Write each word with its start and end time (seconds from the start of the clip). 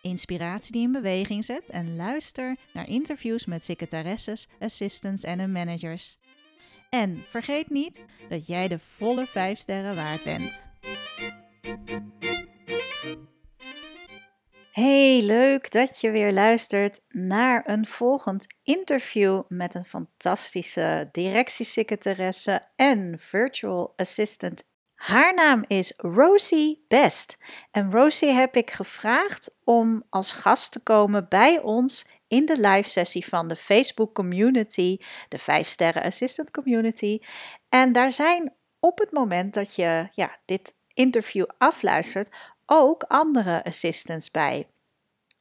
inspiratie 0.00 0.72
die 0.72 0.82
in 0.82 0.92
beweging 0.92 1.44
zet 1.44 1.70
en 1.70 1.96
luister 1.96 2.56
naar 2.72 2.88
interviews 2.88 3.46
met 3.46 3.64
secretaresses, 3.64 4.48
assistants 4.58 5.24
en 5.24 5.38
hun 5.38 5.52
managers. 5.52 6.18
En 6.90 7.24
vergeet 7.28 7.70
niet 7.70 8.04
dat 8.28 8.46
jij 8.46 8.68
de 8.68 8.78
volle 8.78 9.26
5 9.26 9.58
sterren 9.58 9.94
waard 9.94 10.24
bent. 10.24 10.68
Hey, 14.72 15.22
leuk 15.22 15.70
dat 15.70 16.00
je 16.00 16.10
weer 16.10 16.32
luistert 16.32 17.00
naar 17.08 17.62
een 17.68 17.86
volgend 17.86 18.46
interview 18.62 19.42
met 19.48 19.74
een 19.74 19.84
fantastische 19.84 21.08
directiesecretaresse 21.12 22.62
en 22.76 23.18
virtual 23.18 23.92
assistant. 23.96 24.62
Haar 25.00 25.34
naam 25.34 25.64
is 25.66 25.94
Rosie 25.96 26.84
Best. 26.88 27.38
En 27.70 27.90
Rosie 27.90 28.28
heb 28.28 28.56
ik 28.56 28.70
gevraagd 28.70 29.54
om 29.64 30.02
als 30.10 30.32
gast 30.32 30.72
te 30.72 30.82
komen 30.82 31.26
bij 31.28 31.60
ons 31.60 32.06
in 32.28 32.46
de 32.46 32.60
live 32.60 32.90
sessie 32.90 33.26
van 33.26 33.48
de 33.48 33.56
Facebook 33.56 34.14
community, 34.14 34.98
de 35.28 35.38
5 35.38 35.68
sterren 35.68 36.02
assistant 36.02 36.50
community. 36.50 37.18
En 37.68 37.92
daar 37.92 38.12
zijn 38.12 38.52
op 38.80 38.98
het 38.98 39.12
moment 39.12 39.54
dat 39.54 39.74
je 39.74 40.08
ja, 40.10 40.36
dit 40.44 40.74
interview 40.94 41.46
afluistert 41.58 42.34
ook 42.66 43.02
andere 43.02 43.64
assistants 43.64 44.30
bij. 44.30 44.68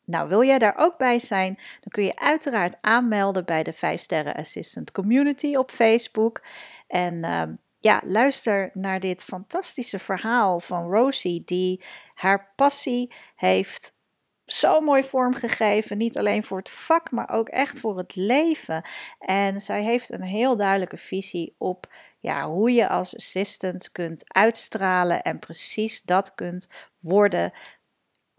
Nou, 0.06 0.30
wil 0.30 0.44
jij 0.44 0.60
daar 0.60 0.78
ook 0.78 0.98
bij 0.98 1.20
zijn, 1.20 1.56
dan 1.56 1.92
kun 1.92 2.04
je 2.04 2.20
uiteraard 2.20 2.78
aanmelden 2.82 3.46
bij 3.46 3.64
de 3.64 3.74
5 3.74 4.02
sterren 4.02 4.36
assistant 4.36 4.92
community 4.92 5.56
op 5.56 5.72
Facebook. 5.72 6.42
En 6.88 7.14
uh, 7.14 7.42
ja, 7.80 8.02
luister 8.06 8.70
naar 8.74 9.00
dit 9.00 9.24
fantastische 9.24 10.00
verhaal 10.00 10.60
van 10.60 10.92
Rosie, 10.92 11.44
die 11.46 11.84
haar 12.14 12.52
passie 12.56 13.14
heeft 13.36 13.98
zo 14.46 14.82
mooi 14.82 15.04
vormgegeven. 15.04 15.98
Niet 15.98 16.18
alleen 16.18 16.44
voor 16.44 16.58
het 16.58 16.70
vak, 16.70 17.12
maar 17.12 17.30
ook 17.30 17.50
echt 17.50 17.80
voor 17.80 17.98
het 17.98 18.16
leven. 18.16 18.84
En 19.20 19.60
zij 19.60 19.84
heeft 19.84 20.12
een 20.12 20.24
heel 20.24 20.56
duidelijke 20.56 20.98
visie 20.98 21.56
op 21.58 21.94
ja, 22.20 22.50
hoe 22.50 22.72
je 22.72 22.88
als 22.88 23.16
assistant 23.16 23.92
kunt 23.92 24.34
uitstralen 24.34 25.22
en 25.22 25.40
precies 25.40 26.02
dat 26.02 26.36
kunt 26.36 26.68
worden 27.00 27.54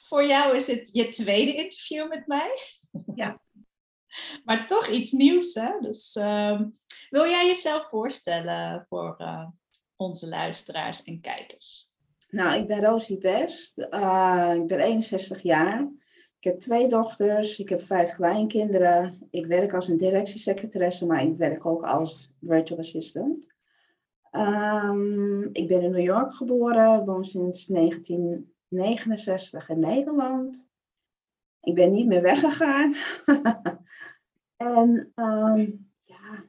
voor 0.08 0.26
jou 0.26 0.56
is 0.56 0.68
het 0.68 0.90
je 0.92 1.10
tweede 1.10 1.56
interview 1.56 2.10
met 2.10 2.28
mij. 2.28 2.60
Ja. 3.16 3.40
Maar 4.46 4.68
toch 4.68 4.88
iets 4.88 5.12
nieuws, 5.12 5.54
hè? 5.54 5.72
Dus 5.80 6.16
um, 6.16 6.78
wil 7.10 7.26
jij 7.26 7.46
jezelf 7.46 7.88
voorstellen 7.90 8.86
voor 8.90 9.16
uh, 9.20 9.48
onze 9.96 10.28
luisteraars 10.28 11.04
en 11.04 11.22
kijkers? 11.22 11.92
Nou, 12.30 12.62
ik 12.62 12.68
ben 12.68 12.84
Rosie 12.84 13.18
Best. 13.18 13.88
Uh, 13.90 14.52
ik 14.56 14.68
ben 14.68 14.80
61 14.80 15.42
jaar. 15.42 15.92
Ik 16.38 16.44
heb 16.44 16.60
twee 16.60 16.88
dochters. 16.88 17.60
Ik 17.60 17.70
heb 17.70 17.86
vijf 17.86 18.16
kleinkinderen. 18.16 19.28
Ik 19.30 19.46
werk 19.46 19.74
als 19.74 19.88
een 19.88 19.98
directiesecretaresse, 19.98 21.06
maar 21.06 21.24
ik 21.24 21.38
werk 21.38 21.66
ook 21.66 21.84
als 21.84 22.32
virtual 22.42 22.80
assistant. 22.80 23.46
Um, 24.32 25.50
ik 25.52 25.68
ben 25.68 25.82
in 25.82 25.92
New 25.92 26.06
York 26.06 26.34
geboren, 26.34 27.06
woon 27.06 27.26
sinds 27.26 27.66
1969 27.66 29.70
in 29.70 29.80
Nederland. 29.80 30.70
Ik 31.62 31.76
ben 31.76 31.92
niet 31.92 32.08
meer 32.08 32.22
weggegaan. 32.22 32.94
en 34.58 35.12
um, 35.16 35.90
ja, 36.04 36.34
een 36.34 36.46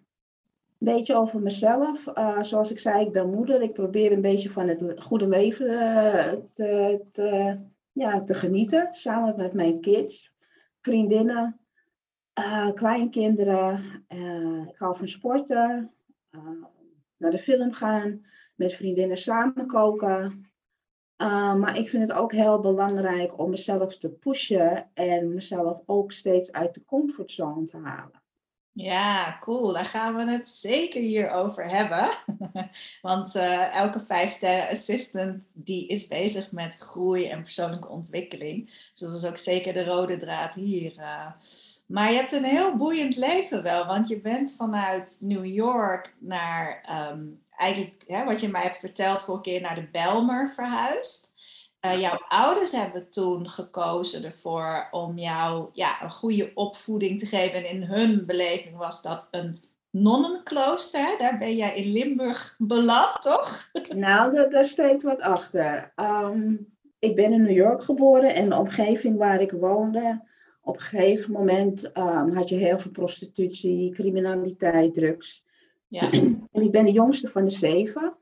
beetje 0.78 1.14
over 1.14 1.40
mezelf. 1.40 2.06
Uh, 2.06 2.42
zoals 2.42 2.70
ik 2.70 2.78
zei, 2.78 3.04
ik 3.06 3.12
ben 3.12 3.30
moeder. 3.30 3.62
Ik 3.62 3.72
probeer 3.72 4.12
een 4.12 4.20
beetje 4.20 4.50
van 4.50 4.68
het 4.68 5.02
goede 5.02 5.28
leven 5.28 5.70
uh, 5.70 6.32
te, 6.52 7.04
te, 7.10 7.58
ja, 7.92 8.20
te 8.20 8.34
genieten. 8.34 8.88
Samen 8.90 9.36
met 9.36 9.54
mijn 9.54 9.80
kids, 9.80 10.34
vriendinnen, 10.80 11.60
uh, 12.38 12.72
kleinkinderen. 12.72 14.04
ik 14.68 14.78
hou 14.78 14.96
van 14.96 15.08
sporten, 15.08 15.92
naar 17.16 17.30
de 17.30 17.38
film 17.38 17.72
gaan, 17.72 18.26
met 18.54 18.72
vriendinnen 18.72 19.16
samen 19.16 19.66
koken. 19.66 20.47
Maar 21.26 21.78
ik 21.78 21.88
vind 21.88 22.08
het 22.08 22.18
ook 22.18 22.32
heel 22.32 22.60
belangrijk 22.60 23.38
om 23.38 23.50
mezelf 23.50 23.96
te 23.96 24.08
pushen 24.08 24.88
en 24.94 25.34
mezelf 25.34 25.80
ook 25.86 26.12
steeds 26.12 26.52
uit 26.52 26.74
de 26.74 26.84
comfortzone 26.84 27.64
te 27.64 27.76
halen. 27.76 28.22
Ja, 28.72 29.38
cool. 29.40 29.72
Daar 29.72 29.84
gaan 29.84 30.14
we 30.14 30.30
het 30.30 30.48
zeker 30.48 31.00
hier 31.00 31.30
over 31.30 31.70
hebben. 31.70 32.10
Want 33.02 33.34
uh, 33.34 33.74
elke 33.74 34.00
vijf 34.00 34.30
sterren 34.30 34.68
assistant 34.68 35.42
die 35.52 35.86
is 35.86 36.06
bezig 36.06 36.52
met 36.52 36.76
groei 36.76 37.26
en 37.26 37.42
persoonlijke 37.42 37.88
ontwikkeling. 37.88 38.66
Dus 38.66 39.00
dat 39.00 39.16
is 39.16 39.24
ook 39.24 39.36
zeker 39.36 39.72
de 39.72 39.84
rode 39.84 40.16
draad 40.16 40.54
hier. 40.54 40.92
Uh. 40.96 41.26
Maar 41.86 42.10
je 42.10 42.16
hebt 42.16 42.32
een 42.32 42.44
heel 42.44 42.76
boeiend 42.76 43.16
leven 43.16 43.62
wel, 43.62 43.86
want 43.86 44.08
je 44.08 44.20
bent 44.20 44.54
vanuit 44.56 45.18
New 45.20 45.44
York 45.44 46.14
naar 46.18 46.84
um, 47.10 47.42
eigenlijk, 47.58 48.02
hè, 48.06 48.24
wat 48.24 48.40
je 48.40 48.48
mij 48.48 48.62
hebt 48.62 48.78
verteld 48.78 49.22
vorige 49.22 49.42
keer, 49.42 49.60
naar 49.60 49.74
de 49.74 49.88
Belmer 49.92 50.50
verhuisd. 50.50 51.36
Uh, 51.86 52.00
jouw 52.00 52.24
ouders 52.28 52.72
hebben 52.72 53.10
toen 53.10 53.48
gekozen 53.48 54.24
ervoor 54.24 54.88
om 54.90 55.18
jou 55.18 55.68
ja, 55.72 56.02
een 56.02 56.10
goede 56.10 56.50
opvoeding 56.54 57.18
te 57.18 57.26
geven. 57.26 57.58
En 57.58 57.70
in 57.70 57.82
hun 57.82 58.26
beleving 58.26 58.76
was 58.76 59.02
dat 59.02 59.28
een 59.30 59.62
nonnenklooster. 59.90 61.18
Daar 61.18 61.38
ben 61.38 61.56
jij 61.56 61.76
in 61.76 61.92
Limburg 61.92 62.54
beland, 62.58 63.22
toch? 63.22 63.70
Nou, 63.94 64.48
daar, 64.50 64.64
steekt 64.64 65.02
wat 65.02 65.20
achter. 65.20 65.92
Um, 65.96 66.72
ik 66.98 67.16
ben 67.16 67.32
in 67.32 67.42
New 67.42 67.56
York 67.56 67.82
geboren 67.82 68.34
en 68.34 68.48
de 68.48 68.58
omgeving 68.58 69.18
waar 69.18 69.40
ik 69.40 69.50
woonde. 69.50 70.26
Op 70.62 70.74
een 70.74 70.82
gegeven 70.82 71.32
moment 71.32 71.96
um, 71.96 72.34
had 72.34 72.48
je 72.48 72.56
heel 72.56 72.78
veel 72.78 72.90
prostitutie, 72.90 73.92
criminaliteit, 73.92 74.94
drugs. 74.94 75.44
Ja. 75.88 76.10
En 76.52 76.62
ik 76.62 76.70
ben 76.70 76.84
de 76.84 76.92
jongste 76.92 77.28
van 77.28 77.44
de 77.44 77.50
zeven. 77.50 78.16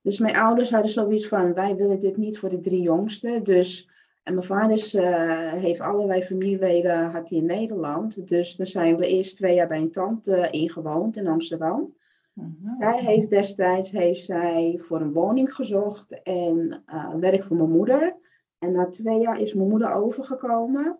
Dus 0.00 0.18
mijn 0.18 0.36
ouders 0.36 0.70
hadden 0.70 0.90
zoiets 0.90 1.28
van, 1.28 1.54
wij 1.54 1.76
willen 1.76 1.98
dit 1.98 2.16
niet 2.16 2.38
voor 2.38 2.48
de 2.48 2.60
drie 2.60 2.82
jongsten. 2.82 3.44
Dus 3.44 3.90
En 4.22 4.34
mijn 4.34 4.46
vader 4.46 4.72
is, 4.72 4.94
eh, 4.94 5.52
heeft 5.52 5.80
allerlei 5.80 6.22
familieleden 6.22 7.10
had 7.10 7.28
hij 7.28 7.38
in 7.38 7.46
Nederland. 7.46 8.28
Dus 8.28 8.56
dan 8.56 8.66
zijn 8.66 8.96
we 8.96 9.06
eerst 9.06 9.36
twee 9.36 9.54
jaar 9.54 9.68
bij 9.68 9.80
een 9.80 9.90
tante 9.90 10.48
ingewoond 10.50 11.16
in 11.16 11.26
Amsterdam. 11.26 11.94
Mhm. 12.32 12.76
Zij 12.78 13.00
heeft 13.00 13.30
destijds 13.30 13.90
heeft 13.90 14.24
zij 14.24 14.78
voor 14.82 15.00
een 15.00 15.12
woning 15.12 15.54
gezocht 15.54 16.22
en 16.22 16.82
uh, 16.86 17.14
werk 17.14 17.44
voor 17.44 17.56
mijn 17.56 17.70
moeder. 17.70 18.16
En 18.58 18.72
na 18.72 18.88
twee 18.88 19.20
jaar 19.20 19.40
is 19.40 19.54
mijn 19.54 19.68
moeder 19.68 19.94
overgekomen. 19.94 20.98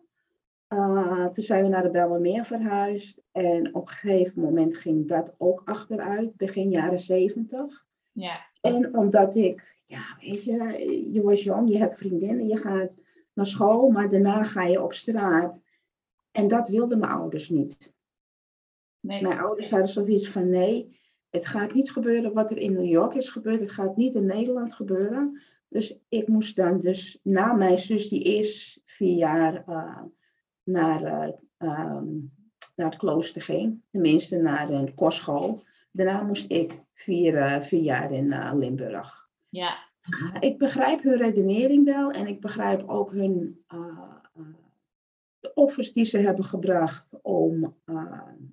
Uh, 0.73 1.27
toen 1.27 1.45
zijn 1.45 1.63
we 1.63 1.69
naar 1.69 1.83
de 1.83 1.91
Belmermeer 1.91 2.45
verhuisd. 2.45 3.21
En 3.33 3.75
op 3.75 3.89
een 3.89 3.95
gegeven 3.95 4.43
moment 4.43 4.77
ging 4.77 5.09
dat 5.09 5.35
ook 5.39 5.63
achteruit, 5.65 6.37
begin 6.37 6.71
jaren 6.71 6.99
zeventig. 6.99 7.87
Ja. 8.13 8.47
En 8.61 8.97
omdat 8.97 9.35
ik, 9.35 9.77
ja, 9.85 10.17
weet 10.21 10.45
je, 10.45 11.11
je 11.13 11.23
was 11.23 11.43
jong, 11.43 11.71
je 11.71 11.79
hebt 11.79 11.99
vriendinnen, 11.99 12.47
je 12.47 12.57
gaat 12.57 12.95
naar 13.33 13.47
school, 13.47 13.91
maar 13.91 14.09
daarna 14.09 14.43
ga 14.43 14.65
je 14.65 14.83
op 14.83 14.93
straat. 14.93 15.61
En 16.31 16.49
dat 16.49 16.69
wilden 16.69 16.99
mijn 16.99 17.13
ouders 17.13 17.49
niet. 17.49 17.93
Nee. 19.01 19.23
Mijn 19.23 19.39
ouders 19.39 19.71
hadden 19.71 19.89
zoiets 19.89 20.29
van 20.29 20.49
nee, 20.49 20.97
het 21.31 21.47
gaat 21.47 21.75
niet 21.75 21.91
gebeuren 21.91 22.33
wat 22.33 22.51
er 22.51 22.59
in 22.59 22.73
New 22.73 22.91
York 22.91 23.15
is 23.15 23.29
gebeurd. 23.29 23.61
Het 23.61 23.71
gaat 23.71 23.97
niet 23.97 24.15
in 24.15 24.27
Nederland 24.27 24.75
gebeuren. 24.75 25.43
Dus 25.69 25.99
ik 26.09 26.29
moest 26.29 26.57
dan 26.57 26.79
dus 26.79 27.19
na 27.23 27.53
mijn 27.53 27.79
zus 27.79 28.09
die 28.09 28.23
eerst 28.23 28.81
vier 28.85 29.17
jaar 29.17 29.65
uh, 29.69 30.03
naar, 30.65 31.03
uh, 31.03 31.29
um, 31.59 32.33
naar 32.77 32.87
het 32.87 32.97
klooster 32.97 33.43
ging. 33.43 33.81
Tenminste 33.91 34.37
naar 34.37 34.71
een 34.71 34.95
kostschool. 34.95 35.63
Daarna 35.91 36.23
moest 36.23 36.51
ik 36.51 36.81
vier, 36.95 37.35
uh, 37.35 37.61
vier 37.61 37.83
jaar 37.83 38.11
in 38.13 38.57
Limburg. 38.59 39.29
Ja. 39.49 39.91
ik 40.41 40.59
begrijp 40.59 41.03
hun 41.03 41.17
redenering 41.17 41.85
wel. 41.85 42.11
En 42.11 42.27
ik 42.27 42.41
begrijp 42.41 42.89
ook 42.89 43.13
hun 43.13 43.65
de 45.43 45.55
offers 45.55 45.93
die 45.93 46.05
ze 46.05 46.19
hebben 46.19 46.45
gebracht 46.45 47.19
om 47.23 47.77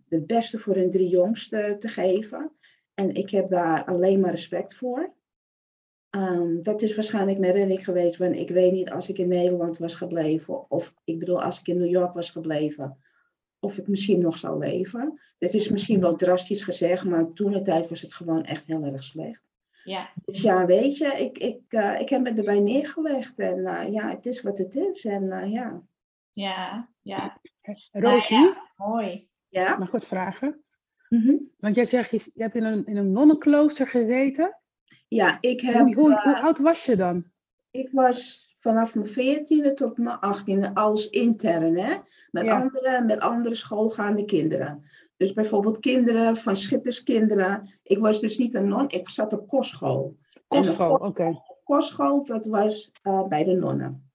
het 0.07 0.27
beste 0.27 0.59
voor 0.59 0.75
hun 0.75 0.89
drie 0.89 1.09
jongsten 1.09 1.79
te 1.79 1.87
geven. 1.87 2.51
En 2.93 3.13
ik 3.13 3.29
heb 3.29 3.47
daar 3.47 3.85
alleen 3.85 4.19
maar 4.19 4.31
respect 4.31 4.75
voor. 4.75 5.13
Um, 6.11 6.63
dat 6.63 6.81
is 6.81 6.95
waarschijnlijk 6.95 7.39
mijn 7.39 7.53
redding 7.53 7.83
geweest, 7.83 8.17
want 8.17 8.35
ik 8.35 8.49
weet 8.49 8.71
niet 8.71 8.91
als 8.91 9.09
ik 9.09 9.17
in 9.17 9.27
Nederland 9.27 9.77
was 9.77 9.95
gebleven, 9.95 10.71
of 10.71 10.93
ik 11.03 11.19
bedoel 11.19 11.41
als 11.41 11.59
ik 11.59 11.67
in 11.67 11.77
New 11.77 11.89
York 11.89 12.13
was 12.13 12.29
gebleven, 12.29 12.97
of 13.59 13.77
ik 13.77 13.87
misschien 13.87 14.19
nog 14.19 14.37
zou 14.37 14.59
leven. 14.59 15.19
Dat 15.37 15.53
is 15.53 15.69
misschien 15.69 16.01
wel 16.01 16.15
drastisch 16.15 16.61
gezegd, 16.61 17.05
maar 17.05 17.33
toen 17.33 17.51
de 17.51 17.61
tijd 17.61 17.89
was 17.89 18.01
het 18.01 18.13
gewoon 18.13 18.43
echt 18.43 18.65
heel 18.65 18.83
erg 18.83 19.03
slecht. 19.03 19.43
Ja. 19.83 20.09
Dus 20.25 20.41
ja, 20.41 20.65
weet 20.65 20.97
je, 20.97 21.05
ik, 21.05 21.37
ik, 21.37 21.61
uh, 21.69 21.99
ik 21.99 22.09
heb 22.09 22.21
me 22.21 22.33
erbij 22.33 22.59
neergelegd 22.59 23.39
en 23.39 23.57
uh, 23.57 23.91
ja, 23.91 24.09
het 24.09 24.25
is 24.25 24.41
wat 24.41 24.57
het 24.57 24.75
is. 24.75 25.05
En 25.05 25.23
uh, 25.23 25.51
ja. 25.51 25.81
Ja, 26.31 26.89
ja. 27.01 27.39
Rosie, 27.91 28.37
Nou 28.37 28.53
ja, 28.53 28.71
mooi. 28.75 29.29
Ja? 29.47 29.77
mag 29.77 29.87
ik 29.87 29.93
wat 29.93 30.05
vragen? 30.05 30.63
Mm 31.09 31.21
-hmm. 31.21 31.51
Want 31.57 31.75
jij 31.75 31.85
zegt, 31.85 32.09
je, 32.09 32.31
je 32.33 32.41
hebt 32.41 32.55
in 32.55 32.63
een, 32.63 32.85
in 32.85 32.97
een 32.97 33.11
nonnenklooster 33.11 33.87
gezeten. 33.87 34.58
Ja, 35.09 35.37
ik 35.41 35.61
heb... 35.61 35.75
Hoe, 35.75 35.95
hoe, 35.95 36.21
hoe 36.23 36.41
oud 36.41 36.57
was 36.57 36.85
je 36.85 36.95
dan? 36.95 37.25
Ik 37.71 37.89
was 37.91 38.47
vanaf 38.59 38.95
mijn 38.95 39.07
veertiende 39.07 39.73
tot 39.73 39.97
mijn 39.97 40.19
achttiende 40.19 40.73
als 40.75 41.09
intern, 41.09 41.77
hè? 41.77 41.95
Met, 42.31 42.45
Ja. 42.45 42.59
andere, 42.61 43.01
met 43.03 43.19
andere 43.19 43.55
schoolgaande 43.55 44.25
kinderen. 44.25 44.83
Dus 45.17 45.33
bijvoorbeeld 45.33 45.79
kinderen 45.79 46.35
van 46.35 46.55
schipperskinderen. 46.55 47.69
Ik 47.83 47.99
was 47.99 48.19
dus 48.19 48.37
niet 48.37 48.53
een 48.53 48.67
non, 48.67 48.89
ik 48.89 49.09
zat 49.09 49.33
op 49.33 49.47
kostschool. 49.47 50.15
Kostschool, 50.47 50.95
oké. 50.95 51.41
kostschool, 51.63 52.25
dat 52.25 52.45
was 52.45 52.91
eh, 53.01 53.27
bij 53.27 53.43
de 53.43 53.53
nonnen. 53.53 54.11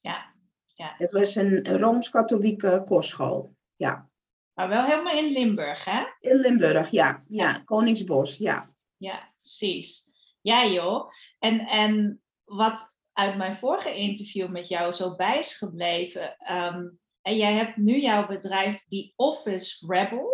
Ja, 0.00 0.32
ja. 0.74 0.94
Het 0.98 1.12
was 1.12 1.34
een 1.34 1.70
een 1.70 1.78
Rooms-Katholieke 1.78 2.82
kostschool. 2.86 3.54
Ja, 3.76 4.08
Maar 4.54 4.68
wel 4.68 4.84
helemaal 4.84 5.16
in 5.16 5.32
Limburg, 5.32 5.84
hè? 5.84 6.04
in 6.20 6.36
Limburg, 6.36 6.90
ja. 6.90 7.24
Ja, 7.28 7.62
Koningsbos, 7.64 8.36
ja. 8.36 8.70
Ja, 8.96 9.32
precies. 9.40 10.05
Ja, 10.46 10.66
joh. 10.66 11.08
En, 11.38 11.60
en 11.60 12.22
wat 12.44 12.94
uit 13.12 13.36
mijn 13.36 13.56
vorige 13.56 13.96
interview 13.96 14.48
met 14.48 14.68
jou 14.68 14.92
zo 14.92 15.16
bij 15.16 15.38
is 15.38 15.56
gebleven. 15.56 16.36
ehm, 16.38 16.88
en 17.22 17.36
jij 17.36 17.52
hebt 17.52 17.76
nu 17.76 18.00
jouw 18.00 18.26
bedrijf, 18.26 18.84
The 18.88 19.12
Office 19.16 19.86
Rebel. 19.86 20.28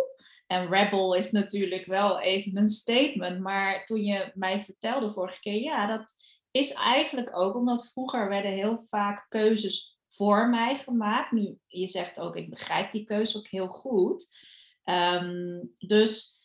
En 0.47 0.69
Rebel 0.69 1.15
is 1.15 1.31
natuurlijk 1.31 1.85
wel 1.85 2.19
even 2.19 2.57
een 2.57 2.67
statement. 2.67 3.39
Maar 3.39 3.85
toen 3.85 4.03
je 4.03 4.31
mij 4.33 4.63
vertelde 4.63 5.11
vorige 5.11 5.39
keer, 5.39 5.61
ja, 5.61 5.87
dat 5.87 6.15
is 6.51 6.73
eigenlijk 6.73 7.37
ook 7.37 7.55
omdat 7.55 7.91
vroeger 7.91 8.29
werden 8.29 8.51
heel 8.51 8.81
vaak 8.81 9.25
keuzes 9.29 9.99
voor 10.09 10.49
mij 10.49 10.75
gemaakt. 10.75 11.31
Nu, 11.31 11.57
je 11.67 11.87
zegt 11.87 12.19
ook, 12.19 12.35
ik 12.35 12.49
begrijp 12.49 12.91
die 12.91 13.05
keuze 13.05 13.37
ook 13.37 13.47
heel 13.47 13.67
goed. 13.67 14.37
Ehm, 14.83 15.61
dus 15.77 16.41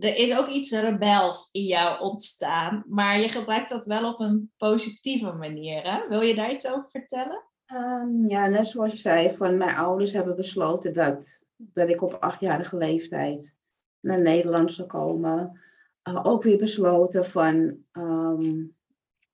er 0.00 0.16
is 0.16 0.36
ook 0.36 0.48
iets 0.48 0.70
rebels 0.70 1.48
in 1.52 1.64
jou 1.64 2.00
ontstaan, 2.00 2.84
maar 2.86 3.20
je 3.20 3.28
gebruikt 3.28 3.68
dat 3.68 3.84
wel 3.84 4.12
op 4.12 4.20
een 4.20 4.52
positieve 4.56 5.32
manier. 5.32 5.82
Hè? 5.82 6.08
Wil 6.08 6.20
je 6.20 6.34
daar 6.34 6.52
iets 6.52 6.68
over 6.68 6.90
vertellen? 6.90 7.44
Ehm, 7.66 8.28
ja, 8.28 8.46
net 8.46 8.66
zoals 8.66 8.92
je 8.92 8.98
zei, 8.98 9.30
van 9.30 9.56
mijn 9.56 9.76
ouders 9.76 10.12
hebben 10.12 10.36
besloten 10.36 10.92
dat, 10.92 11.46
dat 11.56 11.88
ik 11.88 12.02
op 12.02 12.14
achtjarige 12.14 12.76
leeftijd 12.76 13.54
naar 14.00 14.22
Nederland 14.22 14.72
zou 14.72 14.88
komen. 14.88 15.60
Uh, 16.08 16.20
ook 16.22 16.42
weer 16.42 16.58
besloten 16.58 17.24
van 17.24 17.84
ehm, 17.92 18.64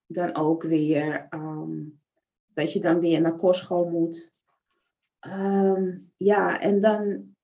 dan 0.06 0.36
ook 0.36 0.62
weer 0.62 1.26
ehm, 1.30 1.82
dat 2.54 2.72
je 2.72 2.80
dan 2.80 3.00
weer 3.00 3.20
naar 3.20 3.34
kostschool 3.34 3.88
moet. 3.88 4.34
Ja, 6.16 6.60
en 6.60 6.80
dan, 6.80 7.35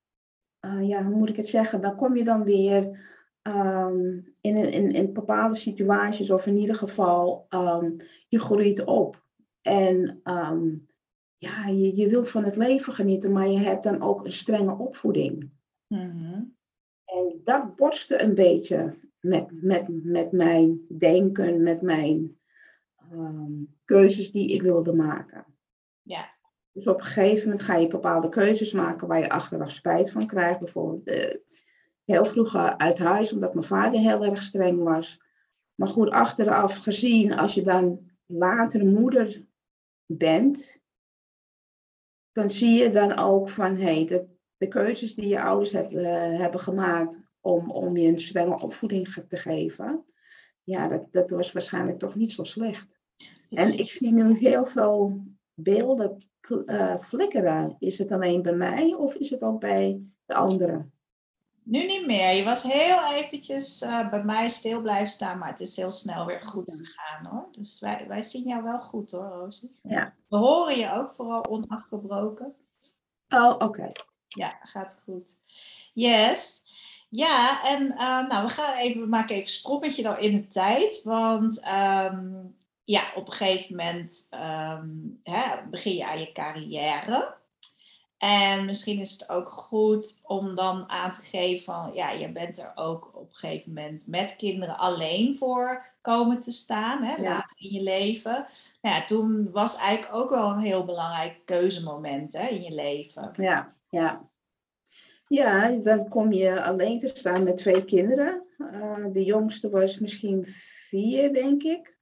uh, 0.65 0.87
ja, 0.87 1.03
hoe 1.03 1.15
moet 1.15 1.29
ik 1.29 1.35
het 1.35 1.47
zeggen? 1.47 1.81
Dan 1.81 1.95
kom 1.95 2.15
je 2.15 2.23
dan 2.23 2.43
weer 2.43 2.99
ehm, 3.41 4.19
in, 4.41 4.55
in, 4.55 4.91
in 4.91 5.13
bepaalde 5.13 5.55
situaties, 5.55 6.31
of 6.31 6.47
in 6.47 6.57
ieder 6.57 6.75
geval, 6.75 7.45
ehm, 7.49 7.91
je 8.27 8.39
groeit 8.39 8.85
op. 8.85 9.23
En 9.61 10.19
ehm, 10.23 10.75
ja, 11.37 11.67
je, 11.67 11.95
je 11.95 12.09
wilt 12.09 12.29
van 12.29 12.43
het 12.43 12.55
leven 12.55 12.93
genieten, 12.93 13.31
maar 13.31 13.47
je 13.47 13.57
hebt 13.57 13.83
dan 13.83 14.01
ook 14.01 14.25
een 14.25 14.31
strenge 14.31 14.77
opvoeding. 14.77 15.51
En 17.05 17.39
dat 17.43 17.75
botste 17.75 18.21
een 18.21 18.35
beetje 18.35 18.99
met, 19.19 19.61
met, 19.61 20.03
met 20.03 20.31
mijn 20.31 20.85
denken, 20.97 21.63
met 21.63 21.81
mijn 21.81 22.37
keuzes 23.85 24.31
die 24.31 24.53
ik 24.53 24.61
wilde 24.61 24.93
maken. 24.93 25.52
Dus 26.73 26.87
op 26.87 26.97
een 26.97 27.03
gegeven 27.03 27.43
moment 27.43 27.65
ga 27.65 27.75
je 27.75 27.87
bepaalde 27.87 28.29
keuzes 28.29 28.71
maken 28.71 29.07
waar 29.07 29.19
je 29.19 29.29
achteraf 29.29 29.71
spijt 29.71 30.11
van 30.11 30.27
krijgt. 30.27 30.59
Bijvoorbeeld 30.59 31.07
eh, 31.07 31.35
heel 32.05 32.25
vroeg 32.25 32.55
uit 32.55 32.99
huis, 32.99 33.33
omdat 33.33 33.53
mijn 33.53 33.65
vader 33.65 33.99
heel 33.99 34.25
erg 34.25 34.43
streng 34.43 34.83
was. 34.83 35.21
Maar 35.75 35.87
goed, 35.87 36.09
achteraf 36.09 36.75
gezien, 36.75 37.35
als 37.35 37.53
je 37.53 37.61
dan 37.61 38.11
later 38.25 38.85
moeder 38.85 39.45
bent, 40.05 40.81
dan 42.31 42.49
zie 42.49 42.83
je 42.83 42.89
dan 42.89 43.17
ook 43.17 43.49
van 43.49 43.75
hé, 43.75 43.95
hey, 43.95 44.05
de, 44.05 44.27
de 44.57 44.67
keuzes 44.67 45.15
die 45.15 45.27
je 45.27 45.41
ouders 45.41 45.71
heb, 45.71 45.91
eh, 45.91 46.37
hebben 46.37 46.59
gemaakt 46.59 47.19
om, 47.39 47.71
om 47.71 47.97
je 47.97 48.07
een 48.07 48.21
strenge 48.21 48.59
opvoeding 48.59 49.07
te 49.27 49.37
geven, 49.37 50.05
ja, 50.63 50.87
dat, 50.87 51.11
dat 51.11 51.29
was 51.29 51.51
waarschijnlijk 51.51 51.99
toch 51.99 52.15
niet 52.15 52.31
zo 52.31 52.43
slecht. 52.43 53.01
En 53.49 53.77
ik 53.77 53.91
zie 53.91 54.13
nu 54.13 54.37
heel 54.37 54.65
veel 54.65 55.23
beelden 55.53 56.31
eh, 56.65 56.97
flikkeren. 56.97 57.75
Is 57.79 57.97
het 57.97 58.11
alleen 58.11 58.41
bij 58.41 58.53
mij 58.53 58.93
of 58.93 59.13
is 59.15 59.29
het 59.29 59.43
ook 59.43 59.59
bij 59.59 60.01
de 60.25 60.33
anderen? 60.33 60.93
Nu 61.63 61.85
niet 61.85 62.05
meer. 62.05 62.35
Je 62.35 62.43
was 62.43 62.63
heel 62.63 63.03
eventjes 63.03 63.81
eh, 63.81 64.09
bij 64.09 64.23
mij 64.23 64.49
stil 64.49 64.81
blijven 64.81 65.11
staan, 65.11 65.37
maar 65.37 65.49
het 65.49 65.59
is 65.59 65.75
heel 65.75 65.91
snel 65.91 66.25
weer 66.25 66.41
goed 66.41 66.75
gegaan 66.75 67.25
hoor. 67.25 67.47
Dus 67.51 67.79
wij, 67.79 68.05
wij 68.07 68.21
zien 68.21 68.47
jou 68.47 68.63
wel 68.63 68.79
goed 68.79 69.11
hoor, 69.11 69.27
Rosie. 69.27 69.79
Ja. 69.81 70.13
We 70.27 70.37
horen 70.37 70.77
je 70.77 70.91
ook 70.91 71.13
vooral 71.13 71.45
onafgebroken. 71.45 72.55
Oh, 73.29 73.55
oké. 73.57 73.91
Ja, 74.27 74.59
gaat 74.61 75.01
goed. 75.03 75.35
Yes. 75.93 76.61
Ja, 77.09 77.63
en 77.63 77.91
eh, 77.91 78.27
nou, 78.27 78.45
we 78.45 78.49
gaan 78.49 78.73
even, 78.77 79.01
we 79.01 79.07
maken 79.07 79.29
even 79.29 79.43
een 79.43 79.49
sprongetje 79.49 80.03
dan 80.03 80.17
in 80.17 80.31
de 80.31 80.47
tijd. 80.47 81.01
Want 81.03 81.63
ehm, 81.63 82.45
ja, 82.83 83.11
op 83.15 83.27
een 83.27 83.33
gegeven 83.33 83.75
moment 83.75 84.27
ehm, 84.29 84.87
hè, 85.23 85.67
begin 85.69 85.95
je 85.95 86.05
aan 86.05 86.19
je 86.19 86.31
carrière. 86.31 87.35
En 88.17 88.65
misschien 88.65 88.99
is 88.99 89.11
het 89.11 89.29
ook 89.29 89.49
goed 89.49 90.21
om 90.23 90.55
dan 90.55 90.89
aan 90.89 91.11
te 91.11 91.21
geven 91.21 91.63
van, 91.63 91.93
ja, 91.93 92.11
je 92.11 92.31
bent 92.31 92.57
er 92.57 92.71
ook 92.75 93.11
op 93.15 93.29
een 93.29 93.35
gegeven 93.35 93.73
moment 93.73 94.07
met 94.07 94.35
kinderen 94.35 94.77
alleen 94.77 95.35
voor 95.35 95.85
komen 96.01 96.41
te 96.41 96.51
staan, 96.51 97.03
hè, 97.03 97.15
Ja. 97.15 97.21
later 97.21 97.55
in 97.57 97.69
je 97.69 97.81
leven. 97.81 98.45
Nou 98.81 98.95
ja, 98.95 99.05
toen 99.05 99.51
was 99.51 99.77
eigenlijk 99.77 100.15
ook 100.15 100.29
wel 100.29 100.49
een 100.49 100.59
heel 100.59 100.85
belangrijk 100.85 101.45
keuzemoment 101.45 102.33
hè, 102.33 102.47
in 102.47 102.61
je 102.61 102.73
leven. 102.75 103.31
Ja, 103.35 103.75
ja. 103.89 104.29
Ja, 105.27 105.69
dan 105.69 106.09
kom 106.09 106.31
je 106.31 106.63
alleen 106.63 106.99
te 106.99 107.07
staan 107.07 107.43
met 107.43 107.57
twee 107.57 107.85
kinderen. 107.85 108.43
Eh, 108.57 109.05
de 109.11 109.23
jongste 109.23 109.69
was 109.69 109.99
misschien 109.99 110.43
vier, 110.87 111.33
denk 111.33 111.63
ik. 111.63 111.97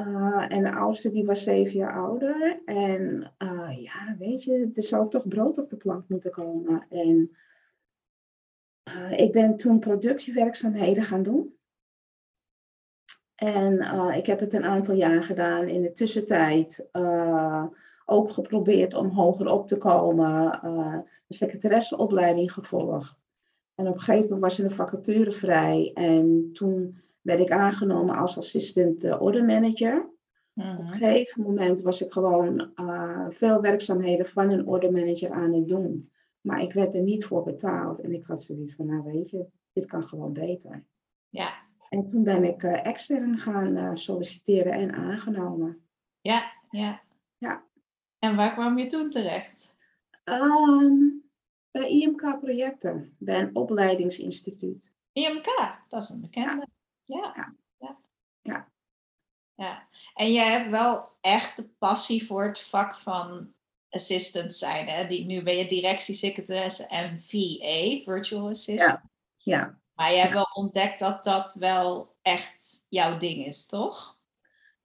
Uh, 0.00 0.44
en 0.48 0.62
de 0.62 0.74
oudste 0.74 1.10
die 1.10 1.24
was 1.24 1.42
zeven 1.42 1.72
jaar 1.72 1.94
ouder. 1.94 2.62
En 2.64 3.32
uh, 3.38 3.82
ja, 3.82 4.16
weet 4.18 4.44
je, 4.44 4.70
er 4.74 4.82
zou 4.82 5.08
toch 5.08 5.28
brood 5.28 5.58
op 5.58 5.68
de 5.68 5.76
plank 5.76 6.08
moeten 6.08 6.30
komen. 6.30 6.86
En 6.88 7.36
uh, 8.88 9.18
ik 9.18 9.32
ben 9.32 9.56
toen 9.56 9.78
productiewerkzaamheden 9.78 11.04
gaan 11.04 11.22
doen. 11.22 11.54
En 13.34 13.80
ik 14.14 14.26
heb 14.26 14.40
het 14.40 14.52
een 14.52 14.64
aantal 14.64 14.94
jaar 14.94 15.22
gedaan. 15.22 15.68
In 15.68 15.82
de 15.82 15.92
tussentijd 15.92 16.88
ook 18.04 18.30
geprobeerd 18.30 18.94
om 18.94 19.08
hoger 19.08 19.52
op 19.52 19.68
te 19.68 19.76
komen. 19.76 20.64
een 20.64 21.04
secretaresseopleiding 21.28 22.52
gevolgd. 22.52 23.26
En 23.74 23.88
op 23.88 23.94
een 23.94 24.00
gegeven 24.00 24.22
moment 24.22 24.42
was 24.42 24.58
er 24.58 24.64
een 24.64 24.70
vacature 24.70 25.30
vrij. 25.30 25.90
En 25.94 26.50
toen 26.52 27.00
werd 27.26 27.40
ik 27.40 27.50
aangenomen 27.50 28.16
als 28.16 28.38
assistent 28.38 29.04
uh, 29.04 29.22
order 29.22 29.44
manager. 29.44 30.04
Op 30.54 30.64
een 30.64 30.74
mhm. 30.74 30.88
gegeven 30.88 31.42
moment 31.42 31.80
was 31.80 32.02
ik 32.02 32.12
gewoon 32.12 32.70
uh, 32.76 33.26
veel 33.28 33.60
werkzaamheden 33.60 34.26
van 34.26 34.50
een 34.50 34.66
order 34.66 34.92
manager 34.92 35.30
aan 35.30 35.52
het 35.52 35.68
doen. 35.68 36.10
Maar 36.40 36.60
ik 36.60 36.72
werd 36.72 36.94
er 36.94 37.02
niet 37.02 37.24
voor 37.24 37.42
betaald. 37.42 38.00
En 38.00 38.12
ik 38.12 38.24
had 38.26 38.42
zoiets 38.42 38.74
van, 38.74 38.86
nou 38.86 39.02
weet 39.02 39.30
je, 39.30 39.46
dit 39.72 39.86
kan 39.86 40.02
gewoon 40.02 40.32
beter. 40.32 40.84
Ja. 41.28 41.54
En 41.88 42.06
toen 42.06 42.22
ben 42.22 42.44
ik 42.44 42.62
uh, 42.62 42.86
extern 42.86 43.38
gaan 43.38 43.98
solliciteren 43.98 44.72
en 44.72 44.92
aangenomen. 44.92 45.86
Ja, 46.20 46.52
ja. 46.70 47.02
Ja. 47.38 47.64
En 48.18 48.36
waar 48.36 48.52
kwam 48.52 48.78
je 48.78 48.86
toen 48.86 49.10
terecht? 49.10 49.74
Um, 50.24 51.24
bij 51.70 51.88
IMK 51.88 52.38
Projecten, 52.40 53.16
bij 53.18 53.40
een 53.40 53.56
opleidingsinstituut. 53.56 54.92
IMK, 55.12 55.78
dat 55.88 56.02
is 56.02 56.08
een 56.08 56.20
bekende. 56.20 56.66
Ja. 57.06 57.54
Ja. 57.78 57.98
ja. 58.42 58.68
ja. 59.54 59.88
En 60.14 60.32
jij 60.32 60.50
hebt 60.50 60.70
wel 60.70 61.08
echt 61.20 61.56
de 61.56 61.64
passie 61.78 62.26
voor 62.26 62.44
het 62.44 62.60
vak 62.60 62.96
van 62.96 63.54
assistant 63.90 64.54
zijn. 64.54 64.86
Hè? 64.88 65.06
Die, 65.06 65.24
nu 65.24 65.42
ben 65.42 65.56
je 65.56 65.66
directiesecretaresse 65.66 66.86
en 66.86 67.22
VA, 67.22 68.02
virtual 68.04 68.48
assistant. 68.48 69.00
Ja. 69.36 69.56
ja. 69.58 69.78
Maar 69.94 70.10
jij 70.10 70.20
hebt 70.20 70.32
wel 70.32 70.50
ontdekt 70.54 70.98
dat 70.98 71.24
dat 71.24 71.54
wel 71.54 72.16
echt 72.22 72.84
jouw 72.88 73.16
ding 73.16 73.46
is, 73.46 73.66
toch? 73.66 74.18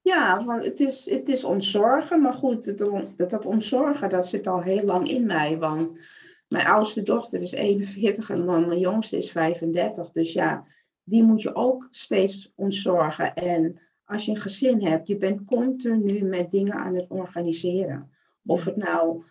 Ja, 0.01 0.45
want 0.45 0.65
het 0.65 0.79
is, 0.79 1.09
het 1.09 1.29
is 1.29 1.43
ontzorgen. 1.43 2.21
Maar 2.21 2.33
goed, 2.33 2.65
het, 2.65 2.77
dat, 3.17 3.29
dat 3.29 3.45
ontzorgen, 3.45 4.09
dat 4.09 4.27
zit 4.27 4.47
al 4.47 4.61
heel 4.61 4.83
lang 4.83 5.09
in 5.09 5.25
mij. 5.25 5.57
Want 5.57 5.99
mijn 6.47 6.67
oudste 6.67 7.01
dochter 7.01 7.41
is 7.41 7.51
41 7.51 8.29
en 8.29 8.45
mijn 8.45 8.79
jongste 8.79 9.17
is 9.17 9.31
35. 9.31 10.11
Dus 10.11 10.33
ja, 10.33 10.65
die 11.11 11.23
moet 11.23 11.41
je 11.41 11.55
ook 11.55 11.87
steeds 11.89 12.53
ontzorgen. 12.55 13.33
En 13.33 13.79
als 14.03 14.25
je 14.25 14.31
een 14.31 14.37
gezin 14.37 14.85
hebt, 14.85 15.07
je 15.07 15.17
bent 15.17 15.45
continu 15.45 16.23
met 16.23 16.51
dingen 16.51 16.73
aan 16.73 16.95
het 16.95 17.09
organiseren. 17.09 18.11
Of 18.45 18.65
het 18.65 18.75
nou 18.75 19.23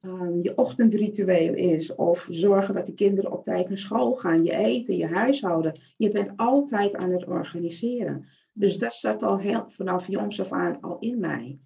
um, 0.00 0.40
je 0.40 0.56
ochtendritueel 0.56 1.54
is, 1.54 1.94
of 1.94 2.26
zorgen 2.30 2.74
dat 2.74 2.86
de 2.86 2.94
kinderen 2.94 3.32
op 3.32 3.44
tijd 3.44 3.68
naar 3.68 3.78
school 3.78 4.14
gaan, 4.14 4.44
je 4.44 4.56
eten, 4.56 4.96
je 4.96 5.06
huishouden. 5.06 5.80
Je 5.96 6.08
bent 6.08 6.32
altijd 6.36 6.96
aan 6.96 7.10
het 7.10 7.26
organiseren. 7.26 8.26
Dus 8.52 8.78
dat 8.78 8.94
zat 8.94 9.22
al 9.22 9.38
heel, 9.38 9.64
vanaf 9.68 10.06
jongs 10.06 10.40
af 10.40 10.52
aan 10.52 10.80
al 10.80 10.98
in 10.98 11.20
mij. 11.20 11.58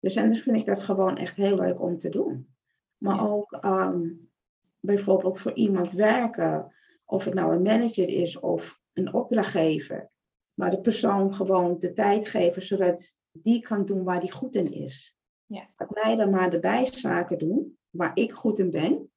Dus 0.00 0.14
en 0.14 0.28
dus 0.28 0.42
vind 0.42 0.56
ik 0.56 0.66
dat 0.66 0.82
gewoon 0.82 1.16
echt 1.16 1.36
heel 1.36 1.56
leuk 1.56 1.80
om 1.80 1.98
te 1.98 2.08
doen. 2.08 2.48
Maar 2.98 3.30
ook 3.30 3.58
um, 3.64 4.30
bijvoorbeeld 4.80 5.40
voor 5.40 5.52
iemand 5.52 5.92
werken, 5.92 6.72
of 7.04 7.24
het 7.24 7.34
nou 7.34 7.54
een 7.54 7.62
manager 7.62 8.08
is 8.08 8.38
of 8.40 8.82
een 8.94 9.12
opdrachtgever, 9.12 10.10
maar 10.54 10.70
de 10.70 10.80
persoon 10.80 11.34
gewoon 11.34 11.78
de 11.78 11.92
tijd 11.92 12.28
geven 12.28 12.62
zodat 12.62 13.16
die 13.30 13.62
kan 13.62 13.84
doen 13.84 14.04
waar 14.04 14.20
die 14.20 14.32
goed 14.32 14.54
in 14.54 14.72
is. 14.72 15.14
Ja. 15.46 15.68
Laat 15.76 15.90
mij 15.90 16.16
dan 16.16 16.30
maar 16.30 16.50
de 16.50 16.58
bijzaken 16.58 17.38
doen 17.38 17.78
waar 17.90 18.10
ik 18.14 18.32
goed 18.32 18.58
in 18.58 18.70
ben. 18.70 19.12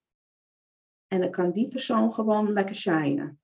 En 1.08 1.22
dan 1.22 1.32
kan 1.32 1.52
die 1.52 1.68
persoon 1.68 2.14
gewoon 2.14 2.54
lekker 2.54 2.76
shinen. 2.76 3.40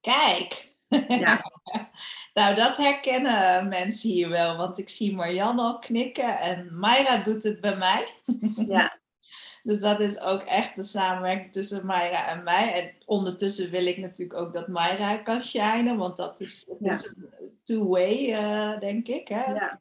Kijk. 0.00 0.78
Ja. 1.08 1.40
nou, 2.34 2.54
dat 2.54 2.76
herkennen 2.76 3.68
mensen 3.68 4.10
hier 4.10 4.28
wel, 4.28 4.56
want 4.56 4.78
ik 4.78 4.88
zie 4.88 5.14
Marianne 5.14 5.62
al 5.62 5.78
knikken 5.78 6.40
en 6.40 6.78
Mayra 6.78 7.22
doet 7.22 7.42
het 7.42 7.60
bij 7.60 7.76
mij. 7.76 8.08
ja. 8.66 8.98
Dus 9.62 9.80
dat 9.80 10.00
is 10.00 10.20
ook 10.20 10.40
echt 10.40 10.76
de 10.76 10.82
samenwerking 10.82 11.52
tussen 11.52 11.86
Mayra 11.86 12.26
en 12.26 12.42
mij. 12.42 12.72
En 12.72 12.94
ondertussen 13.06 13.70
wil 13.70 13.86
ik 13.86 13.98
natuurlijk 13.98 14.40
ook 14.40 14.52
dat 14.52 14.68
Mayra 14.68 15.16
kan 15.16 15.40
shinen, 15.40 15.96
want 15.96 16.16
dat 16.16 16.40
is, 16.40 16.74
is 16.80 17.04
een 17.04 17.30
two-way, 17.64 18.42
uh, 18.42 18.80
denk 18.80 19.08
ik. 19.08 19.28
Hè? 19.28 19.44
Ja. 19.44 19.80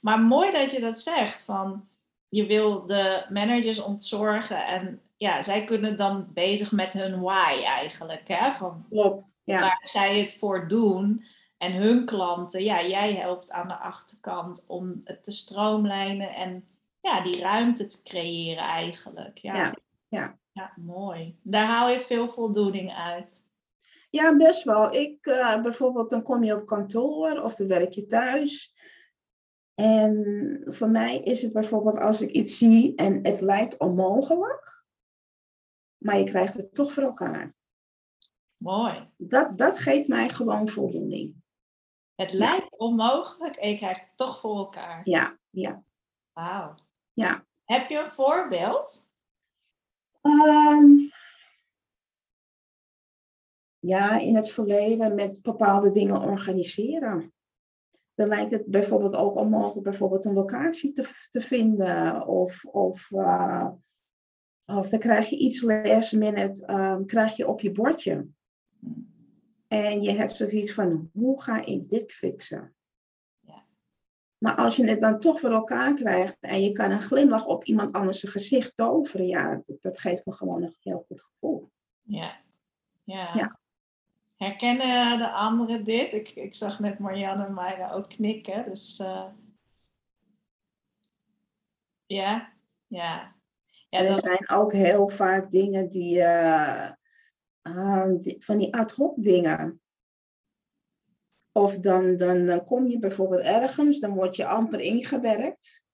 Maar 0.00 0.20
mooi 0.20 0.50
dat 0.50 0.70
je 0.70 0.80
dat 0.80 1.00
zegt, 1.00 1.42
van 1.42 1.88
je 2.28 2.46
wil 2.46 2.86
de 2.86 3.26
managers 3.28 3.80
ontzorgen 3.80 4.66
en 4.66 5.00
ja, 5.16 5.42
zij 5.42 5.64
kunnen 5.64 5.96
dan 5.96 6.28
bezig 6.34 6.72
met 6.72 6.92
hun 6.92 7.20
why 7.20 7.62
eigenlijk. 7.64 8.28
Hè? 8.28 8.52
Van 8.52 8.86
Klopt, 8.90 9.24
ja. 9.44 9.60
Waar 9.60 9.80
zij 9.84 10.18
het 10.18 10.32
voor 10.32 10.68
doen. 10.68 11.24
En 11.58 11.72
hun 11.72 12.04
klanten, 12.04 12.64
ja, 12.64 12.86
jij 12.86 13.14
helpt 13.14 13.50
aan 13.50 13.68
de 13.68 13.78
achterkant 13.78 14.64
om 14.68 15.00
het 15.04 15.24
te 15.24 15.32
stroomlijnen 15.32 16.34
en 16.34 16.64
ja, 17.00 17.22
die 17.22 17.40
ruimte 17.40 17.86
te 17.86 18.02
creëren 18.02 18.64
eigenlijk. 18.64 19.38
Ja. 19.38 19.54
ja, 19.54 19.76
ja. 20.08 20.38
ja 20.52 20.72
mooi. 20.76 21.38
Daar 21.42 21.66
haal 21.66 21.88
je 21.88 22.00
veel 22.00 22.28
voldoening 22.28 22.94
uit. 22.94 23.44
Ja, 24.10 24.36
best 24.36 24.64
wel. 24.64 24.94
Ik 24.94 25.26
uh, 25.26 25.62
bijvoorbeeld, 25.62 26.10
dan 26.10 26.22
kom 26.22 26.42
je 26.42 26.54
op 26.54 26.66
kantoor 26.66 27.42
of 27.42 27.54
dan 27.54 27.66
werk 27.66 27.92
je 27.92 28.06
thuis. 28.06 28.74
En 29.74 30.60
voor 30.64 30.88
mij 30.88 31.18
is 31.18 31.42
het 31.42 31.52
bijvoorbeeld 31.52 31.98
als 31.98 32.22
ik 32.22 32.30
iets 32.30 32.58
zie 32.58 32.94
en 32.94 33.26
het 33.26 33.40
lijkt 33.40 33.78
onmogelijk, 33.78 34.84
maar 35.98 36.18
je 36.18 36.24
krijgt 36.24 36.54
het 36.54 36.74
toch 36.74 36.92
voor 36.92 37.02
elkaar. 37.02 37.54
Mooi. 38.56 39.08
Dat, 39.16 39.58
dat 39.58 39.78
geeft 39.78 40.08
mij 40.08 40.28
gewoon 40.28 40.68
voldoening. 40.68 41.34
Het 42.14 42.32
lijkt 42.32 42.78
onmogelijk 42.78 43.56
en 43.56 43.68
je 43.68 43.76
krijgt 43.76 44.00
het 44.00 44.16
toch 44.16 44.40
voor 44.40 44.56
elkaar. 44.56 45.00
Ja, 45.04 45.38
ja. 45.50 45.82
Wauw. 46.32 46.74
Ja. 47.20 47.46
Heb 47.64 47.88
je 47.88 47.98
een 47.98 48.10
voorbeeld? 48.10 49.08
Um, 50.22 51.10
ja, 53.78 54.18
in 54.18 54.36
het 54.36 54.50
verleden 54.50 55.14
met 55.14 55.42
bepaalde 55.42 55.90
dingen 55.90 56.20
organiseren. 56.20 57.32
Dan 58.14 58.28
lijkt 58.28 58.50
het 58.50 58.66
bijvoorbeeld 58.66 59.16
ook 59.16 59.34
onmogelijk 59.34 59.84
bijvoorbeeld 59.84 60.24
een 60.24 60.32
locatie 60.32 60.92
te, 60.92 61.26
te 61.30 61.40
vinden. 61.40 62.26
Of, 62.26 62.64
of, 62.64 63.10
uh, 63.10 63.68
of 64.64 64.88
dan 64.88 64.98
krijg 64.98 65.28
je 65.28 65.36
iets 65.36 65.62
last 65.62 66.12
minute 66.12 66.72
um, 66.72 67.06
krijg 67.06 67.36
je 67.36 67.48
op 67.48 67.60
je 67.60 67.72
bordje. 67.72 68.26
En 69.68 70.02
je 70.02 70.10
hebt 70.10 70.36
zoiets 70.36 70.74
van, 70.74 71.10
hoe 71.12 71.42
ga 71.42 71.64
ik 71.64 71.88
dit 71.88 72.12
fixen? 72.12 72.74
Maar 74.40 74.54
als 74.54 74.76
je 74.76 74.88
het 74.88 75.00
dan 75.00 75.20
toch 75.20 75.40
voor 75.40 75.50
elkaar 75.50 75.94
krijgt 75.94 76.36
en 76.40 76.62
je 76.62 76.72
kan 76.72 76.90
een 76.90 77.02
glimlach 77.02 77.46
op 77.46 77.64
iemand 77.64 77.92
anders 77.92 78.20
gezicht 78.20 78.72
toveren, 78.76 79.26
ja, 79.26 79.62
dat, 79.66 79.82
dat, 79.82 80.00
geeft 80.00 80.26
me 80.26 80.32
gewoon 80.32 80.62
een 80.62 80.76
heel 80.80 81.04
goed 81.06 81.22
gevoel. 81.22 81.70
Ja. 82.02 82.40
Ja. 83.04 83.30
ja. 83.32 83.60
Herkennen 84.36 85.18
de 85.18 85.30
anderen 85.30 85.84
dit? 85.84 86.12
Ik, 86.12 86.28
ik 86.28 86.54
zag 86.54 86.80
net 86.80 86.98
Marianne 86.98 87.44
en 87.44 87.52
Mayra 87.52 87.90
ook 87.90 88.08
knikken, 88.08 88.64
dus 88.64 88.98
uh... 88.98 89.26
ja, 92.06 92.52
ja. 92.86 93.36
ja 93.88 93.98
er 93.98 94.16
zijn 94.16 94.48
ook 94.48 94.72
heel 94.72 95.08
vaak 95.08 95.50
dingen 95.50 95.88
die, 95.88 96.18
uh, 96.18 96.90
uh, 97.62 98.08
die 98.20 98.44
van 98.44 98.58
die 98.58 98.74
ad 98.76 98.92
hoc 98.92 99.22
dingen. 99.22 99.80
Of 101.52 101.78
dan, 101.78 102.16
dan, 102.16 102.46
dan 102.46 102.64
kom 102.64 102.86
je 102.86 102.98
bijvoorbeeld 102.98 103.42
ergens, 103.42 103.98
dan 103.98 104.14
word 104.14 104.36
je 104.36 104.46
amper 104.46 104.80
ingewerkt. 104.80 105.84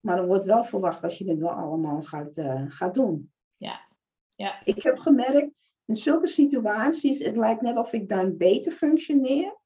Maar 0.00 0.18
er 0.18 0.26
wordt 0.26 0.44
wel 0.44 0.64
verwacht 0.64 1.02
dat 1.02 1.18
je 1.18 1.28
het 1.28 1.38
wel 1.38 1.50
allemaal 1.50 2.02
gaat, 2.02 2.36
uh, 2.36 2.64
gaat 2.68 2.94
doen. 2.94 3.32
Ja. 3.54 3.80
ja. 4.28 4.64
Ik 4.64 4.82
heb 4.82 4.98
gemerkt, 4.98 5.72
in 5.84 5.96
zulke 5.96 6.26
situaties, 6.26 7.24
het 7.24 7.36
lijkt 7.36 7.60
net 7.60 7.76
of 7.76 7.92
ik 7.92 8.08
dan 8.08 8.36
beter 8.36 8.72
functioneer. 8.72 9.56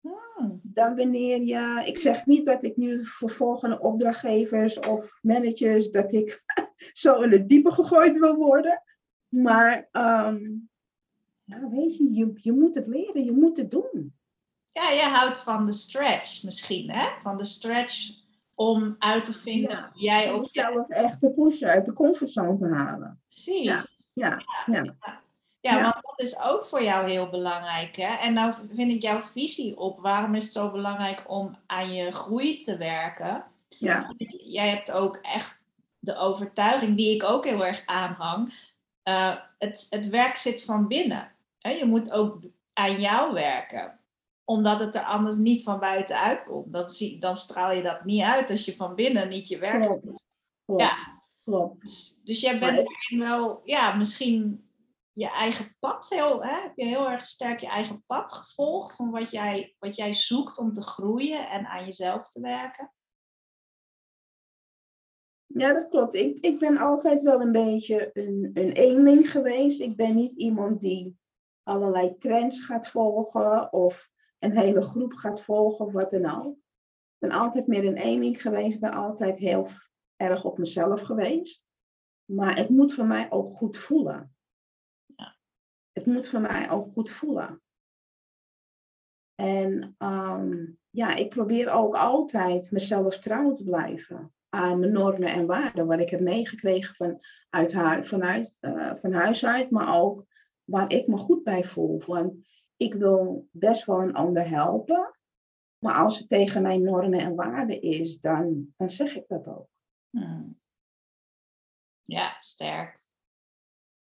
Hmm. 0.00 0.60
Dan 0.62 0.96
wanneer 0.96 1.42
je, 1.42 1.82
ik 1.86 1.98
zeg 1.98 2.26
niet 2.26 2.46
dat 2.46 2.62
ik 2.62 2.76
nu 2.76 3.04
voor 3.04 3.30
volgende 3.30 3.78
opdrachtgevers 3.78 4.78
of 4.78 5.18
managers, 5.22 5.90
dat 5.90 6.12
ik 6.12 6.42
zo 6.92 7.22
in 7.22 7.30
het 7.30 7.48
diepe 7.48 7.72
gegooid 7.72 8.18
wil 8.18 8.34
worden. 8.34 8.82
Maar 9.28 9.88
um, 9.92 10.70
ja, 11.46 11.68
weet 11.70 11.96
je, 11.96 12.12
je, 12.14 12.32
je 12.34 12.52
moet 12.52 12.74
het 12.74 12.86
leren, 12.86 13.24
je 13.24 13.32
moet 13.32 13.56
het 13.56 13.70
doen. 13.70 14.14
Ja, 14.72 14.90
je 14.90 15.02
houdt 15.02 15.38
van 15.38 15.66
de 15.66 15.72
stretch 15.72 16.42
misschien, 16.42 16.90
hè? 16.90 17.08
Van 17.22 17.36
de 17.36 17.44
stretch 17.44 18.10
om 18.54 18.96
uit 18.98 19.24
te 19.24 19.32
vinden 19.32 19.70
ja, 19.70 19.90
jij 19.94 20.30
ook 20.32 20.46
jezelf 20.50 20.88
echt 20.88 21.20
te 21.20 21.30
pushen, 21.30 21.68
uit 21.68 21.84
de 21.84 21.92
comfortzone 21.92 22.58
te 22.58 22.74
halen. 22.74 23.20
Precies. 23.26 23.64
Ja, 23.64 23.82
ja, 24.14 24.42
ja. 24.66 24.82
ja. 24.82 24.94
Ja, 25.60 25.76
Ja. 25.76 25.82
want 25.82 25.94
dat 26.00 26.20
is 26.20 26.42
ook 26.42 26.64
voor 26.64 26.82
jou 26.82 27.10
heel 27.10 27.28
belangrijk. 27.30 27.96
Hè? 27.96 28.14
En 28.16 28.32
nou 28.32 28.54
vind 28.74 28.90
ik 28.90 29.02
jouw 29.02 29.20
visie 29.20 29.76
op 29.78 30.00
waarom 30.00 30.34
is 30.34 30.44
het 30.44 30.52
zo 30.52 30.70
belangrijk 30.70 31.24
om 31.26 31.50
aan 31.66 31.92
je 31.92 32.10
groei 32.12 32.56
te 32.58 32.76
werken. 32.76 33.44
Ja, 33.68 34.14
Jij 34.28 34.68
hebt 34.70 34.92
ook 34.92 35.16
echt 35.16 35.60
de 35.98 36.16
overtuiging, 36.16 36.96
die 36.96 37.14
ik 37.14 37.24
ook 37.24 37.44
heel 37.44 37.66
erg 37.66 37.82
aanhang. 37.86 38.54
eh, 39.02 39.36
het, 39.58 39.86
het 39.90 40.08
werk 40.08 40.36
zit 40.36 40.64
van 40.64 40.88
binnen. 40.88 41.32
Hè? 41.66 41.72
Je 41.72 41.84
moet 41.84 42.10
ook 42.10 42.42
aan 42.72 43.00
jou 43.00 43.32
werken. 43.32 44.00
Omdat 44.44 44.80
het 44.80 44.94
er 44.94 45.02
anders 45.02 45.36
niet 45.36 45.62
van 45.62 45.80
buiten 45.80 46.20
uitkomt. 46.20 46.72
Dan, 46.72 46.88
zie, 46.88 47.20
dan 47.20 47.36
straal 47.36 47.72
je 47.72 47.82
dat 47.82 48.04
niet 48.04 48.22
uit 48.22 48.50
als 48.50 48.64
je 48.64 48.76
van 48.76 48.94
binnen 48.94 49.28
niet 49.28 49.48
je 49.48 49.58
werk 49.58 49.82
doet. 49.82 50.26
klopt. 50.64 50.82
Ja. 50.82 51.20
klopt. 51.42 51.80
Dus, 51.80 52.20
dus 52.24 52.40
jij 52.40 52.58
bent 52.58 52.74
daarin 52.74 53.18
wel, 53.18 53.60
ja, 53.64 53.96
misschien 53.96 54.68
je 55.12 55.30
eigen 55.30 55.76
pad 55.78 56.08
heel, 56.08 56.44
hè, 56.44 56.60
heb 56.62 56.76
je 56.76 56.84
heel 56.84 57.10
erg 57.10 57.24
sterk 57.24 57.60
je 57.60 57.66
eigen 57.66 58.04
pad 58.06 58.32
gevolgd 58.32 58.96
van 58.96 59.10
wat 59.10 59.30
jij, 59.30 59.74
wat 59.78 59.96
jij 59.96 60.12
zoekt 60.12 60.58
om 60.58 60.72
te 60.72 60.82
groeien 60.82 61.48
en 61.48 61.66
aan 61.66 61.84
jezelf 61.84 62.28
te 62.28 62.40
werken. 62.40 62.92
Ja, 65.46 65.72
dat 65.72 65.88
klopt. 65.88 66.14
Ik, 66.14 66.38
ik 66.40 66.58
ben 66.58 66.78
altijd 66.78 67.22
wel 67.22 67.40
een 67.40 67.52
beetje 67.52 68.10
een, 68.12 68.50
een 68.54 68.72
eenling 68.72 69.30
geweest. 69.30 69.80
Ik 69.80 69.96
ben 69.96 70.14
niet 70.16 70.32
iemand 70.32 70.80
die 70.80 71.18
allerlei 71.66 72.18
trends 72.18 72.64
gaat 72.64 72.88
volgen 72.88 73.72
of 73.72 74.10
een 74.38 74.56
hele 74.56 74.82
groep 74.82 75.12
gaat 75.12 75.40
volgen 75.40 75.86
of 75.86 75.92
wat 75.92 76.10
dan 76.10 76.44
ook. 76.44 76.56
Ik 76.56 77.28
ben 77.28 77.30
altijd 77.30 77.66
meer 77.66 77.84
een 77.84 77.96
eenling 77.96 78.42
geweest. 78.42 78.74
Ik 78.74 78.80
ben 78.80 78.92
altijd 78.92 79.38
heel 79.38 79.68
erg 80.16 80.44
op 80.44 80.58
mezelf 80.58 81.00
geweest. 81.00 81.64
Maar 82.24 82.56
het 82.56 82.68
moet 82.68 82.94
voor 82.94 83.06
mij 83.06 83.30
ook 83.30 83.46
goed 83.46 83.76
voelen. 83.76 84.36
Ja. 85.04 85.36
Het 85.92 86.06
moet 86.06 86.28
voor 86.28 86.40
mij 86.40 86.70
ook 86.70 86.92
goed 86.92 87.10
voelen. 87.10 87.62
En 89.34 89.94
ehm, 89.98 90.66
ja, 90.90 91.14
ik 91.14 91.28
probeer 91.28 91.70
ook 91.70 91.94
altijd 91.94 92.70
mezelf 92.70 93.18
trouw 93.18 93.52
te 93.52 93.64
blijven 93.64 94.34
aan 94.48 94.78
mijn 94.78 94.92
normen 94.92 95.28
en 95.28 95.46
waarden, 95.46 95.86
wat 95.86 96.00
ik 96.00 96.10
heb 96.10 96.20
meegekregen 96.20 96.94
van, 96.94 97.20
uit 97.50 97.72
vanuit, 98.06 98.56
eh, 98.60 98.94
van 98.96 99.12
huis 99.12 99.44
uit, 99.44 99.70
maar 99.70 100.00
ook 100.00 100.26
waar 100.66 100.92
ik 100.92 101.06
me 101.06 101.16
goed 101.16 101.44
bij 101.44 101.64
voel. 101.64 102.02
Want 102.06 102.34
ik 102.76 102.94
wil 102.94 103.48
best 103.50 103.84
wel 103.84 104.00
een 104.00 104.14
ander 104.14 104.48
helpen, 104.48 105.18
maar 105.78 105.94
als 105.94 106.18
het 106.18 106.28
tegen 106.28 106.62
mijn 106.62 106.82
normen 106.82 107.20
en 107.20 107.34
waarden 107.34 107.82
is, 107.82 108.20
dan, 108.20 108.74
dan 108.76 108.90
zeg 108.90 109.14
ik 109.14 109.24
dat 109.28 109.48
ook. 109.48 109.68
Hmm. 110.10 110.60
Ja, 112.04 112.36
sterk. 112.38 113.04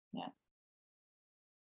Ja. 0.09 0.35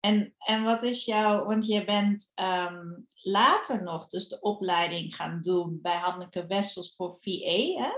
En, 0.01 0.35
en 0.39 0.65
wat 0.65 0.83
is 0.83 1.05
jouw, 1.05 1.45
want 1.45 1.67
je 1.67 1.85
bent 1.85 2.33
ehm, 2.35 3.01
later 3.15 3.83
nog 3.83 4.09
dus 4.09 4.29
de 4.29 4.41
opleiding 4.41 5.17
gaan 5.17 5.41
doen 5.41 5.79
bij 5.83 5.97
Hanneke 5.97 6.47
Wessels 6.47 6.95
voor 6.95 7.15
VA, 7.21 7.83
hè? 7.83 7.91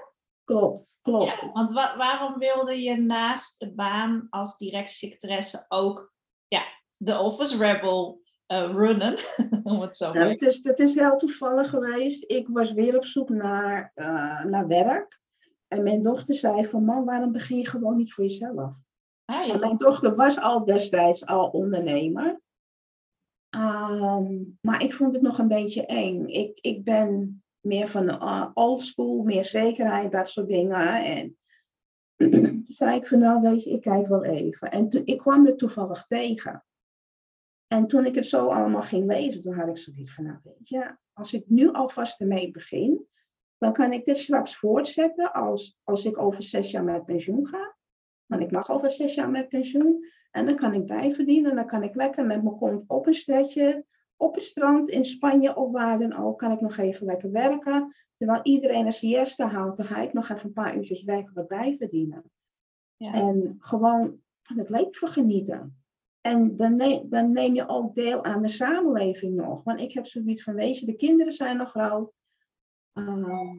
Klopt, 0.44 0.98
klopt. 1.02 1.40
Ja, 1.40 1.52
want 1.52 1.72
wa- 1.72 1.96
waarom 1.96 2.38
wilde 2.38 2.82
je 2.82 2.96
naast 2.96 3.60
de 3.60 3.74
baan 3.74 4.26
als 4.30 4.58
directiesecretaresse 4.58 5.64
ook 5.68 6.11
ja, 6.52 6.62
de 6.98 7.18
Office 7.18 7.56
Rebel 7.56 8.20
eh, 8.46 8.70
runnen? 8.72 9.16
Om 9.72 9.80
het 9.80 9.96
zo 9.96 10.12
Nou, 10.12 10.28
het, 10.28 10.42
is, 10.42 10.64
het 10.64 10.80
is 10.80 10.94
heel 10.94 11.16
toevallig 11.16 11.70
geweest. 11.70 12.30
Ik 12.30 12.48
was 12.48 12.72
weer 12.72 12.96
op 12.96 13.04
zoek 13.04 13.28
naar, 13.28 13.92
eh, 13.94 14.44
naar 14.44 14.66
werk. 14.66 15.20
En 15.68 15.82
mijn 15.82 16.02
dochter 16.02 16.34
zei 16.34 16.64
van, 16.64 16.84
man, 16.84 17.04
waarom 17.04 17.32
begin 17.32 17.56
je 17.56 17.68
gewoon 17.68 17.96
niet 17.96 18.12
voor 18.12 18.24
jezelf? 18.24 18.74
Ah, 19.24 19.46
ja, 19.46 19.58
mijn 19.58 19.76
dochter 19.76 20.14
was 20.14 20.38
al 20.38 20.64
destijds 20.64 21.26
al 21.26 21.48
ondernemer. 21.48 22.40
Ehm, 23.48 24.42
maar 24.60 24.82
ik 24.82 24.92
vond 24.92 25.12
het 25.12 25.22
nog 25.22 25.38
een 25.38 25.48
beetje 25.48 25.86
eng. 25.86 26.26
Ik, 26.26 26.58
ik 26.60 26.84
ben 26.84 27.42
meer 27.60 27.88
van 27.88 28.08
uh, 28.08 28.46
old 28.54 28.82
school, 28.82 29.22
meer 29.22 29.44
zekerheid, 29.44 30.12
dat 30.12 30.28
soort 30.28 30.48
dingen. 30.48 31.04
En 31.04 31.36
zei 32.66 32.96
ik 32.96 33.06
van 33.06 33.18
nou 33.18 33.40
weet 33.40 33.62
je, 33.62 33.70
ik 33.70 33.80
kijk 33.80 34.06
wel 34.06 34.24
even. 34.24 34.70
En 34.70 34.88
ik 35.04 35.18
kwam 35.18 35.46
er 35.46 35.56
toevallig 35.56 36.04
tegen. 36.04 36.64
En 37.66 37.86
toen 37.86 38.06
ik 38.06 38.14
het 38.14 38.26
zo 38.26 38.46
allemaal 38.46 38.82
ging 38.82 39.06
lezen, 39.06 39.40
toen 39.40 39.54
had 39.54 39.68
ik 39.68 39.76
zoiets 39.76 40.14
van 40.14 40.24
nou 40.24 40.38
weet 40.42 40.68
je, 40.68 40.96
als 41.12 41.34
ik 41.34 41.44
nu 41.48 41.72
alvast 41.72 42.20
ermee 42.20 42.50
begin, 42.50 43.06
dan 43.58 43.72
kan 43.72 43.92
ik 43.92 44.04
dit 44.04 44.16
straks 44.16 44.56
voortzetten 44.56 45.32
als, 45.32 45.78
als 45.84 46.04
ik 46.04 46.18
over 46.18 46.42
zes 46.42 46.70
jaar 46.70 46.84
met 46.84 47.04
pensioen 47.04 47.46
ga. 47.46 47.76
Want 48.26 48.42
ik 48.42 48.50
mag 48.50 48.70
over 48.70 48.90
zes 48.90 49.14
jaar 49.14 49.30
met 49.30 49.48
pensioen. 49.48 50.04
En 50.30 50.46
dan 50.46 50.56
kan 50.56 50.74
ik 50.74 50.86
bijverdienen. 50.86 51.50
En 51.50 51.56
dan 51.56 51.66
kan 51.66 51.82
ik 51.82 51.94
lekker 51.94 52.26
met 52.26 52.42
mijn 52.42 52.56
kont 52.56 52.84
op 52.86 53.06
een 53.06 53.14
stedje, 53.14 53.84
op 54.22 54.34
het 54.34 54.44
strand 54.44 54.88
in 54.88 55.04
Spanje 55.04 55.56
of 55.56 55.70
waar 55.70 55.98
dan 55.98 56.16
ook, 56.16 56.38
kan 56.38 56.52
ik 56.52 56.60
nog 56.60 56.76
even 56.76 57.06
lekker 57.06 57.30
werken. 57.30 57.94
Terwijl 58.16 58.40
iedereen 58.42 58.86
een 58.86 58.92
siesta 58.92 59.48
haalt, 59.48 59.76
dan 59.76 59.86
ga 59.86 60.00
ik 60.00 60.12
nog 60.12 60.28
even 60.28 60.46
een 60.46 60.52
paar 60.52 60.76
uurtjes 60.76 61.02
werken 61.02 61.34
wat 61.34 61.48
bijverdienen. 61.48 62.30
Ja. 62.96 63.12
En 63.12 63.56
gewoon 63.58 64.20
van 64.42 64.58
het 64.58 64.68
leven 64.68 65.08
genieten. 65.08 65.84
En 66.20 66.56
dan 66.56 66.76
neem, 66.76 67.08
dan 67.08 67.32
neem 67.32 67.54
je 67.54 67.68
ook 67.68 67.94
deel 67.94 68.24
aan 68.24 68.42
de 68.42 68.48
samenleving 68.48 69.34
nog. 69.34 69.62
Want 69.62 69.80
ik 69.80 69.92
heb 69.92 70.06
zoiets 70.06 70.42
van, 70.42 70.54
weet 70.54 70.78
je, 70.78 70.86
de 70.86 70.96
kinderen 70.96 71.32
zijn 71.32 71.56
nog 71.56 71.70
groot. 71.70 72.12
Ehm, 72.92 73.58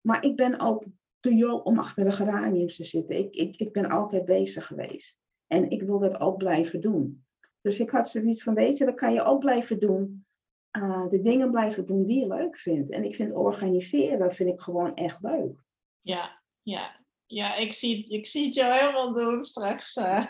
maar 0.00 0.24
ik 0.24 0.36
ben 0.36 0.60
ook 0.60 0.84
te 1.20 1.34
jong 1.34 1.62
om 1.62 1.78
achter 1.78 2.04
de 2.04 2.10
geraniums 2.10 2.76
te 2.76 2.84
zitten. 2.84 3.18
Ik, 3.18 3.34
ik, 3.34 3.56
ik 3.56 3.72
ben 3.72 3.90
altijd 3.90 4.24
bezig 4.24 4.66
geweest. 4.66 5.18
En 5.46 5.70
ik 5.70 5.82
wil 5.82 5.98
dat 5.98 6.20
ook 6.20 6.36
blijven 6.36 6.80
doen. 6.80 7.24
Dus 7.60 7.78
ik 7.78 7.90
had 7.90 8.08
zoiets 8.08 8.42
van, 8.42 8.54
weet 8.54 8.76
je, 8.76 8.84
dat 8.84 8.94
kan 8.94 9.12
je 9.12 9.24
ook 9.24 9.40
blijven 9.40 9.78
doen. 9.78 10.26
Uh, 10.78 11.08
de 11.08 11.20
dingen 11.20 11.50
blijven 11.50 11.86
doen 11.86 12.06
die 12.06 12.20
je 12.20 12.26
leuk 12.26 12.56
vindt. 12.56 12.90
En 12.90 13.04
ik 13.04 13.14
vind 13.14 13.34
organiseren 13.34 14.32
vind 14.32 14.50
ik 14.50 14.60
gewoon 14.60 14.94
echt 14.94 15.22
leuk. 15.22 15.62
Ja, 16.00 16.42
ja. 16.62 16.98
Ja, 17.26 17.56
ik 17.56 17.72
zie, 17.72 18.08
ik 18.08 18.26
zie 18.26 18.44
het 18.44 18.54
jou 18.54 18.74
helemaal 18.74 19.14
doen 19.14 19.42
straks. 19.42 19.96
Uh, 19.96 20.26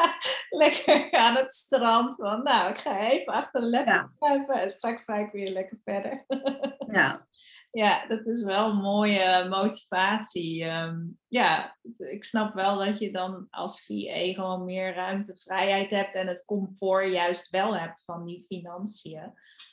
lekker 0.50 1.12
aan 1.12 1.36
het 1.36 1.52
strand. 1.52 2.14
Van, 2.14 2.42
nou, 2.42 2.70
ik 2.70 2.78
ga 2.78 3.10
even 3.10 3.32
achter 3.32 3.60
de 3.60 3.66
laptop 3.66 4.10
kruipen 4.18 4.60
en 4.60 4.70
straks 4.70 5.04
ga 5.04 5.16
ik 5.16 5.32
weer 5.32 5.50
lekker 5.52 5.76
verder. 5.80 6.24
ja. 6.86 7.26
Ja, 7.74 8.06
dat 8.06 8.26
is 8.26 8.44
wel 8.44 8.70
een 8.70 8.76
mooie 8.76 9.48
motivatie. 9.48 10.64
Um, 10.64 11.18
ja, 11.28 11.76
ik 11.96 12.24
snap 12.24 12.54
wel 12.54 12.78
dat 12.78 12.98
je 12.98 13.12
dan 13.12 13.46
als 13.50 13.84
VA 13.86 14.32
gewoon 14.32 14.64
meer 14.64 14.94
ruimte, 14.94 15.36
vrijheid 15.36 15.90
hebt 15.90 16.14
en 16.14 16.26
het 16.26 16.44
comfort 16.44 17.10
juist 17.10 17.50
wel 17.50 17.76
hebt 17.76 18.04
van 18.04 18.26
die 18.26 18.44
financiën. 18.48 19.32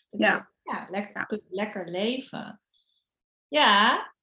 Ja. 0.10 0.50
Lekker, 0.88 1.26
ja. 1.30 1.40
lekker 1.50 1.90
leven. 1.90 2.62
Ja, 3.48 4.14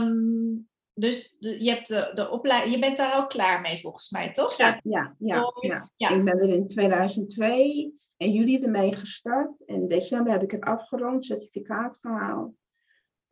um, 0.00 0.68
dus 0.94 1.36
de, 1.38 1.64
je, 1.64 1.70
hebt 1.70 1.88
de, 1.88 2.12
de 2.14 2.30
opleiding, 2.30 2.74
je 2.74 2.80
bent 2.80 2.96
daar 2.96 3.18
ook 3.18 3.28
klaar 3.28 3.60
mee 3.60 3.80
volgens 3.80 4.10
mij, 4.10 4.32
toch? 4.32 4.56
Ja, 4.56 4.80
ja, 4.82 5.14
ja, 5.18 5.52
ja. 5.60 5.78
ja. 5.96 6.08
Ik 6.08 6.24
ben 6.24 6.38
er 6.38 6.48
in 6.48 6.66
2002 6.66 7.94
in 8.16 8.32
juli 8.32 8.58
ermee 8.62 8.96
gestart. 8.96 9.60
In 9.60 9.88
december 9.88 10.32
heb 10.32 10.42
ik 10.42 10.50
het 10.50 10.64
afgerond, 10.64 11.24
certificaat 11.24 11.98
gehaald. 12.00 12.54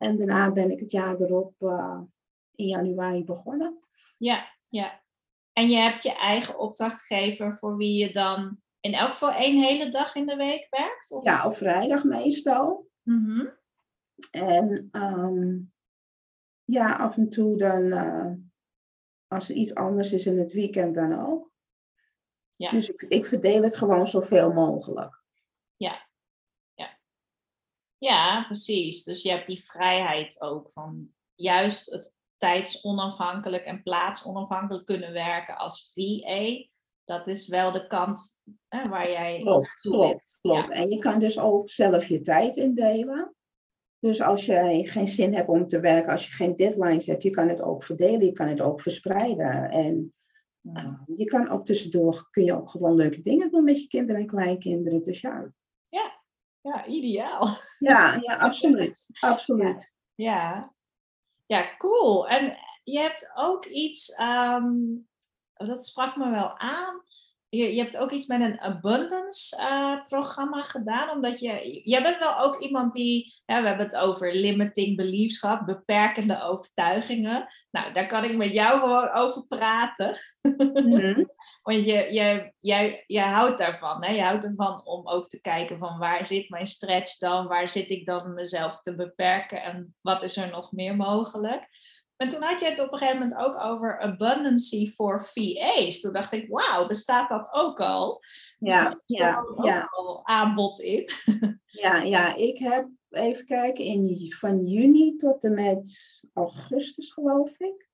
En 0.03 0.17
daarna 0.17 0.51
ben 0.51 0.71
ik 0.71 0.79
het 0.79 0.91
jaar 0.91 1.19
erop 1.19 1.53
uh, 1.59 2.01
in 2.55 2.67
januari 2.67 3.23
begonnen. 3.23 3.79
Ja, 4.17 4.51
ja. 4.69 5.01
En 5.53 5.69
je 5.69 5.77
hebt 5.77 6.03
je 6.03 6.13
eigen 6.13 6.59
opdrachtgever 6.59 7.57
voor 7.57 7.77
wie 7.77 7.97
je 7.97 8.11
dan 8.11 8.61
in 8.79 8.93
elk 8.93 9.11
geval 9.11 9.31
één 9.31 9.63
hele 9.63 9.89
dag 9.89 10.15
in 10.15 10.25
de 10.25 10.35
week 10.35 10.67
werkt? 10.69 11.11
Of? 11.11 11.23
Ja, 11.23 11.45
op 11.45 11.55
vrijdag 11.55 12.03
meestal. 12.03 12.87
Mm 13.01 13.25
-hmm. 13.25 13.57
En 14.31 14.89
um, 14.91 15.73
ja, 16.63 16.93
af 16.95 17.17
en 17.17 17.29
toe 17.29 17.57
dan, 17.57 17.83
uh, 17.83 18.31
als 19.27 19.49
er 19.49 19.55
iets 19.55 19.75
anders 19.75 20.11
is 20.11 20.25
in 20.25 20.39
het 20.39 20.53
weekend 20.53 20.95
dan 20.95 21.19
ook. 21.19 21.51
Ja. 22.55 22.71
Dus 22.71 22.89
ik, 22.89 23.01
ik 23.01 23.25
verdeel 23.25 23.63
het 23.63 23.75
gewoon 23.75 24.07
zoveel 24.07 24.53
mogelijk. 24.53 25.23
Ja. 25.75 25.89
ja. 25.89 26.07
Ja, 28.03 28.43
precies. 28.43 29.03
Dus 29.03 29.21
je 29.21 29.29
hebt 29.29 29.47
die 29.47 29.63
vrijheid 29.63 30.41
ook 30.41 30.71
van 30.71 31.09
juist 31.35 31.91
het 31.91 32.13
tijdsonafhankelijk 32.37 33.63
en 33.63 33.83
plaatsonafhankelijk 33.83 34.85
kunnen 34.85 35.11
werken 35.11 35.57
als 35.57 35.91
VA. 35.93 36.67
Dat 37.03 37.27
is 37.27 37.47
wel 37.47 37.71
de 37.71 37.87
kant 37.87 38.41
hè, 38.67 38.89
waar 38.89 39.09
jij 39.09 39.39
klopt, 39.39 39.81
klopt, 39.81 40.37
klopt. 40.41 40.67
Ja. 40.67 40.69
En 40.69 40.89
je 40.89 40.97
kan 40.97 41.19
dus 41.19 41.39
ook 41.39 41.69
zelf 41.69 42.07
je 42.07 42.21
tijd 42.21 42.57
indelen. 42.57 43.35
Dus 43.99 44.21
als 44.21 44.45
jij 44.45 44.83
geen 44.83 45.07
zin 45.07 45.33
hebt 45.33 45.49
om 45.49 45.67
te 45.67 45.79
werken, 45.79 46.11
als 46.11 46.25
je 46.25 46.31
geen 46.31 46.55
deadlines 46.55 47.05
hebt, 47.05 47.23
je 47.23 47.29
kan 47.29 47.47
het 47.47 47.61
ook 47.61 47.83
verdelen, 47.83 48.25
je 48.25 48.31
kan 48.31 48.47
het 48.47 48.61
ook 48.61 48.81
verspreiden. 48.81 49.69
En 49.69 50.13
uh, 50.61 50.99
je 51.15 51.25
kan 51.25 51.49
ook 51.49 51.65
tussendoor, 51.65 52.27
kun 52.31 52.43
je 52.43 52.55
ook 52.55 52.69
gewoon 52.69 52.95
leuke 52.95 53.21
dingen 53.21 53.51
doen 53.51 53.63
met 53.63 53.81
je 53.81 53.87
kinderen 53.87 54.21
en 54.21 54.27
kleinkinderen. 54.27 55.01
Dus 55.01 55.21
ja. 55.21 55.53
Ja, 56.63 56.85
ideaal. 56.85 57.57
Ja, 57.79 58.15
ja 58.27 58.37
absoluut. 58.37 59.07
absoluut. 59.19 59.95
Ja. 60.15 60.73
ja, 61.45 61.77
cool. 61.77 62.27
En 62.27 62.57
je 62.83 62.99
hebt 62.99 63.31
ook 63.35 63.65
iets, 63.65 64.19
um, 64.19 65.07
dat 65.53 65.85
sprak 65.85 66.15
me 66.15 66.29
wel 66.29 66.57
aan. 66.57 67.03
Je, 67.57 67.75
je 67.75 67.81
hebt 67.81 67.97
ook 67.97 68.11
iets 68.11 68.25
met 68.25 68.41
een 68.41 68.59
abundance 68.59 69.57
uh, 69.61 70.01
programma 70.07 70.61
gedaan, 70.61 71.09
omdat 71.09 71.39
je, 71.39 71.81
jij 71.83 72.01
bent 72.01 72.17
wel 72.17 72.39
ook 72.39 72.61
iemand 72.61 72.93
die, 72.93 73.33
we 73.45 73.53
hebben 73.53 73.85
het 73.85 73.95
over 73.95 74.35
limiting 74.35 74.95
beliefs 74.95 75.39
gehad, 75.39 75.65
beperkende 75.65 76.41
overtuigingen. 76.41 77.47
Nou, 77.71 77.93
daar 77.93 78.07
kan 78.07 78.23
ik 78.23 78.35
met 78.35 78.51
jou 78.51 78.79
gewoon 78.79 79.11
over 79.11 79.45
praten. 79.47 80.19
Mhm. 80.41 81.23
Want 81.63 81.85
je, 81.85 82.13
je, 82.13 82.53
jij, 82.57 83.03
jij 83.07 83.27
houdt 83.27 83.57
daarvan, 83.57 84.03
hè? 84.03 84.11
je 84.13 84.21
houdt 84.21 84.43
ervan 84.43 84.85
om 84.85 85.07
ook 85.07 85.27
te 85.27 85.41
kijken 85.41 85.77
van 85.77 85.97
waar 85.97 86.25
zit 86.25 86.49
mijn 86.49 86.67
stretch 86.67 87.17
dan, 87.17 87.47
waar 87.47 87.69
zit 87.69 87.89
ik 87.89 88.05
dan 88.05 88.33
mezelf 88.33 88.79
te 88.79 88.95
beperken 88.95 89.63
en 89.63 89.95
wat 90.01 90.23
is 90.23 90.37
er 90.37 90.51
nog 90.51 90.71
meer 90.71 90.95
mogelijk. 90.95 91.67
En 92.17 92.29
toen 92.29 92.41
had 92.41 92.59
je 92.59 92.65
het 92.65 92.79
op 92.79 92.91
een 92.91 92.97
gegeven 92.97 93.19
moment 93.19 93.39
ook 93.39 93.63
over 93.63 93.99
abundancy 93.99 94.91
for 94.91 95.25
VA's. 95.33 95.99
Toen 95.99 96.13
dacht 96.13 96.33
ik, 96.33 96.49
wauw, 96.49 96.87
bestaat 96.87 97.29
dat 97.29 97.49
ook 97.51 97.79
al? 97.79 98.21
Ja, 98.59 99.01
ja, 99.05 99.39
ook 99.39 99.65
ja. 99.65 99.87
al 99.89 100.25
aanbod 100.25 100.79
in. 100.79 101.09
Ja, 101.73 102.01
ja, 102.01 102.35
ik 102.35 102.57
heb, 102.57 102.87
even 103.09 103.45
kijken, 103.45 103.83
in, 103.83 104.31
van 104.39 104.65
juni 104.65 105.15
tot 105.15 105.43
en 105.43 105.53
met 105.53 105.99
augustus 106.33 107.11
geloof 107.11 107.59
ik. 107.59 107.89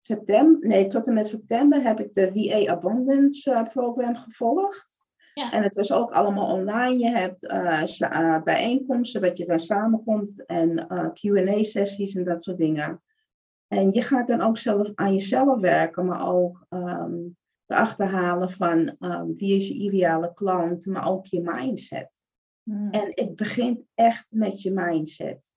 September, 0.00 0.68
nee, 0.68 0.86
tot 0.86 1.06
en 1.06 1.14
met 1.14 1.28
september 1.28 1.82
heb 1.82 2.00
ik 2.00 2.14
de 2.14 2.30
VA 2.34 2.72
Abundance 2.72 3.50
uh, 3.50 3.62
Program 3.62 4.16
gevolgd. 4.16 5.02
Ja. 5.34 5.52
En 5.52 5.62
het 5.62 5.74
was 5.74 5.92
ook 5.92 6.10
allemaal 6.10 6.52
online. 6.52 6.98
Je 6.98 7.08
hebt 7.08 7.42
uh, 7.42 8.42
bijeenkomsten, 8.42 9.20
dat 9.20 9.36
je 9.36 9.44
dan 9.44 9.60
samenkomt 9.60 10.46
en 10.46 10.86
QA-sessies 11.14 12.14
en 12.14 12.24
dat 12.24 12.42
soort 12.42 12.58
dingen. 12.58 13.02
En 13.72 13.92
je 13.92 14.02
gaat 14.02 14.26
dan 14.26 14.40
ook 14.40 14.58
zelf 14.58 14.90
aan 14.94 15.12
jezelf 15.12 15.60
werken, 15.60 16.06
maar 16.06 16.28
ook 16.28 16.66
um, 16.68 17.36
de 17.64 17.76
achterhalen 17.76 18.50
van 18.50 18.96
um, 18.98 19.36
wie 19.36 19.54
is 19.54 19.68
je 19.68 19.74
ideale 19.74 20.34
klant, 20.34 20.86
maar 20.86 21.08
ook 21.08 21.26
je 21.26 21.40
mindset. 21.40 22.20
Hmm. 22.62 22.90
En 22.90 23.10
het 23.14 23.36
begint 23.36 23.82
echt 23.94 24.26
met 24.28 24.62
je 24.62 24.70
mindset. 24.70 25.50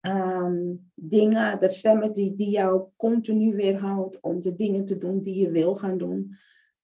Um, 0.00 0.90
dingen, 0.94 1.60
dat 1.60 1.72
stemmen 1.72 2.12
die, 2.12 2.34
die 2.34 2.50
jou 2.50 2.88
continu 2.96 3.54
weerhoudt 3.54 4.20
om 4.20 4.40
de 4.40 4.54
dingen 4.54 4.84
te 4.84 4.96
doen 4.96 5.20
die 5.20 5.38
je 5.40 5.50
wil 5.50 5.74
gaan 5.74 5.98
doen. 5.98 6.36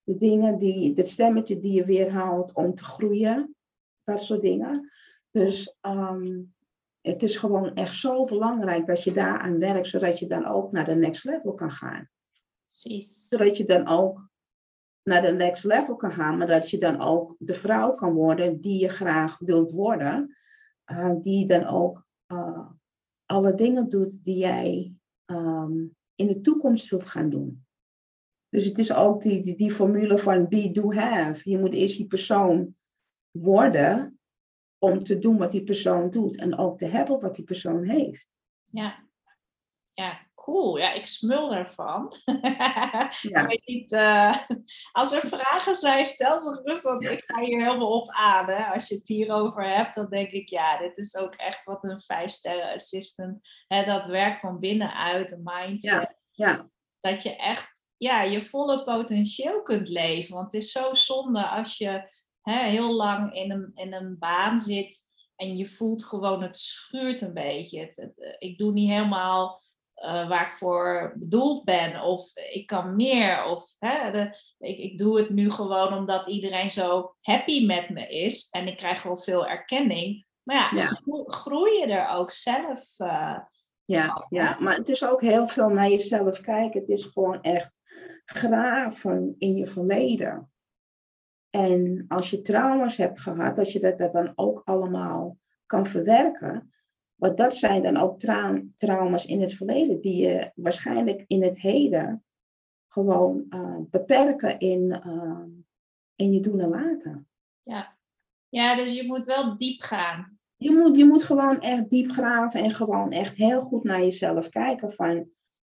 De 0.02 0.14
dingen 0.14 0.58
die, 0.58 0.94
dat 0.94 1.08
stemmetje 1.08 1.60
die 1.60 1.72
je 1.72 1.84
weerhoudt 1.84 2.52
om 2.52 2.74
te 2.74 2.84
groeien. 2.84 3.54
Dat 4.04 4.20
soort 4.20 4.40
dingen. 4.40 4.90
Dus 5.30 5.76
um, 5.80 6.53
het 7.06 7.22
is 7.22 7.36
gewoon 7.36 7.74
echt 7.74 7.96
zo 7.96 8.24
belangrijk 8.24 8.86
dat 8.86 9.02
je 9.02 9.12
daaraan 9.12 9.58
werkt, 9.58 9.86
zodat 9.86 10.18
je 10.18 10.26
dan 10.26 10.46
ook 10.46 10.72
naar 10.72 10.84
de 10.84 10.94
next 10.94 11.24
level 11.24 11.54
kan 11.54 11.70
gaan. 11.70 12.08
Precies. 12.64 13.28
Zodat 13.28 13.56
je 13.56 13.64
dan 13.64 13.86
ook 13.86 14.28
naar 15.02 15.22
de 15.22 15.32
next 15.32 15.64
level 15.64 15.96
kan 15.96 16.12
gaan, 16.12 16.38
maar 16.38 16.46
dat 16.46 16.70
je 16.70 16.78
dan 16.78 17.00
ook 17.00 17.34
de 17.38 17.54
vrouw 17.54 17.94
kan 17.94 18.12
worden 18.12 18.60
die 18.60 18.80
je 18.80 18.88
graag 18.88 19.38
wilt 19.38 19.70
worden. 19.70 20.36
Uh, 20.92 21.14
die 21.20 21.46
dan 21.46 21.66
ook 21.66 22.06
uh, 22.32 22.68
alle 23.26 23.54
dingen 23.54 23.88
doet 23.88 24.24
die 24.24 24.36
jij 24.36 24.94
um, 25.26 25.96
in 26.14 26.26
de 26.26 26.40
toekomst 26.40 26.90
wilt 26.90 27.06
gaan 27.06 27.30
doen. 27.30 27.66
Dus 28.48 28.64
het 28.64 28.78
is 28.78 28.92
ook 28.92 29.22
die, 29.22 29.42
die, 29.42 29.56
die 29.56 29.72
formule 29.72 30.18
van 30.18 30.48
be, 30.48 30.70
do, 30.72 30.92
have. 30.92 31.50
Je 31.50 31.58
moet 31.58 31.74
eerst 31.74 31.96
die 31.96 32.06
persoon 32.06 32.76
worden 33.30 34.13
om 34.84 35.04
te 35.04 35.18
doen 35.18 35.38
wat 35.38 35.52
die 35.52 35.64
persoon 35.64 36.10
doet 36.10 36.36
en 36.36 36.58
ook 36.58 36.78
te 36.78 36.86
hebben 36.86 37.20
wat 37.20 37.34
die 37.34 37.44
persoon 37.44 37.84
heeft. 37.84 38.28
Ja, 38.70 39.08
ja 39.92 40.26
cool. 40.44 40.78
Ja, 40.78 40.92
ik 40.92 41.06
smul 41.06 41.54
ervan. 41.54 42.12
Ja. 43.22 43.46
weet 43.46 43.66
niet, 43.66 43.92
uh, 43.92 44.36
als 44.92 45.12
er 45.12 45.28
vragen 45.28 45.74
zijn, 45.74 46.04
stel 46.04 46.40
ze 46.40 46.52
gerust, 46.52 46.82
want 46.82 47.04
ik 47.04 47.22
ga 47.26 47.40
hier 47.40 47.64
helemaal 47.64 48.00
op 48.00 48.10
aan. 48.10 48.46
Hè. 48.46 48.64
Als 48.64 48.88
je 48.88 48.94
het 48.94 49.08
hierover 49.08 49.64
hebt, 49.64 49.94
dan 49.94 50.08
denk 50.08 50.30
ik, 50.30 50.48
ja, 50.48 50.78
dit 50.78 50.98
is 50.98 51.16
ook 51.16 51.34
echt 51.34 51.64
wat 51.64 51.84
een 51.84 52.00
vijf 52.00 52.30
sterren 52.30 52.74
assistant. 52.74 53.48
Hè, 53.66 53.84
dat 53.84 54.06
werkt 54.06 54.40
van 54.40 54.58
binnenuit, 54.58 55.28
de 55.28 55.40
mindset. 55.42 56.16
Ja. 56.30 56.48
ja. 56.48 56.68
Dat 57.00 57.22
je 57.22 57.36
echt 57.36 57.84
ja, 57.96 58.22
je 58.22 58.42
volle 58.42 58.84
potentieel 58.84 59.62
kunt 59.62 59.88
leven. 59.88 60.34
Want 60.34 60.52
het 60.52 60.62
is 60.62 60.72
zo 60.72 60.94
zonde 60.94 61.46
als 61.46 61.78
je 61.78 62.10
hè, 62.44 62.68
heel 62.68 62.92
lang 62.92 63.32
in 63.32 63.50
een, 63.50 63.70
in 63.74 63.92
een 63.92 64.18
baan 64.18 64.58
zit 64.58 65.06
en 65.36 65.56
je 65.56 65.68
voelt 65.68 66.04
gewoon 66.04 66.42
het 66.42 66.58
schuurt 66.58 67.20
een 67.20 67.34
beetje. 67.34 67.80
Het, 67.80 68.12
eh, 68.16 68.34
ik 68.38 68.58
doe 68.58 68.72
niet 68.72 68.90
helemaal 68.90 69.62
uh, 69.96 70.28
waar 70.28 70.46
ik 70.46 70.52
voor 70.52 71.14
bedoeld 71.18 71.64
ben 71.64 72.02
of 72.02 72.30
ik 72.34 72.66
kan 72.66 72.96
meer 72.96 73.44
of 73.44 73.76
hè, 73.78 74.10
de, 74.10 74.38
ik, 74.58 74.78
ik 74.78 74.98
doe 74.98 75.18
het 75.18 75.30
nu 75.30 75.50
gewoon 75.50 75.94
omdat 75.94 76.26
iedereen 76.26 76.70
zo 76.70 77.14
happy 77.20 77.66
met 77.66 77.88
me 77.88 78.08
is 78.08 78.48
en 78.50 78.66
ik 78.66 78.76
krijg 78.76 79.02
wel 79.02 79.16
veel 79.16 79.46
erkenning. 79.46 80.26
Maar 80.42 80.74
ja, 80.74 80.82
ja. 80.82 81.00
groei 81.26 81.78
je 81.78 81.86
er 81.86 82.08
ook 82.08 82.30
zelf 82.30 82.98
uh, 82.98 83.38
ja, 83.84 84.06
van, 84.06 84.26
ja, 84.28 84.56
maar 84.60 84.76
het 84.76 84.88
is 84.88 85.04
ook 85.04 85.20
heel 85.20 85.48
veel 85.48 85.68
naar 85.68 85.88
jezelf 85.88 86.40
kijken. 86.40 86.80
Het 86.80 86.88
is 86.88 87.04
gewoon 87.04 87.42
echt 87.42 87.70
graven 88.24 89.34
in 89.38 89.54
je 89.54 89.66
verleden. 89.66 90.52
En 91.54 92.04
als 92.08 92.30
je 92.30 92.40
trauma's 92.40 92.96
hebt 92.96 93.20
gehad, 93.20 93.56
dat 93.56 93.72
je 93.72 93.80
dat, 93.80 93.98
dat 93.98 94.12
dan 94.12 94.32
ook 94.34 94.62
allemaal 94.64 95.38
kan 95.66 95.86
verwerken. 95.86 96.72
Want 97.14 97.36
dat 97.36 97.56
zijn 97.56 97.82
dan 97.82 97.96
ook 97.96 98.20
trauma's 98.76 99.26
in 99.26 99.40
het 99.40 99.52
verleden 99.52 100.00
die 100.00 100.26
je 100.26 100.50
waarschijnlijk 100.54 101.24
in 101.26 101.42
het 101.42 101.60
heden 101.60 102.24
gewoon 102.88 103.46
uh, 103.50 103.76
beperken 103.90 104.58
in, 104.58 105.02
uh, 105.06 105.44
in 106.14 106.32
je 106.32 106.40
doen 106.40 106.60
en 106.60 106.68
laten. 106.68 107.28
Ja. 107.62 107.96
ja, 108.48 108.76
dus 108.76 108.94
je 108.94 109.06
moet 109.06 109.26
wel 109.26 109.56
diep 109.56 109.80
gaan. 109.80 110.38
Je 110.56 110.70
moet, 110.70 110.96
je 110.96 111.04
moet 111.04 111.22
gewoon 111.22 111.60
echt 111.60 111.90
diep 111.90 112.10
graven 112.10 112.62
en 112.62 112.70
gewoon 112.70 113.10
echt 113.10 113.34
heel 113.34 113.60
goed 113.60 113.84
naar 113.84 114.00
jezelf 114.00 114.48
kijken 114.48 114.92
van 114.92 115.30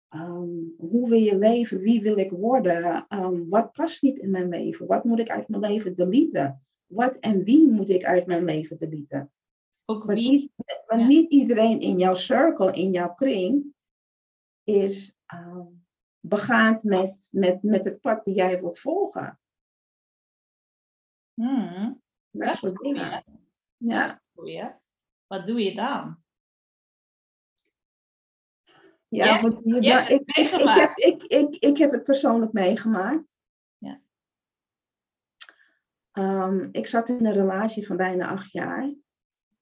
Um, 0.09 0.73
hoe 0.77 1.09
wil 1.09 1.19
je 1.19 1.37
leven? 1.37 1.79
Wie 1.79 2.01
wil 2.01 2.17
ik 2.17 2.31
worden? 2.31 3.05
Um, 3.09 3.49
wat 3.49 3.71
past 3.71 4.01
niet 4.01 4.17
in 4.17 4.31
mijn 4.31 4.49
leven? 4.49 4.87
Wat 4.87 5.03
moet 5.03 5.19
ik 5.19 5.29
uit 5.29 5.47
mijn 5.47 5.61
leven 5.61 5.95
deleten? 5.95 6.65
Wat 6.85 7.15
en 7.15 7.43
wie 7.43 7.71
moet 7.71 7.89
ik 7.89 8.03
uit 8.03 8.25
mijn 8.25 8.43
leven 8.43 8.77
deleten? 8.77 9.31
Ook 9.85 10.03
want 10.03 10.19
niet, 10.19 10.51
want 10.87 11.07
niet 11.07 11.31
iedereen 11.31 11.79
in 11.79 11.97
jouw 11.97 12.13
circle, 12.13 12.73
in 12.73 12.91
jouw 12.91 13.13
kring, 13.13 13.73
is 14.63 15.15
um, 15.33 15.85
begaand 16.19 16.83
met, 16.83 17.29
met, 17.31 17.63
met 17.63 17.85
het 17.85 17.99
pad 17.99 18.23
die 18.23 18.33
jij 18.33 18.61
wilt 18.61 18.79
volgen. 18.79 19.39
Hmm, 21.33 22.01
dat, 22.31 22.47
dat 22.47 22.55
soort 22.55 22.77
dingen. 22.77 23.23
Ja. 23.77 24.21
ja. 24.43 24.81
Wat 25.27 25.45
doe 25.45 25.63
je 25.63 25.75
dan? 25.75 26.23
Ja, 29.15 29.41
want 29.41 29.61
je, 29.63 29.81
ja, 29.81 30.07
ik, 30.07 30.21
ik, 30.25 30.51
ik, 30.51 30.69
heb, 30.69 30.97
ik, 30.97 31.23
ik, 31.23 31.55
ik 31.55 31.77
heb 31.77 31.91
het 31.91 32.03
persoonlijk 32.03 32.53
meegemaakt. 32.53 33.37
Ja. 33.77 34.01
Um, 36.13 36.69
ik 36.71 36.87
zat 36.87 37.09
in 37.09 37.25
een 37.25 37.33
relatie 37.33 37.87
van 37.87 37.97
bijna 37.97 38.27
acht 38.27 38.51
jaar. 38.51 38.93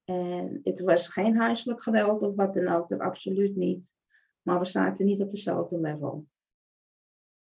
En 0.04 0.60
het 0.64 0.80
was 0.80 1.08
geen 1.08 1.38
huiselijk 1.38 1.82
geweld 1.82 2.22
of 2.22 2.36
wat 2.36 2.54
dan 2.54 2.68
ook, 2.68 2.90
dat 2.90 3.00
absoluut 3.00 3.56
niet. 3.56 3.94
Maar 4.42 4.60
we 4.60 4.66
zaten 4.66 5.06
niet 5.06 5.22
op 5.22 5.30
dezelfde 5.30 5.80
level. 5.80 6.28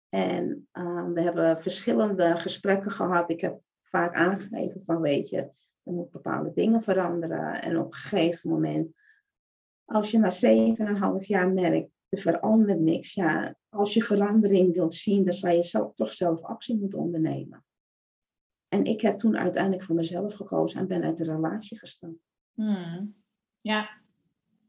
En 0.09 0.69
um, 0.73 1.13
we 1.15 1.23
hebben 1.23 1.61
verschillende 1.61 2.37
gesprekken 2.37 2.91
gehad. 2.91 3.31
Ik 3.31 3.41
heb 3.41 3.61
vaak 3.83 4.15
aangegeven 4.15 4.83
van, 4.87 5.01
weet 5.01 5.29
je, 5.29 5.39
er 5.83 5.93
moeten 5.93 6.23
bepaalde 6.23 6.53
dingen 6.53 6.83
veranderen. 6.83 7.63
En 7.63 7.79
op 7.79 7.87
een 7.87 7.99
gegeven 7.99 8.51
moment, 8.51 8.95
als 9.85 10.11
je 10.11 10.19
na 10.19 10.31
zeven 10.31 10.87
en 10.87 10.95
een 10.95 11.01
half 11.01 11.25
jaar 11.25 11.53
merkt 11.53 11.96
er 12.17 12.23
verandert 12.23 12.81
niks. 12.81 13.15
Ja, 13.15 13.57
als 13.69 13.95
je 13.95 14.03
verandering 14.03 14.75
wilt 14.75 14.95
zien, 14.95 15.25
dan 15.25 15.35
zou 15.35 15.55
je 15.55 15.63
zelf, 15.63 15.95
toch 15.95 16.13
zelf 16.13 16.43
actie 16.43 16.77
moeten 16.77 16.99
ondernemen. 16.99 17.65
En 18.69 18.85
ik 18.85 19.01
heb 19.01 19.15
toen 19.19 19.37
uiteindelijk 19.37 19.83
voor 19.83 19.95
mezelf 19.95 20.35
gekozen 20.35 20.81
en 20.81 20.87
ben 20.87 21.03
uit 21.03 21.17
de 21.17 21.25
relatie 21.25 21.79
gestapt. 21.79 22.19
Hmm. 22.55 23.15
Ja. 23.61 24.03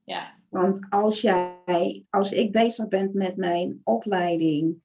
ja. 0.03 0.39
Want 0.49 0.85
als 0.89 1.21
jij, 1.21 2.05
als 2.09 2.31
ik 2.31 2.51
bezig 2.51 2.87
ben 2.87 3.09
met 3.13 3.35
mijn 3.35 3.81
opleiding 3.83 4.81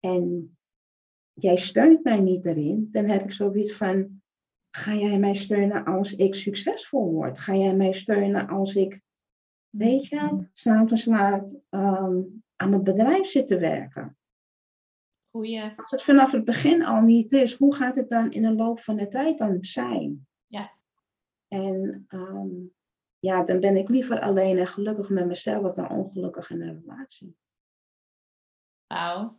en 0.00 0.56
jij 1.32 1.56
steunt 1.56 2.04
mij 2.04 2.20
niet 2.20 2.42
daarin, 2.42 2.88
dan 2.90 3.06
heb 3.06 3.22
ik 3.22 3.32
zoiets 3.32 3.72
van, 3.72 4.22
ga 4.70 4.94
jij 4.94 5.18
mij 5.18 5.34
steunen 5.34 5.84
als 5.84 6.14
ik 6.14 6.34
succesvol 6.34 7.10
word? 7.12 7.38
Ga 7.38 7.54
jij 7.54 7.76
mij 7.76 7.92
steunen 7.92 8.48
als 8.48 8.74
ik 8.74 9.02
weet 9.78 10.06
je, 10.06 10.48
s'avonds 10.52 11.04
laat 11.04 11.56
um, 11.70 12.44
aan 12.56 12.70
mijn 12.70 12.82
bedrijf 12.84 13.26
zitten 13.26 13.60
werken. 13.60 14.18
Goeie. 15.30 15.72
Als 15.76 15.90
het 15.90 16.02
vanaf 16.02 16.32
het 16.32 16.44
begin 16.44 16.84
al 16.84 17.00
niet 17.02 17.32
is, 17.32 17.54
hoe 17.54 17.74
gaat 17.74 17.94
het 17.96 18.08
dan 18.08 18.30
in 18.30 18.42
de 18.42 18.52
loop 18.54 18.80
van 18.80 18.96
de 18.96 19.08
tijd 19.08 19.38
dan 19.38 19.58
zijn? 19.60 20.26
Ja. 20.46 20.72
En 21.48 22.06
um, 22.08 22.74
ja, 23.18 23.42
dan 23.44 23.60
ben 23.60 23.76
ik 23.76 23.88
liever 23.88 24.20
alleen 24.20 24.58
en 24.58 24.66
gelukkig 24.66 25.08
met 25.08 25.26
mezelf 25.26 25.74
dan 25.74 25.90
ongelukkig 25.90 26.50
in 26.50 26.62
een 26.62 26.80
relatie. 26.80 27.36
Nou, 28.86 29.30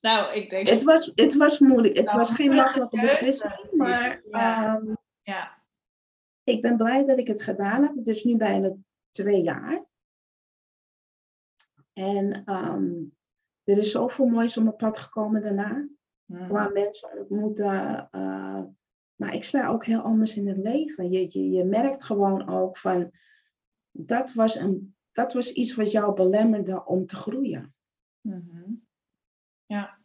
Nou, 0.00 0.34
ik 0.34 0.50
denk... 0.50 0.68
Het 0.68 0.82
was, 0.82 1.12
het 1.14 1.36
was 1.36 1.58
moeilijk. 1.58 1.96
Het 1.96 2.06
Nou, 2.06 2.18
was 2.18 2.32
geen 2.32 2.54
makkelijke 2.54 3.00
beslissing, 3.00 3.68
maar 3.72 4.22
Ja. 4.28 4.74
ehm, 4.74 4.94
Ja. 5.22 5.62
ik 6.44 6.60
ben 6.60 6.76
blij 6.76 7.04
dat 7.04 7.18
ik 7.18 7.26
het 7.26 7.42
gedaan 7.42 7.82
heb. 7.82 7.96
Het 7.96 8.06
is 8.06 8.24
nu 8.24 8.36
bijna 8.36 8.74
twee 9.12 9.42
jaar. 9.42 9.86
En 11.92 12.44
ehm, 12.44 13.04
er 13.64 13.78
is 13.78 13.90
zoveel 13.90 14.26
moois 14.26 14.56
op 14.56 14.62
mijn 14.62 14.76
pad 14.76 14.98
gekomen 14.98 15.42
daarna. 15.42 15.88
Mhm. 16.24 16.48
Qua 16.48 16.68
mensen 16.68 17.18
ontmoeten. 17.18 18.08
eh, 18.10 18.62
maar 19.14 19.34
ik 19.34 19.44
sta 19.44 19.68
ook 19.68 19.84
heel 19.84 20.00
anders 20.00 20.36
in 20.36 20.48
het 20.48 20.56
leven. 20.56 21.10
Je, 21.10 21.26
je, 21.28 21.50
je 21.50 21.64
merkt 21.64 22.04
gewoon 22.04 22.48
ook 22.48 22.76
van, 22.76 23.10
dat 23.90 24.32
was, 24.32 24.54
een, 24.54 24.96
dat 25.12 25.32
was 25.32 25.52
iets 25.52 25.74
wat 25.74 25.90
jou 25.90 26.14
belemmerde 26.14 26.84
om 26.84 27.06
te 27.06 27.16
groeien. 27.16 27.74
Mhm. 28.20 28.72
Ja. 29.66 30.00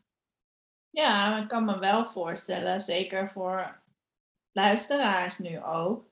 Ja, 0.89 1.41
ik 1.41 1.47
kan 1.47 1.65
me 1.65 1.79
wel 1.79 2.05
voorstellen, 2.05 2.79
zeker 2.79 3.29
voor 3.29 3.81
luisteraars 4.51 5.37
nu 5.37 5.63
ook. 5.63 6.09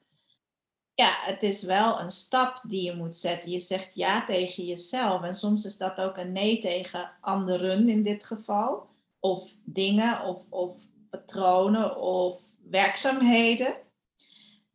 Ja, 0.96 1.16
het 1.22 1.44
is 1.44 1.64
wel 1.64 2.00
een 2.00 2.12
stap 2.12 2.62
die 2.68 2.84
je 2.84 2.96
moet 2.96 3.16
zetten. 3.16 3.52
Je 3.52 3.60
zegt 3.60 3.96
ja 3.96 4.26
tegen 4.26 4.66
jezelf. 4.66 5.24
En 5.24 5.36
soms 5.36 5.66
is 5.66 5.78
dat 5.78 6.02
ook 6.02 6.18
een 6.18 6.32
nee 6.32 6.60
tegen 6.60 7.12
anderen 7.22 7.90
in 7.90 8.04
dit 8.04 8.26
geval. 8.26 8.88
Of 9.20 9.52
dingen, 9.64 10.22
of, 10.24 10.42
of 10.50 10.78
patronen, 11.10 11.98
of 11.98 12.42
werkzaamheden. 12.70 13.76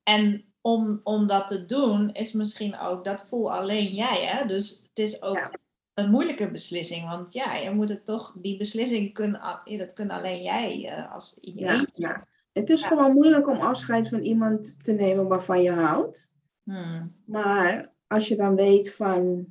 En 0.02 0.44
om, 0.61 1.00
om 1.04 1.26
dat 1.26 1.48
te 1.48 1.64
doen, 1.64 2.12
is 2.12 2.33
misschien 2.33 2.78
ook, 2.78 3.04
dat 3.04 3.26
voel 3.26 3.52
alleen 3.52 3.94
jij. 3.94 4.24
Hè? 4.26 4.46
Dus 4.46 4.83
het 4.88 4.98
is 4.98 5.22
ook 5.22 5.37
Ja. 5.37 5.52
een 5.94 6.11
moeilijke 6.11 6.50
beslissing. 6.50 7.09
Want 7.09 7.33
ja, 7.33 7.54
je 7.54 7.70
moet 7.70 7.88
het 7.88 8.04
toch, 8.04 8.35
die 8.37 8.56
beslissing 8.56 9.14
kunnen, 9.14 9.61
dat 9.64 9.92
kunnen 9.92 10.16
alleen 10.16 10.42
jij 10.42 10.88
eh, 10.88 11.12
als 11.14 11.38
je 11.40 11.87
ja. 11.94 12.26
Het 12.61 12.70
is 12.70 12.81
Ja. 12.81 12.87
gewoon 12.88 13.12
moeilijk 13.12 13.49
om 13.49 13.61
afscheid 13.61 14.09
van 14.09 14.18
iemand 14.20 14.85
te 14.85 14.92
nemen 14.92 15.29
waarvan 15.29 15.62
je 15.62 15.70
houdt. 15.70 16.31
Hmm. 16.62 17.12
Maar 17.25 17.92
als 18.07 18.29
je 18.29 18.37
dan 18.37 18.55
weet 18.55 18.94
van, 18.94 19.46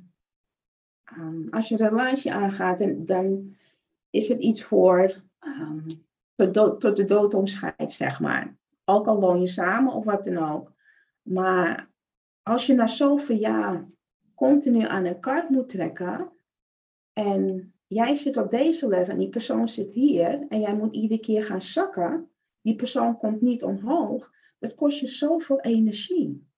ehm, 1.04 1.48
als 1.48 1.68
je 1.68 1.80
een 1.80 1.88
relatie 1.88 2.32
aangaat, 2.32 2.78
dan, 2.78 3.04
dan 3.04 3.54
is 4.10 4.28
het 4.28 4.38
iets 4.40 4.62
voor 4.62 5.14
ehm, 5.38 5.86
tot, 6.52 6.80
tot 6.80 6.96
de 6.96 7.04
dood 7.04 7.34
omscheidt, 7.34 7.92
zeg 7.92 8.20
maar. 8.20 8.56
Ook 8.84 9.06
al 9.06 9.20
woon 9.20 9.40
je 9.40 9.46
samen 9.46 9.92
of 9.92 10.04
wat 10.04 10.24
dan 10.24 10.36
ook. 10.52 10.72
Maar 11.22 11.90
als 12.42 12.66
je 12.66 12.74
na 12.74 12.86
zoveel 12.86 13.36
jaar 13.36 13.88
continu 14.34 14.86
aan 14.86 15.04
een 15.04 15.20
kaart 15.20 15.48
moet 15.48 15.68
trekken 15.68 16.32
en 17.12 17.72
jij 17.86 18.14
zit 18.14 18.36
op 18.36 18.50
deze 18.50 18.88
level 18.88 19.12
en 19.12 19.18
die 19.18 19.28
persoon 19.28 19.68
zit 19.68 19.90
hier 19.90 20.46
en 20.48 20.60
jij 20.60 20.74
moet 20.76 20.94
iedere 20.94 21.20
keer 21.20 21.42
gaan 21.42 21.62
zakken, 21.62 22.30
die 22.60 22.74
persoon 22.76 23.16
komt 23.16 23.40
niet 23.40 23.62
omhoog, 23.62 24.30
dat 24.58 24.74
kost 24.74 25.00
je 25.00 25.06
zoveel 25.06 25.60
energie. 25.60 26.48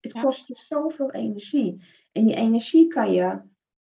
Het 0.00 0.12
Ja. 0.12 0.22
kost 0.22 0.46
je 0.46 0.54
zoveel 0.54 1.10
energie. 1.10 1.84
En 2.12 2.24
die 2.24 2.34
energie 2.34 2.86
kan 2.88 3.12
je 3.12 3.40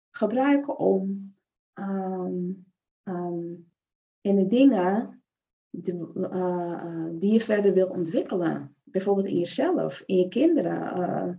gebruiken 0.10 0.78
om 0.80 1.36
ehm, 1.74 3.54
in 4.22 4.36
de 4.36 4.48
dingen 4.48 5.24
die, 5.70 5.94
eh, 6.14 6.74
eh, 6.74 7.10
die 7.14 7.32
je 7.34 7.40
verder 7.40 7.74
wil 7.74 7.88
ontwikkelen. 7.88 8.76
Bijvoorbeeld 8.84 9.28
in 9.28 9.38
jezelf, 9.38 10.04
in 10.06 10.16
je 10.18 10.28
kinderen. 10.28 10.92
eh, 10.92 11.34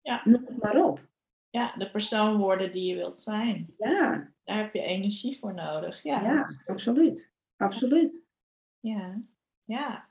Ja. 0.00 0.20
Noem 0.24 0.44
het 0.46 0.62
maar 0.62 0.84
op. 0.84 1.08
ja, 1.50 1.76
de 1.76 1.90
persoon 1.90 2.36
worden 2.38 2.70
die 2.72 2.84
je 2.84 2.94
wilt 2.94 3.20
zijn. 3.20 3.74
Ja, 3.78 4.32
Daar 4.44 4.56
heb 4.56 4.74
je 4.74 4.80
energie 4.82 5.38
voor 5.38 5.54
nodig. 5.54 6.02
Ja. 6.02 6.22
ja, 6.22 6.50
absoluut. 6.66 7.30
Absoluut. 7.56 8.22
Ja. 8.80 9.22
ja. 9.60 10.08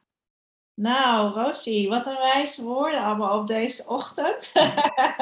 Nou, 0.73 1.33
Rosie, 1.33 1.89
wat 1.89 2.05
een 2.05 2.17
wijze 2.17 2.63
woorden 2.63 2.99
allemaal 2.99 3.39
op 3.39 3.47
deze 3.47 3.89
ochtend. 3.89 4.51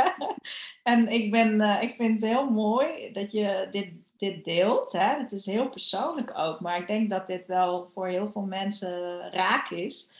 en 0.84 1.08
ik, 1.08 1.31
ben, 1.31 1.62
eh, 1.62 1.81
ik 1.81 1.95
vind 1.95 2.21
het 2.21 2.31
heel 2.31 2.49
mooi 2.49 3.12
dat 3.12 3.31
je 3.31 3.67
dit, 3.71 3.93
dit 4.17 4.43
deelt. 4.43 4.91
Hè? 4.91 5.17
Het 5.17 5.31
is 5.31 5.45
heel 5.45 5.69
persoonlijk 5.69 6.38
ook, 6.38 6.60
maar 6.60 6.79
ik 6.79 6.88
denk 6.88 7.10
dat 7.10 7.27
dit 7.27 7.47
wel 7.47 7.86
voor 7.86 8.08
heel 8.08 8.27
veel 8.27 8.41
mensen 8.41 9.19
raak 9.31 9.69
is. 9.69 10.13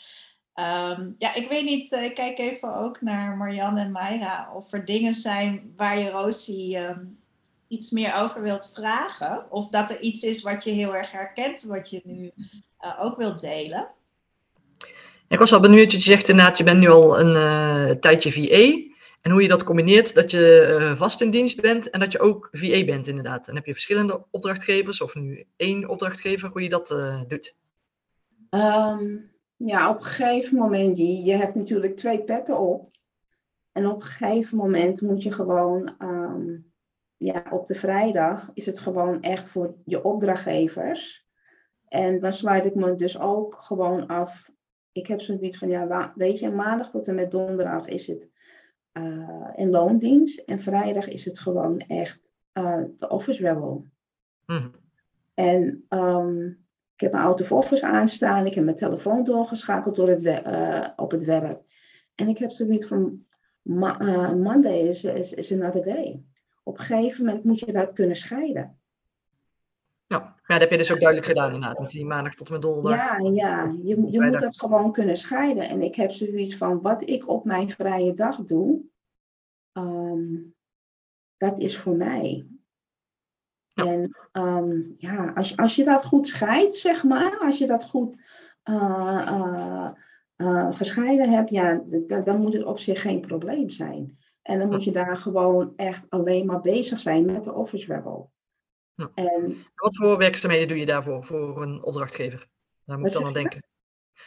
Ehm, 0.54 1.12
ja, 1.18 1.34
ik 1.34 1.50
weet 1.50 1.66
niet, 1.66 1.92
eh, 1.92 2.04
ik 2.04 2.16
kijk 2.16 2.38
even 2.38 2.76
ook 2.76 3.02
naar 3.02 3.38
Marianne 3.38 3.82
en 3.82 3.92
Mayra 3.92 4.52
of 4.54 4.74
er 4.74 4.86
dingen 4.86 5.14
zijn 5.14 5.74
waar 5.76 6.00
je 6.00 6.10
Rosie 6.10 6.78
ehm, 6.78 7.06
iets 7.67 7.91
meer 7.91 8.13
over 8.13 8.41
wilt 8.41 8.71
vragen. 8.73 9.51
Of 9.51 9.69
dat 9.69 9.89
er 9.89 9.99
iets 9.99 10.23
is 10.23 10.41
wat 10.41 10.63
je 10.63 10.71
heel 10.71 10.95
erg 10.95 11.12
herkent, 11.12 11.63
wat 11.63 11.89
je 11.89 12.01
nu 12.04 12.32
eh, 12.78 12.99
ook 12.99 13.17
wilt 13.17 13.41
delen. 13.41 13.88
Ik 15.28 15.39
was 15.39 15.49
wel 15.49 15.60
benieuwd, 15.60 15.91
je 15.91 15.97
zegt 15.97 16.30
inderdaad, 16.30 16.58
je 16.58 16.63
bent 16.63 16.80
nu 16.80 16.89
al 16.89 17.19
een 17.19 17.36
eh, 17.36 17.95
tijdje 17.95 18.32
VA. 18.32 18.93
En 19.25 19.32
hoe 19.32 19.41
je 19.41 19.47
dat 19.47 19.63
combineert, 19.63 20.13
dat 20.13 20.32
je 20.32 20.62
eh, 20.62 20.95
vast 20.95 21.21
in 21.21 21.30
dienst 21.30 21.62
bent 21.62 21.89
en 21.89 21.99
dat 21.99 22.12
je 22.12 22.19
ook 22.19 22.49
VA 22.51 22.86
bent 22.86 23.08
inderdaad. 23.08 23.47
En 23.47 23.56
heb 23.56 23.65
je 23.65 23.73
verschillende 23.73 24.25
opdrachtgevers 24.32 25.01
of 25.01 25.15
nu 25.15 25.45
één 25.56 25.89
opdrachtgever, 25.89 26.49
hoe 26.49 26.62
je 26.62 26.69
dat 26.69 26.91
eh, 26.91 27.21
doet? 27.28 27.56
Ehm, 28.49 29.17
ja, 29.56 29.89
op 29.89 29.95
een 29.95 30.04
gegeven 30.04 30.58
moment, 30.58 30.97
je, 30.97 31.23
je 31.23 31.34
hebt 31.34 31.56
natuurlijk 31.56 31.97
twee 31.97 32.23
petten 32.23 32.60
op. 32.60 32.89
En 33.71 33.88
op 33.88 34.01
een 34.01 34.08
gegeven 34.08 34.58
moment 34.58 35.01
moet 35.01 35.23
je 35.23 35.32
gewoon, 35.32 35.95
ehm, 35.97 36.58
ja, 37.17 37.45
op 37.49 37.65
de 37.65 37.75
vrijdag 37.75 38.49
is 38.54 38.65
het 38.65 38.80
gewoon 38.80 39.21
echt 39.21 39.47
voor 39.47 39.75
je 39.86 40.04
opdrachtgevers. 40.04 41.28
En 41.88 42.19
dan 42.19 42.34
sluit 42.34 42.65
ik 42.65 42.75
me 42.75 42.95
dus 42.95 43.19
ook 43.19 43.56
gewoon 43.56 44.08
af. 44.08 44.51
Ik 44.91 45.08
heb 45.08 45.21
zoiets 45.21 45.58
van, 45.58 45.69
ja, 45.69 46.12
weet 46.15 46.39
je, 46.39 46.49
maandag 46.49 46.89
tot 46.89 47.08
en 47.08 47.15
met 47.15 47.32
donderdag 47.32 47.88
is 47.88 48.08
het 48.08 48.30
eh, 48.91 49.49
in 49.56 49.69
loondienst. 49.69 50.39
En 50.39 50.60
vrijdag 50.60 51.08
is 51.08 51.25
het 51.25 51.39
gewoon 51.39 51.80
echt 51.80 52.19
eh, 52.51 52.84
de 52.95 53.10
office 53.10 53.41
rebel. 53.41 53.86
Mhm. 54.45 54.69
En 55.34 55.86
ehm, 55.89 56.45
ik 56.93 57.01
heb 57.01 57.12
mijn 57.12 57.23
out 57.23 57.41
of 57.41 57.51
office 57.51 57.86
aanstaan. 57.86 58.45
Ik 58.45 58.54
heb 58.54 58.63
mijn 58.63 58.75
telefoon 58.75 59.23
doorgeschakeld 59.23 59.95
door 59.95 60.08
het 60.08 60.23
eh, 60.23 60.88
op 60.95 61.12
het 61.12 61.23
werk. 61.23 61.62
En 62.15 62.28
ik 62.28 62.38
heb 62.38 62.51
zoiets 62.51 62.86
van, 62.86 63.25
ma- 63.62 64.34
Monday 64.34 64.80
is, 64.80 65.04
is, 65.04 65.34
is 65.34 65.51
another 65.51 65.84
day. 65.84 66.23
Op 66.67 66.78
een 66.78 66.84
gegeven 66.86 67.25
moment 67.25 67.43
moet 67.43 67.60
je 67.60 67.71
dat 67.71 67.93
kunnen 67.93 68.15
scheiden. 68.15 68.80
Ja. 70.08 70.17
ja, 70.17 70.36
dat 70.45 70.60
heb 70.60 70.71
je 70.71 70.78
dus 70.78 70.91
ook 70.91 70.99
duidelijk 70.99 71.28
gedaan 71.30 71.54
inderdaad, 71.54 71.80
met 71.80 71.89
die 71.89 72.06
maandag 72.06 72.36
tot 72.36 72.49
met 72.49 72.62
donderdag. 72.62 73.21
Ja, 73.21 73.30
ja. 73.30 73.75
Je, 73.84 73.97
moet- 73.97 74.13
je 74.13 74.21
moet 74.21 74.39
dat 74.39 74.60
gewoon 74.60 74.91
kunnen 74.91 75.17
scheiden. 75.17 75.69
En 75.69 75.82
ik 75.82 75.95
heb 75.95 76.12
zoiets 76.12 76.58
van, 76.58 76.82
wat 76.82 77.10
ik 77.10 77.28
op 77.28 77.45
mijn 77.45 77.69
vrije 77.69 78.13
dag 78.13 78.43
doe, 78.43 78.82
ehm, 79.71 80.36
dat 81.38 81.60
is 81.60 81.78
voor 81.78 81.95
mij. 81.95 82.45
Ja. 83.73 83.86
En 83.86 84.17
ehm, 84.32 84.82
ja, 84.97 85.32
als, 85.36 85.49
je- 85.49 85.58
als 85.58 85.75
je 85.75 85.84
dat 85.84 86.06
goed 86.06 86.28
scheidt, 86.28 86.75
zeg 86.75 87.04
maar, 87.04 87.38
als 87.39 87.58
je 87.58 87.65
dat 87.67 87.86
goed 87.86 88.15
eh, 88.63 89.28
eh, 89.28 89.91
eh, 90.36 90.67
gescheiden 90.71 91.30
hebt, 91.30 91.49
ja, 91.49 91.84
dan 92.23 92.41
moet 92.41 92.54
het 92.54 92.63
op 92.63 92.80
zich 92.80 93.01
geen 93.01 93.19
probleem 93.21 93.69
zijn. 93.69 94.17
En 94.46 94.60
dan 94.60 94.70
moet 94.70 94.84
je 94.84 94.92
daar 94.92 95.18
gewoon 95.18 95.74
echt 95.76 96.04
alleen 96.10 96.46
maar 96.46 96.62
bezig 96.62 97.00
zijn 97.00 97.26
met 97.26 97.44
de 97.44 97.54
office 97.54 97.94
rebel. 97.94 98.32
Ja. 98.96 99.12
En 99.14 99.58
Wat 99.76 99.96
voor 99.96 100.18
werkzaamheden 100.18 100.68
doe 100.68 100.78
je 100.78 100.86
daarvoor, 100.86 101.24
voor 101.24 101.62
een 101.62 101.84
opdrachtgever? 101.84 102.48
Daar 102.86 103.00
moet 103.00 103.08
ik 103.08 103.14
dan 103.14 103.26
aan 103.26 103.34
denken. 103.34 103.64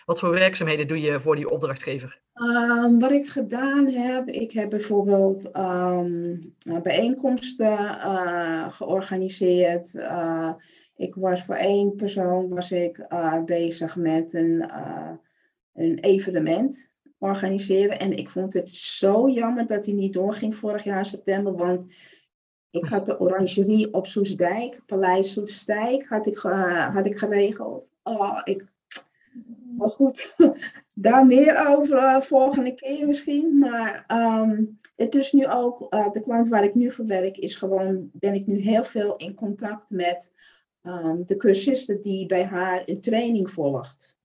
Wat 0.04 0.18
voor 0.18 0.30
werkzaamheden 0.30 0.88
doe 0.88 1.00
je 1.00 1.20
voor 1.20 1.36
die 1.36 1.50
opdrachtgever? 1.50 2.20
Ehm, 2.32 2.98
wat 2.98 3.10
ik 3.10 3.28
gedaan 3.28 3.88
heb, 3.88 4.28
ik 4.28 4.52
heb 4.52 4.70
bijvoorbeeld 4.70 5.50
ehm, 5.50 6.36
eh, 6.58 6.80
bijeenkomsten 6.82 7.78
eh, 8.00 8.70
georganiseerd. 8.70 9.94
Eh, 9.94 10.52
ik 10.96 11.14
was 11.14 11.44
voor 11.44 11.54
één 11.54 11.94
persoon 11.94 12.48
was 12.48 12.70
ik 12.70 12.98
eh, 12.98 13.44
bezig 13.44 13.96
met 13.96 14.32
een, 14.32 14.70
een 15.74 15.98
evenement 15.98 16.90
organiseren. 17.18 17.98
En 17.98 18.16
ik 18.16 18.30
vond 18.30 18.52
het 18.52 18.70
zo 18.70 19.28
jammer 19.28 19.66
dat 19.66 19.86
hij 19.86 19.94
niet 19.94 20.12
doorging 20.12 20.54
vorig 20.54 20.84
jaar 20.84 21.04
september. 21.04 21.56
Want 21.56 21.92
ik 22.70 22.84
had 22.84 23.06
de 23.06 23.20
orangerie 23.20 23.94
op 23.94 24.06
Soesdijk, 24.06 24.80
Paleis 24.86 25.32
Soesdijk, 25.32 26.06
had 26.06 26.26
ik, 26.26 26.38
had 26.92 27.06
ik 27.06 27.18
geregeld. 27.18 27.86
Oh, 28.02 28.40
ik, 28.44 28.66
maar 29.76 29.88
goed, 29.88 30.34
daar 30.92 31.26
meer 31.26 31.66
over 31.66 31.96
eh, 31.96 32.20
volgende 32.20 32.74
keer 32.74 33.06
misschien. 33.06 33.58
Maar 33.58 34.04
ehm, 34.06 34.64
het 34.96 35.14
is 35.14 35.32
nu 35.32 35.46
ook, 35.46 35.86
eh, 35.92 36.12
de 36.12 36.20
klant 36.20 36.48
waar 36.48 36.64
ik 36.64 36.74
nu 36.74 36.92
voor 36.92 37.06
werk, 37.06 37.36
is 37.36 37.54
gewoon, 37.54 38.10
ben 38.12 38.34
ik 38.34 38.46
nu 38.46 38.60
heel 38.60 38.84
veel 38.84 39.16
in 39.16 39.34
contact 39.34 39.90
met 39.90 40.32
ehm, 40.82 41.22
de 41.26 41.36
cursisten 41.36 42.02
die 42.02 42.26
bij 42.26 42.44
haar 42.44 42.82
een 42.84 43.00
training 43.00 43.50
volgt. 43.50 44.17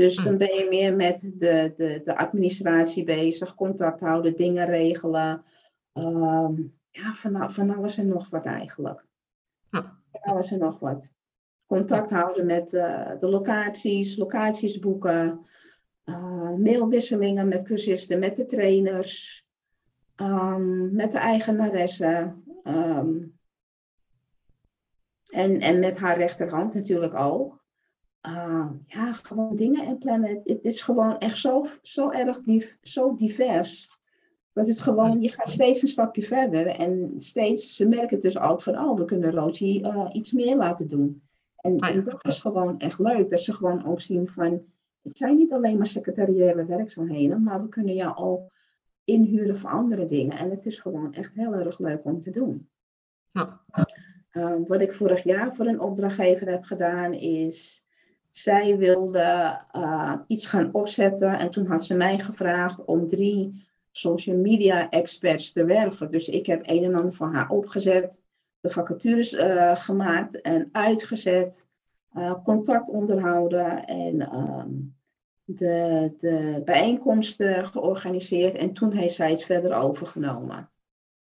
Dus 0.00 0.16
Hm. 0.16 0.24
dan 0.24 0.36
ben 0.36 0.54
je 0.54 0.66
meer 0.68 0.96
met 0.96 1.20
de, 1.34 1.72
de, 1.76 2.00
de 2.04 2.16
administratie 2.16 3.04
bezig, 3.04 3.54
contact 3.54 4.00
houden, 4.00 4.36
dingen 4.36 4.66
regelen. 4.66 5.44
Ehm, 5.92 6.62
ja, 6.90 7.12
van, 7.12 7.52
van 7.52 7.76
alles 7.76 7.96
en 7.98 8.06
nog 8.06 8.28
wat 8.30 8.46
eigenlijk. 8.46 9.06
Ja. 9.70 9.98
Van 10.10 10.20
alles 10.20 10.50
en 10.50 10.58
nog 10.58 10.78
wat. 10.78 11.12
contact 11.66 12.10
houden 12.10 12.46
met 12.46 12.74
eh, 12.74 13.10
de 13.20 13.28
locaties, 13.28 14.16
locaties 14.16 14.78
boeken, 14.78 15.46
uh, 16.04 16.54
mailwisselingen 16.54 17.48
met 17.48 17.62
cursisten, 17.62 18.18
met 18.18 18.36
de 18.36 18.44
trainers, 18.44 19.44
um, 20.16 20.94
met 20.94 21.12
de 21.12 21.18
eigenaresse. 21.18 22.34
Um, 22.64 23.38
en, 25.32 25.60
en 25.60 25.78
met 25.78 25.98
haar 25.98 26.18
rechterhand 26.18 26.74
natuurlijk 26.74 27.14
ook. 27.14 27.59
Uh, 28.26 28.70
ja, 28.86 29.12
gewoon 29.12 29.56
dingen 29.56 29.86
inplannen. 29.86 30.40
Het 30.44 30.64
is 30.64 30.80
gewoon 30.80 31.18
echt 31.18 31.38
zo, 31.38 31.66
zo 31.82 32.10
erg 32.10 32.40
div, 32.40 32.74
zo 32.82 33.14
divers. 33.14 33.98
Dat 34.52 34.66
het 34.66 34.80
gewoon, 34.80 35.20
je 35.20 35.28
gaat 35.28 35.50
steeds 35.50 35.82
een 35.82 35.88
stapje 35.88 36.22
verder. 36.22 36.66
En 36.66 37.14
steeds, 37.18 37.76
ze 37.76 37.86
merken 37.86 38.20
dus 38.20 38.38
ook 38.38 38.62
van, 38.62 38.78
oh, 38.78 38.98
we 38.98 39.04
kunnen 39.04 39.30
Rosie 39.30 39.80
uh, 39.82 40.08
iets 40.12 40.32
meer 40.32 40.56
laten 40.56 40.88
doen. 40.88 41.22
En, 41.56 41.78
en, 41.78 42.04
dat 42.04 42.24
is 42.24 42.38
gewoon 42.38 42.78
echt 42.78 42.98
leuk. 42.98 43.30
Dat 43.30 43.40
ze 43.40 43.52
gewoon 43.52 43.84
ook 43.84 44.00
zien 44.00 44.28
van, 44.28 44.62
het 45.02 45.16
zijn 45.16 45.36
niet 45.36 45.52
alleen 45.52 45.76
maar 45.76 45.86
secretariële 45.86 46.64
werkzaamheden, 46.64 47.42
maar 47.42 47.62
we 47.62 47.68
kunnen 47.68 47.94
jou 47.94 48.16
ook 48.16 48.52
inhuren 49.04 49.56
voor 49.56 49.70
andere 49.70 50.06
dingen. 50.06 50.38
En 50.38 50.50
het 50.50 50.66
is 50.66 50.78
gewoon 50.78 51.14
echt 51.14 51.34
heel 51.34 51.54
erg 51.54 51.78
leuk 51.78 52.04
om 52.04 52.20
te 52.20 52.30
doen. 52.30 52.68
Ja. 53.30 53.60
Uh, 54.32 54.54
wat 54.66 54.80
ik 54.80 54.92
vorig 54.92 55.24
jaar 55.24 55.56
voor 55.56 55.66
een 55.66 55.80
opdrachtgever 55.80 56.50
heb 56.50 56.62
gedaan 56.62 57.12
is, 57.12 57.84
zij 58.30 58.76
wilde 58.76 59.60
uh, 59.76 60.14
iets 60.26 60.46
gaan 60.46 60.68
opzetten 60.72 61.38
en 61.38 61.50
toen 61.50 61.66
had 61.66 61.84
ze 61.84 61.94
mij 61.94 62.18
gevraagd 62.18 62.84
om 62.84 63.06
drie 63.06 63.68
social 63.90 64.36
media 64.36 64.90
experts 64.90 65.52
te 65.52 65.64
werven. 65.64 66.10
Dus 66.10 66.28
ik 66.28 66.46
heb 66.46 66.62
een 66.66 66.84
en 66.84 66.94
ander 66.94 67.12
voor 67.12 67.32
haar 67.32 67.50
opgezet, 67.50 68.22
de 68.60 68.70
vacatures 68.70 69.32
uh, 69.32 69.76
gemaakt 69.76 70.40
en 70.40 70.68
uitgezet, 70.72 71.68
contact 72.44 72.88
onderhouden 72.88 73.84
en 73.86 74.34
um, 74.34 74.94
de, 75.44 76.14
de 76.18 76.62
bijeenkomsten 76.64 77.66
georganiseerd. 77.66 78.54
En 78.54 78.72
toen 78.72 78.92
heeft 78.92 79.14
zij 79.14 79.30
het 79.30 79.44
verder 79.44 79.74
overgenomen. 79.74 80.70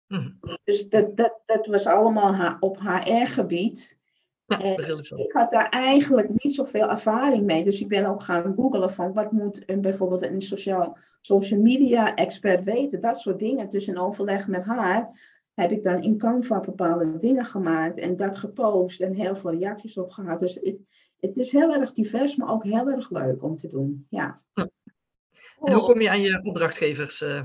Hm. 0.06 0.30
Dus 0.64 0.88
dat, 0.88 1.16
dat, 1.16 1.40
dat 1.44 1.66
was 1.66 1.86
allemaal 1.86 2.34
haar, 2.34 2.56
op 2.60 2.78
HR-gebied. 2.78 3.98
Ik 4.46 5.32
had 5.32 5.50
daar 5.50 5.68
eigenlijk 5.68 6.28
niet 6.28 6.54
zoveel 6.54 6.90
ervaring 6.90 7.44
mee. 7.44 7.64
Dus 7.64 7.80
ik 7.80 7.88
ben 7.88 8.06
ook 8.06 8.22
gaan 8.22 8.54
googlen 8.54 8.90
van 8.90 9.12
wat 9.12 9.32
moet 9.32 9.62
een, 9.66 9.80
bijvoorbeeld 9.80 10.22
een 10.22 10.40
sociaal, 10.40 10.98
social 11.20 11.60
media 11.60 12.14
expert 12.14 12.64
weten. 12.64 13.00
Dat 13.00 13.18
soort 13.18 13.38
dingen. 13.38 13.68
Dus 13.68 13.86
in 13.86 13.98
overleg 13.98 14.48
met 14.48 14.64
haar 14.64 15.32
heb 15.54 15.70
ik 15.70 15.82
dan 15.82 16.02
in 16.02 16.18
Canva 16.18 16.60
bepaalde 16.60 17.18
dingen 17.18 17.44
gemaakt 17.44 17.98
en 17.98 18.16
dat 18.16 18.36
gepost 18.36 19.00
en 19.00 19.14
heel 19.14 19.36
veel 19.36 19.50
reacties 19.50 19.98
op 19.98 20.10
gehad. 20.10 20.40
Dus 20.40 20.54
het, 20.54 20.78
het 21.20 21.36
is 21.36 21.52
heel 21.52 21.74
erg 21.74 21.92
divers, 21.92 22.36
maar 22.36 22.52
ook 22.52 22.64
heel 22.64 22.90
erg 22.90 23.10
leuk 23.10 23.42
om 23.42 23.56
te 23.56 23.68
doen. 23.68 24.06
Ja. 24.10 24.42
En 24.54 25.72
hoe 25.72 25.82
kom 25.82 26.00
je 26.00 26.10
aan 26.10 26.20
je 26.20 26.40
opdrachtgevers? 26.42 27.22
Uh... 27.22 27.40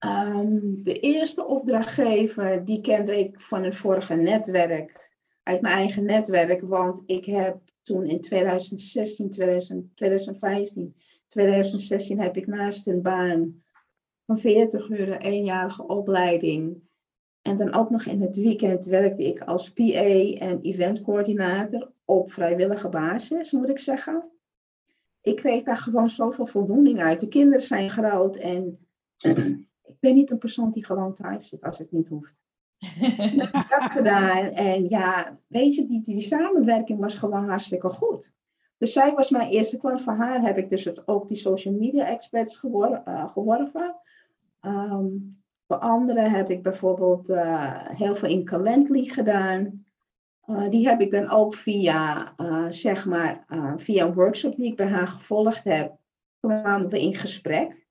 Um, 0.00 0.82
de 0.82 1.00
eerste 1.00 1.46
opdrachtgever, 1.46 2.64
die 2.64 2.80
kende 2.80 3.18
ik 3.18 3.40
van 3.40 3.64
een 3.64 3.74
vorige 3.74 4.14
netwerk, 4.14 5.15
uit 5.46 5.60
mijn 5.60 5.74
eigen 5.74 6.04
netwerk, 6.04 6.60
want 6.60 7.02
ik 7.06 7.24
heb 7.24 7.58
toen 7.82 8.04
in 8.04 8.20
2016, 8.20 9.30
2000, 9.30 9.96
2015, 9.96 10.94
2016 11.26 12.20
heb 12.20 12.36
ik 12.36 12.46
naast 12.46 12.86
een 12.86 13.02
baan 13.02 13.62
van 14.26 14.38
40 14.38 14.88
uur 14.88 15.08
een 15.08 15.20
eenjarige 15.20 15.86
opleiding. 15.86 16.82
En 17.42 17.56
dan 17.56 17.74
ook 17.74 17.90
nog 17.90 18.04
in 18.04 18.20
het 18.20 18.36
weekend 18.36 18.84
werkte 18.84 19.22
ik 19.22 19.40
als 19.40 19.72
PA 19.72 19.82
en 19.82 20.60
eventcoördinator 20.60 21.92
op 22.04 22.32
vrijwillige 22.32 22.88
basis, 22.88 23.52
moet 23.52 23.68
ik 23.68 23.78
zeggen. 23.78 24.30
Ik 25.20 25.36
kreeg 25.36 25.62
daar 25.62 25.76
gewoon 25.76 26.10
zoveel 26.10 26.46
voldoening 26.46 27.00
uit. 27.00 27.20
De 27.20 27.28
kinderen 27.28 27.64
zijn 27.64 27.90
groot 27.90 28.36
en 28.36 28.78
ik 29.82 29.96
ben 30.00 30.14
niet 30.14 30.30
een 30.30 30.38
persoon 30.38 30.70
die 30.70 30.84
gewoon 30.84 31.14
thuis 31.14 31.48
zit 31.48 31.62
als 31.62 31.78
het 31.78 31.92
niet 31.92 32.08
hoeft. 32.08 32.45
dat 33.68 33.90
gedaan. 33.90 34.46
En 34.46 34.88
ja, 34.88 35.38
weet 35.46 35.74
je, 35.74 35.86
die, 35.86 36.02
die 36.02 36.20
samenwerking 36.20 37.00
was 37.00 37.14
gewoon 37.14 37.48
hartstikke 37.48 37.88
goed. 37.88 38.34
Dus 38.78 38.92
zij 38.92 39.14
was 39.14 39.30
mijn 39.30 39.50
eerste 39.50 39.78
klant. 39.78 40.02
Van 40.02 40.16
haar 40.16 40.40
heb 40.40 40.58
ik 40.58 40.70
dus 40.70 40.84
het, 40.84 41.08
ook 41.08 41.28
die 41.28 41.36
social 41.36 41.74
media 41.74 42.06
experts 42.06 42.56
gewor, 42.56 43.02
uh, 43.08 43.28
geworven. 43.28 43.96
Um, 44.60 45.40
voor 45.66 45.78
anderen 45.78 46.30
heb 46.30 46.50
ik 46.50 46.62
bijvoorbeeld 46.62 47.30
uh, 47.30 47.88
heel 47.88 48.14
veel 48.14 48.28
in 48.28 48.44
Calendly 48.44 49.04
gedaan. 49.04 49.84
Uh, 50.46 50.70
die 50.70 50.88
heb 50.88 51.00
ik 51.00 51.10
dan 51.10 51.30
ook 51.30 51.54
via, 51.54 52.34
zeg 52.68 53.06
maar, 53.06 53.44
via 53.76 54.04
een 54.04 54.14
workshop 54.14 54.56
die 54.56 54.70
ik 54.70 54.76
bij 54.76 54.88
haar 54.88 55.08
gevolgd 55.08 55.64
heb, 55.64 55.96
kwamen 56.40 56.88
we 56.88 57.00
in 57.00 57.14
gesprek. 57.14 57.86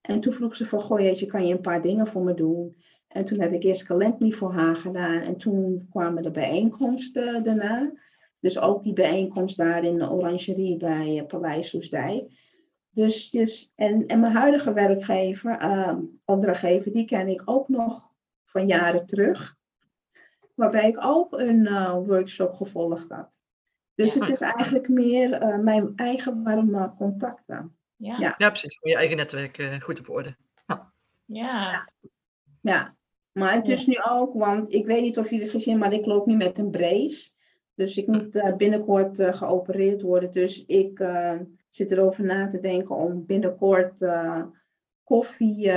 En 0.00 0.20
toen 0.20 0.32
vroeg 0.32 0.56
ze 0.56 0.66
van, 0.66 0.80
goh 0.80 1.00
jeetje, 1.00 1.26
kan 1.26 1.46
je 1.46 1.54
een 1.54 1.60
paar 1.60 1.82
dingen 1.82 2.06
voor 2.06 2.22
me 2.22 2.34
doen? 2.34 2.76
En 3.14 3.24
toen 3.24 3.40
heb 3.40 3.52
ik 3.52 3.62
eerst 3.62 3.84
Calendly 3.84 4.30
voor 4.30 4.52
haar 4.52 4.76
gedaan. 4.76 5.20
En 5.20 5.36
toen 5.36 5.86
kwamen 5.90 6.22
de 6.22 6.30
bijeenkomsten 6.30 7.42
daarna. 7.42 7.92
Dus 8.40 8.58
ook 8.58 8.82
die 8.82 8.92
bijeenkomst 8.92 9.56
daar 9.56 9.84
in 9.84 9.98
de 9.98 10.10
orangerie 10.10 10.76
bij 10.76 11.16
uh, 11.16 11.26
Paleis 11.26 11.68
Soesdijk. 11.68 12.24
Dus, 12.90 13.30
dus 13.30 13.72
en, 13.74 14.06
en 14.06 14.20
mijn 14.20 14.32
huidige 14.32 14.72
werkgever, 14.72 15.62
uh, 15.62 15.96
opdrachtgever, 16.24 16.92
die 16.92 17.04
ken 17.04 17.28
ik 17.28 17.42
ook 17.44 17.68
nog 17.68 18.10
van 18.44 18.66
jaren 18.66 19.06
terug. 19.06 19.56
Waarbij 20.54 20.88
ik 20.88 21.04
ook 21.04 21.32
een 21.32 21.66
uh, 21.66 21.92
workshop 21.92 22.52
gevolgd 22.52 23.10
had. 23.10 23.38
Dus 23.94 24.14
het 24.14 24.28
is 24.28 24.40
eigenlijk 24.40 24.88
meer 24.88 25.42
uh, 25.42 25.58
mijn 25.58 25.92
eigen 25.96 26.42
warme 26.42 26.94
contacten. 26.96 27.76
Ja, 27.96 28.18
ja. 28.18 28.34
ja 28.38 28.48
precies. 28.48 28.80
Om 28.80 28.90
je 28.90 28.96
eigen 28.96 29.16
netwerk 29.16 29.58
uh, 29.58 29.80
goed 29.80 29.98
op 29.98 30.08
orde. 30.08 30.36
Ja. 30.66 30.92
ja. 31.24 31.88
Ja. 32.60 32.94
Maar 33.34 33.54
het 33.54 33.68
is 33.68 33.86
nu 33.86 33.94
ook, 34.10 34.34
want 34.34 34.72
ik 34.72 34.86
weet 34.86 35.02
niet 35.02 35.18
of 35.18 35.30
jullie 35.30 35.44
het 35.44 35.54
gezien 35.54 35.78
maar 35.78 35.92
ik 35.92 36.06
loop 36.06 36.26
nu 36.26 36.36
met 36.36 36.58
een 36.58 36.70
brace. 36.70 37.32
Dus 37.74 37.96
ik 37.96 38.06
moet 38.06 38.34
uh, 38.34 38.56
binnenkort 38.56 39.18
uh, 39.18 39.32
geopereerd 39.32 40.02
worden. 40.02 40.32
Dus 40.32 40.64
ik 40.64 41.00
uh, 41.00 41.40
zit 41.68 41.92
erover 41.92 42.24
na 42.24 42.48
te 42.48 42.60
denken 42.60 42.96
om 42.96 43.26
binnenkort 43.26 44.06
koffie 45.04 45.72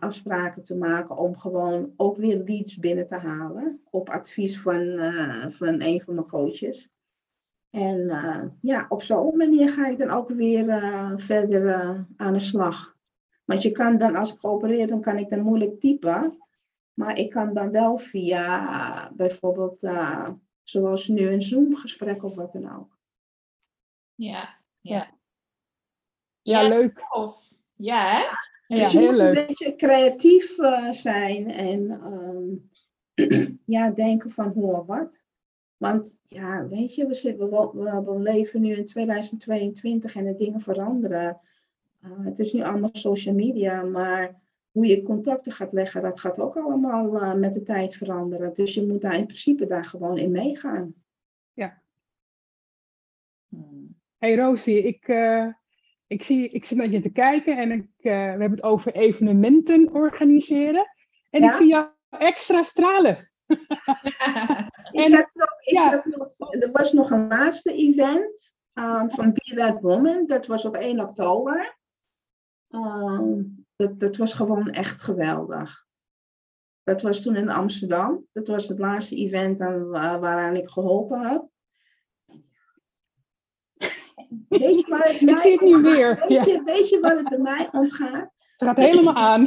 afspraken 0.00 0.62
te 0.62 0.76
maken. 0.76 1.16
Om 1.16 1.36
gewoon 1.36 1.92
ook 1.96 2.16
weer 2.16 2.42
leads 2.46 2.78
binnen 2.78 3.06
te 3.06 3.16
halen. 3.16 3.80
Op 3.90 4.08
advies 4.08 4.60
van, 4.60 4.98
van 5.48 5.82
een 5.82 6.00
van 6.00 6.14
mijn 6.14 6.26
coaches. 6.26 6.90
En 7.76 7.98
uh, 7.98 8.42
ja, 8.60 8.86
op 8.88 9.02
zo'n 9.02 9.36
manier 9.36 9.68
ga 9.68 9.86
ik 9.86 9.98
dan 9.98 10.10
ook 10.10 10.28
weer 10.28 10.66
uh, 10.66 11.12
verder 11.16 11.64
uh, 11.64 12.00
aan 12.16 12.32
de 12.32 12.40
slag. 12.40 12.95
Want 13.46 13.62
je 13.62 13.72
kan 13.72 13.98
dan, 13.98 14.16
als 14.16 14.32
ik 14.32 14.38
geopereerd 14.38 14.88
dan 14.88 15.00
kan 15.00 15.18
ik 15.18 15.28
dan 15.28 15.40
moeilijk 15.40 15.80
typen. 15.80 16.38
Maar 16.94 17.18
ik 17.18 17.30
kan 17.30 17.54
dan 17.54 17.70
wel 17.70 17.98
via 17.98 19.12
bijvoorbeeld, 19.12 19.90
zoals 20.62 21.08
nu 21.08 21.28
een 21.28 21.42
Zoom-gesprek 21.42 22.24
of 22.24 22.34
wat 22.34 22.52
dan 22.52 22.76
ook. 22.76 22.98
Ja, 24.14 24.58
ja. 24.80 25.14
Ja, 26.42 26.60
ja 26.60 26.68
leuk. 26.68 27.00
Ja, 27.74 28.10
hè? 28.10 28.24
Ja, 28.66 28.82
dus 28.82 28.92
je 28.92 28.98
heel 28.98 29.06
moet 29.06 29.16
leuk. 29.16 29.38
een 29.38 29.46
beetje 29.46 29.76
creatief 29.76 30.54
zijn 30.90 31.50
en 31.50 31.90
um, 31.90 32.70
ja, 33.76 33.90
denken 33.90 34.30
van 34.30 34.52
hoe 34.52 34.76
of 34.76 34.86
wat. 34.86 35.24
Want 35.76 36.18
ja, 36.22 36.68
weet 36.68 36.94
je, 36.94 37.06
we, 37.06 37.14
zitten, 37.14 37.50
we, 37.50 38.02
we, 38.04 38.18
leven 38.18 38.60
nu 38.60 38.74
in 38.74 38.86
2022 38.86 40.14
en 40.14 40.24
de 40.24 40.34
dingen 40.34 40.60
veranderen. 40.60 41.38
Uh, 42.06 42.24
het 42.24 42.38
is 42.38 42.52
nu 42.52 42.62
allemaal 42.62 42.90
social 42.92 43.34
media, 43.34 43.82
maar 43.82 44.40
hoe 44.70 44.86
je 44.86 45.02
contacten 45.02 45.52
gaat 45.52 45.72
leggen, 45.72 46.00
dat 46.00 46.20
gaat 46.20 46.40
ook 46.40 46.56
allemaal 46.56 47.22
uh, 47.22 47.34
met 47.34 47.52
de 47.52 47.62
tijd 47.62 47.94
veranderen. 47.94 48.54
Dus 48.54 48.74
je 48.74 48.86
moet 48.86 49.00
daar 49.00 49.16
in 49.16 49.26
principe 49.26 49.66
daar 49.66 49.84
gewoon 49.84 50.18
in 50.18 50.30
meegaan. 50.30 50.94
Ja. 51.52 51.82
Hey 54.18 54.36
Rosie, 54.36 54.82
ik, 54.82 55.08
uh, 55.08 55.46
ik, 56.06 56.22
zie, 56.22 56.48
ik 56.48 56.64
zit 56.64 56.78
naar 56.78 56.88
je 56.88 57.00
te 57.00 57.12
kijken 57.12 57.58
en 57.58 57.70
ik, 57.70 57.86
we 58.00 58.10
hebben 58.10 58.50
het 58.50 58.62
over 58.62 58.94
evenementen 58.94 59.92
organiseren. 59.92 60.86
En 61.30 61.42
ja? 61.42 61.50
ik 61.50 61.56
zie 61.56 61.68
jou 61.68 61.88
extra 62.10 62.62
stralen. 62.62 63.30
ik 64.92 65.08
heb 65.12 65.30
nog, 65.34 65.60
ik 65.60 65.78
heb 65.78 66.04
nog, 66.04 66.54
er 66.54 66.70
was 66.72 66.92
nog 66.92 67.10
een 67.10 67.28
laatste 67.28 67.72
event 67.72 68.56
um, 68.74 69.10
van 69.10 69.32
Be 69.32 69.54
That 69.54 69.80
Woman. 69.80 70.26
Dat 70.26 70.46
was 70.46 70.64
op 70.64 70.76
1 70.76 71.00
oktober. 71.00 71.75
Um, 72.76 73.66
dat, 73.76 74.00
dat 74.00 74.16
was 74.16 74.34
gewoon 74.34 74.70
echt 74.70 75.02
geweldig. 75.02 75.86
Dat 76.82 77.02
was 77.02 77.20
toen 77.20 77.36
in 77.36 77.48
Amsterdam. 77.48 78.26
Dat 78.32 78.46
was 78.46 78.68
het 78.68 78.78
laatste 78.78 79.16
event 79.16 79.60
aan, 79.60 79.88
waaraan 79.88 80.56
ik 80.56 80.68
geholpen 80.68 81.20
heb. 81.20 81.48
Weet 84.48 84.80
je 84.80 84.86
waar 84.88 85.08
het 85.08 85.20
ik 85.20 85.38
zie 85.38 85.52
het 85.52 85.60
nu 85.60 85.82
weer. 85.82 86.24
Weet, 86.28 86.44
je, 86.44 86.62
weet 86.62 86.88
je 86.88 87.00
waar 87.00 87.16
het 87.16 87.28
bij 87.28 87.38
mij 87.38 87.68
om 87.72 87.90
gaat? 87.90 88.34
Het 88.56 88.68
gaat 88.68 88.76
helemaal 88.76 89.14
aan. 89.14 89.44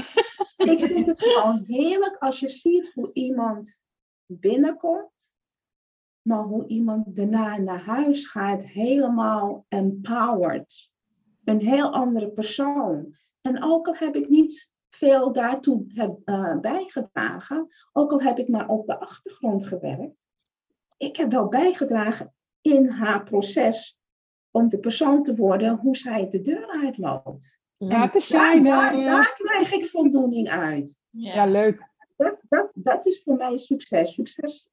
Ik 0.57 0.79
vind 0.79 1.05
het 1.05 1.21
gewoon 1.21 1.63
heerlijk 1.67 2.15
als 2.15 2.39
je 2.39 2.47
ziet 2.47 2.91
hoe 2.93 3.09
iemand 3.13 3.81
binnenkomt 4.25 5.33
maar 6.29 6.43
hoe 6.43 6.67
iemand 6.67 7.15
daarna 7.15 7.57
naar 7.57 7.83
huis 7.83 8.27
gaat, 8.27 8.65
helemaal 8.65 9.65
empowered. 9.67 10.91
Een 11.49 11.61
heel 11.61 11.93
andere 11.93 12.31
persoon. 12.31 13.15
En 13.41 13.63
ook 13.63 13.87
al 13.87 13.95
heb 13.95 14.15
ik 14.15 14.29
niet 14.29 14.73
veel 14.89 15.31
daartoe 15.31 15.85
heb, 15.87 16.19
uh, 16.25 16.59
bijgedragen, 16.59 17.67
ook 17.93 18.11
al 18.11 18.21
heb 18.21 18.37
ik 18.37 18.47
maar 18.47 18.67
op 18.67 18.87
de 18.87 18.99
achtergrond 18.99 19.65
gewerkt, 19.65 20.27
ik 20.97 21.15
heb 21.15 21.31
wel 21.31 21.47
bijgedragen 21.47 22.33
in 22.61 22.87
haar 22.87 23.23
proces 23.23 23.99
om 24.51 24.69
de 24.69 24.79
persoon 24.79 25.23
te 25.23 25.35
worden 25.35 25.77
hoe 25.77 25.97
zij 25.97 26.29
de 26.29 26.41
deur 26.41 26.67
uitloopt. 26.67 27.59
Daar, 27.77 28.11
daar, 28.61 29.03
daar, 29.03 29.31
krijg 29.33 29.71
ik 29.71 29.85
voldoening 29.85 30.49
uit. 30.49 30.99
Ja, 31.09 31.33
ja 31.33 31.45
leuk. 31.45 31.87
Dat, 32.15 32.43
dat, 32.49 32.71
dat 32.73 33.05
is 33.05 33.21
voor 33.23 33.35
mij 33.35 33.57
succes. 33.57 34.13
Succes 34.13 34.69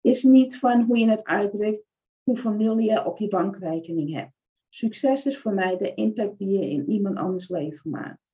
is 0.00 0.22
niet 0.22 0.58
van 0.58 0.82
hoe 0.82 0.98
je 0.98 1.10
het 1.10 1.24
uitdrukt, 1.24 1.84
hoeveel 2.22 2.52
nul 2.52 2.78
je 2.78 3.04
op 3.04 3.18
je 3.18 3.28
bankrekening 3.28 4.14
hebt. 4.14 4.37
Succes 4.68 5.26
is 5.26 5.38
voor 5.38 5.52
mij 5.52 5.76
de 5.76 5.94
impact 5.94 6.38
die 6.38 6.58
je 6.58 6.70
in 6.70 6.90
iemand 6.90 7.16
anders 7.16 7.48
leven 7.48 7.90
maakt. 7.90 8.32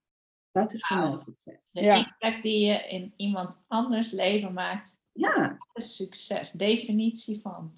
Dat 0.53 0.73
is 0.73 0.87
voor 0.87 0.97
mij 0.97 1.19
succes. 1.25 1.69
De 1.73 1.81
impact 1.81 2.43
die 2.43 2.67
je 2.67 2.89
in 2.89 3.13
iemand 3.17 3.57
anders 3.67 4.13
leven 4.13 4.53
maakt. 4.53 4.97
Ja. 5.13 5.49
Dat 5.73 5.83
is 5.83 5.97
succes. 5.97 6.51
Definitie 6.51 7.41
van. 7.41 7.73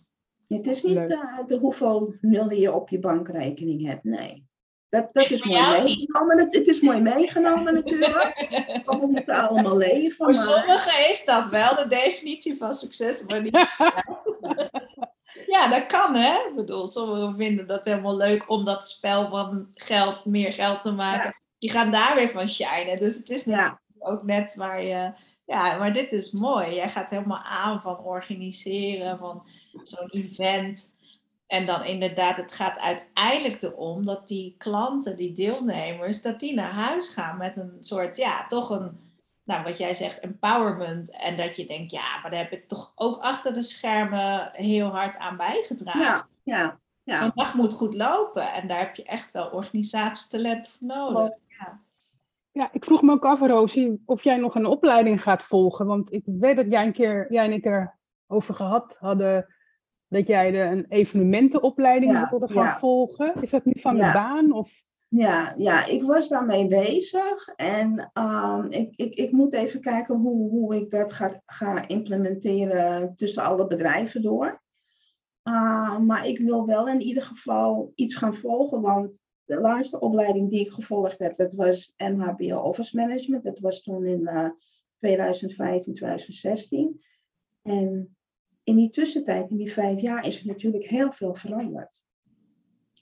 Het 0.45 0.67
is 0.67 0.83
niet 0.83 1.11
uh, 1.11 1.47
de 1.47 1.57
hoeveel 1.57 2.15
nullen 2.21 2.59
je 2.59 2.73
op 2.73 2.89
je 2.89 2.99
bankrekening 2.99 3.87
hebt. 3.87 4.05
Nee. 4.05 4.47
Dat, 4.89 5.13
dat 5.13 5.31
is 5.31 5.45
mooi 5.45 5.83
meegenomen. 5.83 6.39
Het, 6.39 6.55
het, 6.55 6.67
is 6.67 6.81
mooi 6.81 7.01
meegenomen 7.01 7.75
natuurlijk. 7.75 8.47
we 8.87 9.07
moeten 9.07 9.49
allemaal 9.49 9.77
leven. 9.77 10.17
Voor 10.17 10.27
maar... 10.27 10.37
sommigen 10.37 11.09
is 11.09 11.25
dat 11.25 11.49
wel 11.49 11.75
de 11.75 11.87
definitie 11.89 12.57
van 12.57 12.75
succes, 12.75 13.25
maar 13.27 13.41
niet. 13.41 13.55
ja, 15.57 15.69
dat 15.69 15.87
kan 15.87 16.15
hè. 16.15 16.49
Ik 16.49 16.53
bedoel, 16.57 16.87
sommigen 16.87 17.37
vinden 17.37 17.67
dat 17.67 17.85
helemaal 17.85 18.17
leuk 18.17 18.51
om 18.51 18.65
dat 18.65 18.89
spel 18.89 19.29
van 19.29 19.69
geld, 19.71 20.25
meer 20.25 20.53
geld 20.53 20.83
te 20.83 20.93
maken. 20.93 21.41
Die 21.59 21.71
gaan 21.71 21.91
daar 21.91 22.15
weer 22.15 22.31
van 22.31 22.49
shinen. 22.49 22.99
Dus 22.99 23.17
het 23.17 23.31
is 23.31 23.45
natuurlijk 23.45 23.81
ook 23.99 24.23
net 24.23 24.55
waar 24.55 24.83
je. 24.83 25.13
Ja, 25.45 25.79
maar 25.79 25.93
dit 25.93 26.13
is 26.13 26.31
mooi. 26.31 26.75
Jij 26.75 26.91
gaat 26.91 27.11
helemaal 27.11 27.43
aan 27.43 27.81
van 27.81 27.99
organiseren, 27.99 29.19
van 29.19 29.47
zo'n 29.83 30.11
event. 30.11 30.95
En 31.47 31.67
dan 31.67 31.85
inderdaad, 31.85 32.37
het 32.37 32.53
gaat 32.53 32.79
uiteindelijk 32.79 33.63
erom 33.63 34.05
dat 34.05 34.29
die 34.29 34.55
klanten, 34.59 35.17
die 35.17 35.33
deelnemers, 35.33 36.23
dat 36.23 36.41
die 36.41 36.55
naar 36.55 36.71
huis 36.71 37.09
gaan 37.09 37.37
met 37.37 37.57
een 37.57 37.77
soort, 37.81 38.17
ja, 38.17 38.47
toch 38.47 38.71
een, 38.71 39.06
nou 39.47 39.65
wat 39.65 39.79
jij 39.79 39.95
zegt, 39.95 40.21
empowerment. 40.21 41.17
En 41.19 41.37
dat 41.37 41.57
je 41.57 41.67
denkt, 41.67 41.91
ja, 41.91 42.21
maar 42.23 42.31
daar 42.31 42.43
heb 42.43 42.53
ik 42.53 42.69
toch 42.69 42.93
ook 42.95 43.21
achter 43.21 43.55
de 43.55 43.63
schermen 43.63 44.51
heel 44.53 44.89
hard 44.89 45.19
aan 45.19 45.37
bijgedragen. 45.37 46.01
Ja, 46.01 46.27
ja. 46.43 46.79
ja. 47.03 47.21
Zo'n 47.21 47.33
dag 47.35 47.55
moet 47.55 47.75
goed 47.75 47.95
lopen 47.95 48.53
en 48.53 48.67
daar 48.67 48.79
heb 48.79 48.95
je 48.95 49.05
echt 49.05 49.33
wel 49.33 49.51
organisatietalent 49.51 50.69
voor 50.69 50.87
nodig. 50.87 51.33
Ja. 51.59 51.85
Ja, 52.53 52.69
ik 52.73 52.85
vroeg 52.85 53.03
me 53.03 53.13
ook 53.13 53.25
af, 53.25 53.41
Rosie, 53.41 54.03
of 54.07 54.25
jij 54.25 54.37
nog 54.37 54.55
een 54.55 54.67
opleiding 54.67 55.23
gaat 55.23 55.43
volgen. 55.43 55.87
Want 55.87 56.13
ik 56.13 56.23
weet 56.25 56.57
dat 56.57 56.71
jij 56.71 56.87
een 56.87 56.93
keer, 56.93 57.27
jij 57.33 57.45
en 57.45 57.53
ik 57.53 57.91
erover 58.27 58.55
gehad 58.55 58.97
hadden 59.01 59.55
dat 60.09 60.27
jij 60.27 60.51
de, 60.51 60.59
een 60.59 60.87
evenementenopleiding 60.89 62.13
ja, 62.13 62.29
wilde 62.31 62.53
gaan 62.53 62.79
volgen. 62.79 63.35
Is 63.41 63.51
dat 63.51 63.65
nu 63.65 63.73
van 63.81 63.95
de 63.95 64.11
baan? 64.13 64.53
Of? 64.53 64.83
Ja, 65.17 65.55
ja, 65.57 65.87
ik 65.87 66.03
was 66.03 66.29
daarmee 66.29 66.67
bezig 66.67 67.49
en 67.49 68.11
um, 68.15 68.65
ik, 68.71 68.97
ik, 68.97 69.15
ik 69.15 69.33
moet 69.33 69.53
even 69.53 69.81
kijken 69.81 70.17
hoe, 70.17 70.51
hoe 70.51 70.77
ik 70.77 70.91
dat 70.91 71.13
ga, 71.13 71.43
ga 71.47 71.89
implementeren 71.89 73.17
tussen 73.17 73.43
alle 73.43 73.67
bedrijven 73.67 74.23
door. 74.23 74.63
Uh, 75.45 75.99
maar 75.99 76.27
ik 76.27 76.39
wil 76.39 76.67
wel 76.67 76.89
in 76.89 77.01
ieder 77.01 77.23
geval 77.23 77.93
iets 77.95 78.15
gaan 78.15 78.35
volgen, 78.35 78.81
want 78.81 79.11
de 79.45 79.61
laatste 79.61 80.01
opleiding 80.01 80.51
die 80.51 80.61
ik 80.61 80.73
gevolgd 80.73 81.19
heb, 81.19 81.37
dat 81.37 81.53
was 81.53 81.95
MHBO 81.97 82.57
Office 82.57 82.97
Management. 82.97 83.45
Dat 83.45 83.59
was 83.59 83.83
toen 83.83 84.05
in 84.05 84.21
uh, 84.21 84.49
2015, 84.99 85.95
2016. 85.95 87.01
En 87.63 88.17
in 88.63 88.77
die 88.77 88.91
tussentijd, 88.91 89.51
in 89.51 89.57
die 89.57 89.73
vijf 89.73 90.01
jaar, 90.01 90.27
is 90.27 90.41
er 90.41 90.47
natuurlijk 90.47 90.91
heel 90.91 91.13
veel 91.13 91.35
veranderd. 91.35 92.05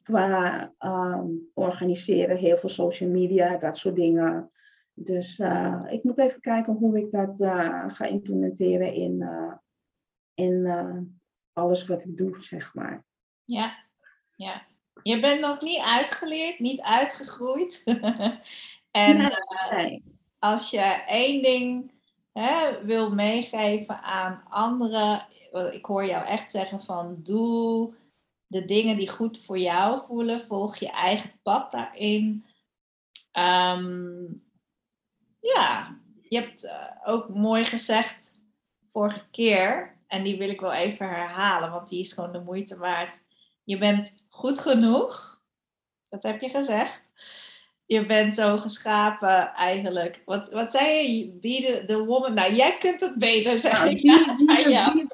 Qua 0.04 0.72
um, 0.78 1.50
organiseren, 1.54 2.36
heel 2.36 2.58
veel 2.58 2.68
social 2.68 3.10
media, 3.10 3.56
dat 3.56 3.76
soort 3.76 3.96
dingen. 3.96 4.50
Dus 4.92 5.38
uh, 5.38 5.82
ik 5.88 6.04
moet 6.04 6.18
even 6.18 6.40
kijken 6.40 6.72
hoe 6.72 6.98
ik 6.98 7.10
dat 7.12 7.40
uh, 7.40 7.84
ga 7.86 8.04
implementeren 8.04 8.92
in, 8.92 9.20
uh, 9.20 9.52
in 10.34 10.66
alles 11.52 11.86
wat 11.86 12.04
ik 12.04 12.16
doe, 12.16 12.36
zeg 12.40 12.74
maar. 12.74 13.04
Ja, 13.44 13.74
ja. 14.36 14.62
Je 15.02 15.20
bent 15.20 15.40
nog 15.40 15.60
niet 15.60 15.80
uitgeleerd, 15.80 16.58
niet 16.58 16.80
uitgegroeid. 16.80 17.82
en 18.90 19.16
nee, 19.16 19.30
nee. 19.70 20.04
als 20.38 20.70
je 20.70 21.04
één 21.06 21.42
ding 21.42 21.92
hè, 22.32 22.84
wil 22.84 23.14
meegeven 23.14 24.02
aan 24.02 24.44
anderen, 24.48 25.26
ik 25.70 25.84
hoor 25.84 26.04
jou 26.04 26.26
echt 26.26 26.50
zeggen 26.50 26.80
van 26.80 27.16
doe 27.22 27.94
de 28.46 28.64
dingen 28.64 28.96
die 28.96 29.08
goed 29.08 29.44
voor 29.44 29.58
jou 29.58 30.00
voelen, 30.06 30.46
volg 30.46 30.76
je 30.76 30.90
eigen 30.90 31.32
pad 31.42 31.70
daarin. 31.70 32.46
Ehm, 33.32 34.24
ja, 35.40 35.98
je 36.28 36.38
hebt 36.38 36.64
eh, 36.64 36.90
ook 37.04 37.28
mooi 37.28 37.64
gezegd 37.64 38.32
vorige 38.92 39.30
keer, 39.30 39.98
en 40.06 40.22
die 40.22 40.36
wil 40.36 40.48
ik 40.48 40.60
wel 40.60 40.72
even 40.72 41.08
herhalen, 41.08 41.70
want 41.70 41.88
die 41.88 42.00
is 42.00 42.12
gewoon 42.12 42.32
de 42.32 42.40
moeite 42.40 42.78
waard. 42.78 43.20
Je 43.64 43.78
bent 43.78 44.14
goed 44.28 44.58
genoeg, 44.58 45.40
dat 46.08 46.22
heb 46.22 46.40
je 46.40 46.48
gezegd. 46.48 47.02
Je 47.86 48.06
bent 48.06 48.34
zo 48.34 48.58
geschapen 48.58 49.52
eigenlijk. 49.52 50.22
Wat, 50.24 50.52
wat 50.52 50.70
zei 50.70 51.16
je? 51.16 51.30
Be 51.30 51.62
the, 51.62 51.82
the 51.86 52.04
woman. 52.04 52.34
Nou, 52.34 52.54
jij 52.54 52.78
kunt 52.78 53.00
het 53.00 53.18
beter 53.18 53.58
zeggen. 53.58 53.98
Ja, 53.98 54.58
ja, 54.68 55.06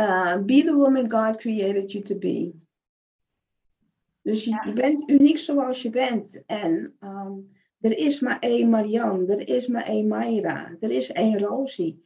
uh, 0.00 0.38
be 0.44 0.62
the 0.62 0.76
woman 0.76 1.08
God 1.08 1.38
created 1.38 1.92
you 1.92 2.04
to 2.04 2.14
be. 2.14 2.52
Dus 4.22 4.44
je, 4.44 4.62
je 4.64 4.72
bent 4.72 5.08
uniek 5.08 5.38
zoals 5.38 5.82
je 5.82 5.90
bent. 5.90 6.44
En 6.46 6.96
um, 7.00 7.50
er 7.80 7.98
is 7.98 8.20
maar 8.20 8.38
één 8.38 8.68
Marianne, 8.68 9.36
er 9.36 9.48
is 9.48 9.66
maar 9.66 9.82
één 9.82 10.06
Mayra, 10.06 10.76
er 10.80 10.90
is 10.90 11.10
één 11.10 11.38
Rosie. 11.38 12.04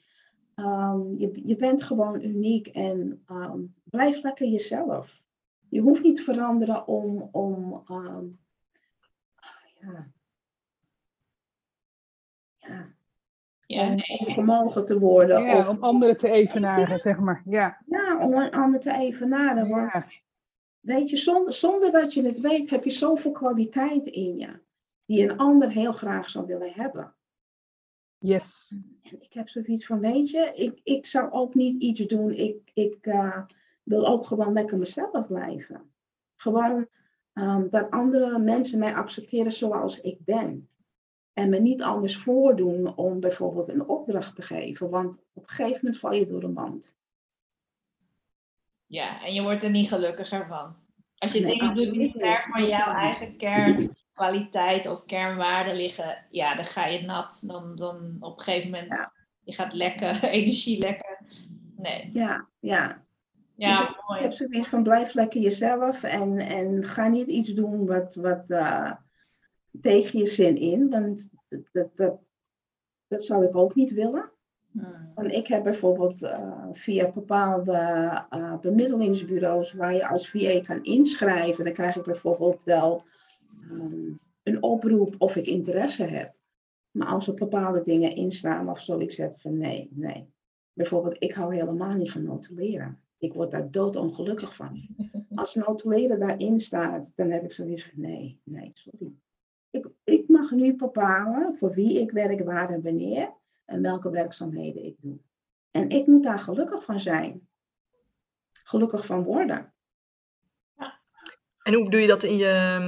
Um, 0.56 1.18
je, 1.18 1.46
je 1.46 1.56
bent 1.56 1.82
gewoon 1.82 2.22
uniek 2.22 2.66
en 2.66 3.24
um, 3.30 3.74
blijf 3.84 4.22
lekker 4.22 4.46
jezelf. 4.46 5.22
Je 5.68 5.80
hoeft 5.80 6.02
niet 6.02 6.16
te 6.16 6.22
veranderen 6.22 6.88
om, 6.88 7.28
om 7.32 7.82
ja, 9.80 10.10
ja, 12.56 12.94
ja, 13.66 13.88
om 13.90 14.34
vermogen 14.34 14.84
te 14.86 14.98
worden. 14.98 15.44
Ja, 15.44 15.58
of, 15.58 15.68
om 15.68 15.82
anderen 15.82 16.16
te 16.16 16.30
evenaren, 16.30 16.98
zeg 16.98 17.18
maar. 17.18 17.42
Ja, 17.44 17.82
ja 17.86 18.18
om 18.18 18.34
een 18.34 18.50
ander 18.50 18.80
te 18.80 18.92
evenaren. 18.92 19.68
Want 19.68 20.06
weet 20.80 21.10
je, 21.10 21.16
zonder, 21.16 21.52
zonder 21.52 21.90
dat 21.90 22.14
je 22.14 22.22
het 22.24 22.40
weet, 22.40 22.70
heb 22.70 22.84
je 22.84 22.90
zoveel 22.90 23.32
kwaliteit 23.32 24.06
in 24.06 24.36
je. 24.38 24.62
Die 25.04 25.22
een 25.22 25.36
ander 25.36 25.70
heel 25.70 25.92
graag 25.92 26.30
zou 26.30 26.46
willen 26.46 26.72
hebben. 26.72 27.14
Yes. 28.18 28.74
En 29.02 29.22
ik 29.22 29.32
heb 29.32 29.48
zoiets 29.48 29.86
van, 29.86 30.00
weet 30.00 30.30
je, 30.30 30.52
ik, 30.54 30.80
ik 30.82 31.06
zou 31.06 31.30
ook 31.30 31.54
niet 31.54 31.82
iets 31.82 32.00
doen. 32.00 32.32
Ik, 32.32 32.70
ik 32.74 33.06
uh, 33.06 33.42
wil 33.82 34.06
ook 34.06 34.24
gewoon 34.26 34.52
lekker 34.52 34.78
mezelf 34.78 35.26
blijven. 35.26 35.92
Gewoon 36.34 36.88
um, 37.32 37.70
dat 37.70 37.90
andere 37.90 38.38
mensen 38.38 38.78
mij 38.78 38.94
accepteren 38.94 39.52
zoals 39.52 40.00
ik 40.00 40.18
ben. 40.24 40.68
En 41.34 41.48
me 41.48 41.58
niet 41.58 41.82
anders 41.82 42.16
voordoen 42.16 42.96
om 42.96 43.20
bijvoorbeeld 43.20 43.68
een 43.68 43.88
opdracht 43.88 44.36
te 44.36 44.42
geven. 44.42 44.90
Want 44.90 45.18
op 45.32 45.42
een 45.42 45.48
gegeven 45.48 45.78
moment 45.82 45.98
val 45.98 46.12
je 46.12 46.26
door 46.26 46.40
de 46.40 46.48
mand. 46.48 46.96
Ja, 48.86 49.24
en 49.24 49.34
je 49.34 49.42
wordt 49.42 49.62
er 49.62 49.70
niet 49.70 49.88
gelukkiger 49.88 50.46
van. 50.46 50.76
Als 51.18 51.32
je 51.32 51.40
nee, 51.40 51.58
dingen 51.58 51.74
doet 51.74 51.92
die 51.92 52.12
ver 52.18 52.46
van 52.50 52.66
jouw 52.66 52.92
eigen 52.92 53.36
kernkwaliteit 53.36 54.86
of 54.86 55.04
kernwaarde 55.04 55.74
liggen, 55.74 56.26
ja, 56.30 56.54
dan 56.54 56.64
ga 56.64 56.86
je 56.86 57.02
nat. 57.02 57.40
Dan, 57.42 57.74
dan 57.74 58.16
op 58.20 58.38
een 58.38 58.44
gegeven 58.44 58.70
moment, 58.70 58.92
ja. 58.92 59.12
je 59.44 59.52
gaat 59.52 59.72
lekken, 59.72 60.22
energie 60.38 60.78
lekken. 60.78 61.16
Nee. 61.76 62.10
Ja, 62.12 62.48
ja. 62.60 63.00
Ja, 63.56 63.86
dus 63.86 63.96
mooi. 64.06 64.18
Ik 64.18 64.24
heb 64.24 64.32
zoiets 64.32 64.68
van 64.68 64.82
blijf 64.82 65.14
lekker 65.14 65.40
jezelf 65.40 66.02
en, 66.02 66.38
en 66.38 66.84
ga 66.84 67.08
niet 67.08 67.26
iets 67.26 67.48
doen 67.48 67.86
wat, 67.86 68.14
wat, 68.14 68.44
uh, 68.46 68.92
tegen 69.80 70.18
je 70.18 70.26
zin 70.26 70.56
in, 70.56 70.90
want 70.90 71.28
dat, 71.72 71.90
dat, 71.94 72.18
dat, 73.06 73.24
zou 73.24 73.44
ik 73.44 73.56
ook 73.56 73.74
niet 73.74 73.92
willen. 73.92 74.30
Hmm. 74.70 75.12
Want 75.14 75.32
ik 75.32 75.46
heb 75.46 75.62
bijvoorbeeld 75.62 76.22
uh, 76.22 76.68
via 76.72 77.12
bepaalde 77.12 77.72
uh, 78.30 78.58
bemiddelingsbureaus 78.58 79.72
waar 79.72 79.94
je 79.94 80.08
als 80.08 80.30
VA 80.30 80.60
kan 80.60 80.82
inschrijven, 80.82 81.64
dan 81.64 81.72
krijg 81.72 81.96
ik 81.96 82.04
bijvoorbeeld 82.04 82.64
wel 82.64 83.04
um, 83.70 84.18
een 84.42 84.62
oproep 84.62 85.14
of 85.18 85.36
ik 85.36 85.46
interesse 85.46 86.04
heb. 86.04 86.34
Maar 86.90 87.06
als 87.06 87.26
er 87.26 87.34
bepaalde 87.34 87.80
dingen 87.80 88.14
instaan 88.14 88.70
of 88.70 88.80
zo, 88.80 88.98
ik 88.98 89.12
zeg 89.12 89.40
van 89.40 89.58
nee, 89.58 89.88
nee. 89.90 90.32
Bijvoorbeeld, 90.72 91.16
ik 91.18 91.32
hou 91.32 91.54
helemaal 91.54 91.94
niet 91.94 92.10
van 92.10 92.22
notuleren. 92.22 93.00
Ik 93.18 93.32
word 93.32 93.50
daar 93.50 93.70
doodongelukkig 93.70 94.54
van. 94.54 94.86
Als 95.34 95.54
notuleren 95.54 96.20
daarin 96.20 96.60
staat, 96.60 97.12
dan 97.14 97.30
heb 97.30 97.44
ik 97.44 97.52
zoiets 97.52 97.84
van 97.84 98.00
nee, 98.00 98.40
nee, 98.44 98.70
sorry. 98.74 99.12
Ik, 99.74 99.86
ik 100.04 100.28
mag 100.28 100.50
nu 100.50 100.76
bepalen 100.76 101.56
voor 101.56 101.72
wie 101.72 102.00
ik 102.00 102.10
werk, 102.10 102.44
waar 102.44 102.70
en 102.70 102.82
wanneer 102.82 103.32
en 103.64 103.82
welke 103.82 104.10
werkzaamheden 104.10 104.84
ik 104.84 104.96
doe. 104.98 105.18
En 105.70 105.88
ik 105.88 106.06
moet 106.06 106.22
daar 106.22 106.38
gelukkig 106.38 106.84
van 106.84 107.00
zijn. 107.00 107.48
Gelukkig 108.52 109.06
van 109.06 109.22
worden. 109.22 109.74
En 111.62 111.74
hoe 111.74 111.90
doe 111.90 112.00
je 112.00 112.06
dat 112.06 112.22
in 112.22 112.36
je, 112.36 112.78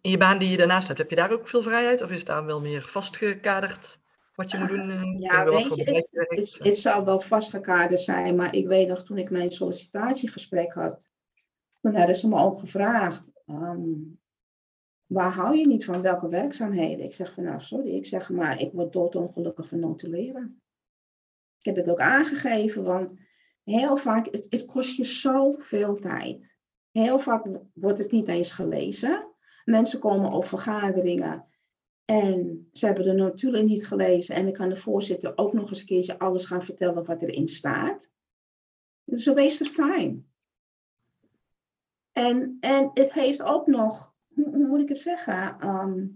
in 0.00 0.10
je 0.10 0.16
baan 0.16 0.38
die 0.38 0.50
je 0.50 0.56
daarnaast 0.56 0.86
hebt? 0.86 0.98
Heb 0.98 1.10
je 1.10 1.16
daar 1.16 1.32
ook 1.32 1.48
veel 1.48 1.62
vrijheid 1.62 2.02
of 2.02 2.10
is 2.10 2.18
het 2.18 2.26
daar 2.26 2.44
wel 2.44 2.60
meer 2.60 2.88
vastgekaderd 2.88 4.00
wat 4.34 4.50
je 4.50 4.58
moet 4.58 4.68
doen? 4.68 5.18
Ja, 5.18 5.44
weet 5.44 5.74
je, 5.74 5.84
het, 5.84 6.08
het, 6.12 6.58
het, 6.62 6.78
zou 6.78 7.04
wel 7.04 7.20
vastgekaderd 7.20 8.00
zijn, 8.00 8.36
maar 8.36 8.54
ik 8.54 8.66
weet 8.66 8.88
nog 8.88 9.04
toen 9.04 9.18
ik 9.18 9.30
mijn 9.30 9.50
sollicitatiegesprek 9.50 10.72
had, 10.72 11.08
toen 11.80 11.94
hadden 11.94 12.16
ze 12.16 12.28
me 12.28 12.36
ook 12.36 12.58
gevraagd, 12.58 13.24
um, 13.46 14.20
waar 15.08 15.32
hou 15.32 15.56
je 15.56 15.66
niet 15.66 15.84
van, 15.84 16.02
welke 16.02 16.28
werkzaamheden? 16.28 17.04
Ik 17.04 17.14
zeg 17.14 17.32
van 17.32 17.44
nou 17.44 17.60
sorry, 17.60 17.90
ik 17.90 18.06
zeg 18.06 18.30
maar 18.30 18.60
ik 18.60 18.72
word 18.72 18.92
doodongelukkig 18.92 19.68
van 19.68 19.80
notuleren. 19.80 20.62
Ik 21.58 21.64
heb 21.64 21.76
het 21.76 21.90
ook 21.90 22.00
aangegeven, 22.00 22.82
want 22.84 23.20
heel 23.64 23.96
vaak, 23.96 24.26
het, 24.48 24.64
kost 24.64 24.96
je 24.96 25.04
zoveel 25.04 25.94
tijd. 25.94 26.56
Heel 26.90 27.18
vaak 27.18 27.46
wordt 27.72 27.98
het 27.98 28.10
niet 28.10 28.28
eens 28.28 28.52
gelezen. 28.52 29.32
Mensen 29.64 29.98
komen 29.98 30.32
op 30.32 30.44
vergaderingen 30.44 31.46
en 32.04 32.68
ze 32.72 32.86
hebben 32.86 33.04
de 33.04 33.12
notulen 33.12 33.66
niet 33.66 33.86
gelezen. 33.86 34.34
En 34.34 34.44
dan 34.44 34.52
kan 34.52 34.68
de 34.68 34.76
voorzitter 34.76 35.32
ook 35.36 35.52
nog 35.52 35.70
eens 35.70 35.80
een 35.80 35.86
keertje 35.86 36.18
alles 36.18 36.44
gaan 36.44 36.62
vertellen 36.62 37.04
wat 37.04 37.22
erin 37.22 37.48
staat. 37.48 38.10
Het 39.04 39.18
is 39.18 39.26
een 39.26 39.34
waste 39.34 39.64
of 39.64 39.72
time. 39.74 40.22
En, 42.12 42.56
en 42.60 42.90
het 42.94 43.12
heeft 43.12 43.42
ook 43.42 43.66
nog, 43.66 44.14
hoe, 44.44 44.66
moet 44.68 44.80
ik 44.80 44.88
het 44.88 44.98
zeggen? 44.98 45.60
Ehm, 45.60 46.06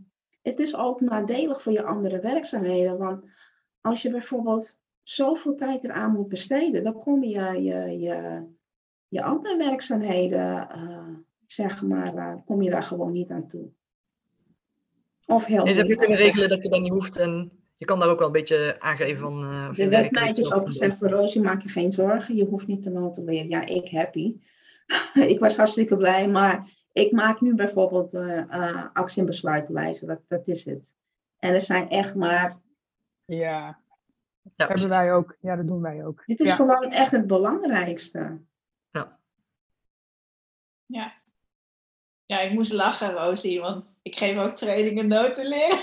het 0.43 0.59
is 0.59 0.77
ook 0.77 1.01
nadelig 1.01 1.63
voor 1.63 1.73
je 1.73 1.83
andere 1.83 2.21
werkzaamheden. 2.21 2.99
Want 2.99 3.25
als 3.81 4.03
je 4.03 4.11
bijvoorbeeld 4.11 4.81
zoveel 5.03 5.55
tijd 5.55 5.85
eraan 5.85 6.13
moet 6.13 6.29
besteden, 6.29 6.83
dan 6.83 6.93
kom 6.93 7.25
je 7.25 7.63
je, 7.63 7.99
je, 7.99 8.47
je 9.09 9.23
andere 9.23 9.57
werkzaamheden, 9.57 10.69
uh, 10.77 11.17
zeg 11.47 11.83
maar, 11.83 12.15
uh, 12.15 12.35
kom 12.45 12.63
je 12.63 12.71
daar 12.71 12.83
gewoon 12.83 13.13
niet 13.13 13.31
aan 13.31 13.47
toe. 13.47 13.71
Of 15.27 15.45
heel 15.45 15.65
dus 15.65 15.77
heb 15.77 15.89
je 15.89 15.97
kunnen 15.97 16.17
regelen 16.17 16.49
dat 16.49 16.63
je 16.63 16.69
dat 16.69 16.81
niet 16.81 16.93
hoeft 16.93 17.17
en 17.17 17.53
je 17.77 17.85
kan 17.85 18.01
daar 18.01 18.09
ook 18.09 18.19
wel 18.19 18.27
een 18.27 18.33
beetje 18.33 18.81
aangeven 18.81 19.21
van... 19.21 19.43
Uh, 19.43 19.75
de 19.75 19.89
wetmeisjes 19.89 20.53
ook 20.53 20.67
gezegd 20.67 20.99
voor 20.99 21.09
Roosje, 21.09 21.41
maak 21.41 21.63
je 21.63 21.69
geen 21.69 21.93
zorgen, 21.93 22.37
je 22.37 22.45
hoeft 22.45 22.67
niet 22.67 22.83
te 22.83 22.91
notuleren. 22.91 23.49
Ja, 23.49 23.67
ik 23.67 23.91
happy. 23.91 24.37
ik 25.33 25.39
was 25.39 25.57
hartstikke 25.57 25.97
blij, 25.97 26.29
maar 26.29 26.69
ik 26.93 27.13
maak 27.13 27.41
nu 27.41 27.55
bijvoorbeeld 27.55 28.15
uh, 28.15 28.87
actie- 28.93 29.21
en 29.21 29.27
besluitenlijsten, 29.27 30.07
dat, 30.07 30.21
dat 30.29 30.49
is 30.49 30.65
het. 30.65 30.93
En 31.39 31.55
er 31.55 31.61
zijn 31.61 31.89
echt 31.89 32.15
maar... 32.15 32.61
Ja, 33.25 33.81
dat 34.43 34.69
hebben 34.69 34.89
wij 34.89 35.13
ook. 35.13 35.37
Ja, 35.41 35.57
dat 35.57 35.67
doen 35.67 35.81
wij 35.81 36.05
ook. 36.05 36.23
Dit 36.27 36.41
is 36.41 36.53
gewoon 36.53 36.91
echt 36.91 37.11
het 37.11 37.27
belangrijkste. 37.27 38.41
Ja. 38.91 39.19
Ja. 40.87 41.22
Ja, 42.33 42.41
ik 42.41 42.53
moest 42.53 42.73
lachen, 42.73 43.13
Rosie, 43.13 43.61
want 43.61 43.85
ik 44.03 44.17
geef 44.17 44.39
ook 44.39 44.57
trainingen 44.57 45.07
noten 45.07 45.47
leren. 45.47 45.79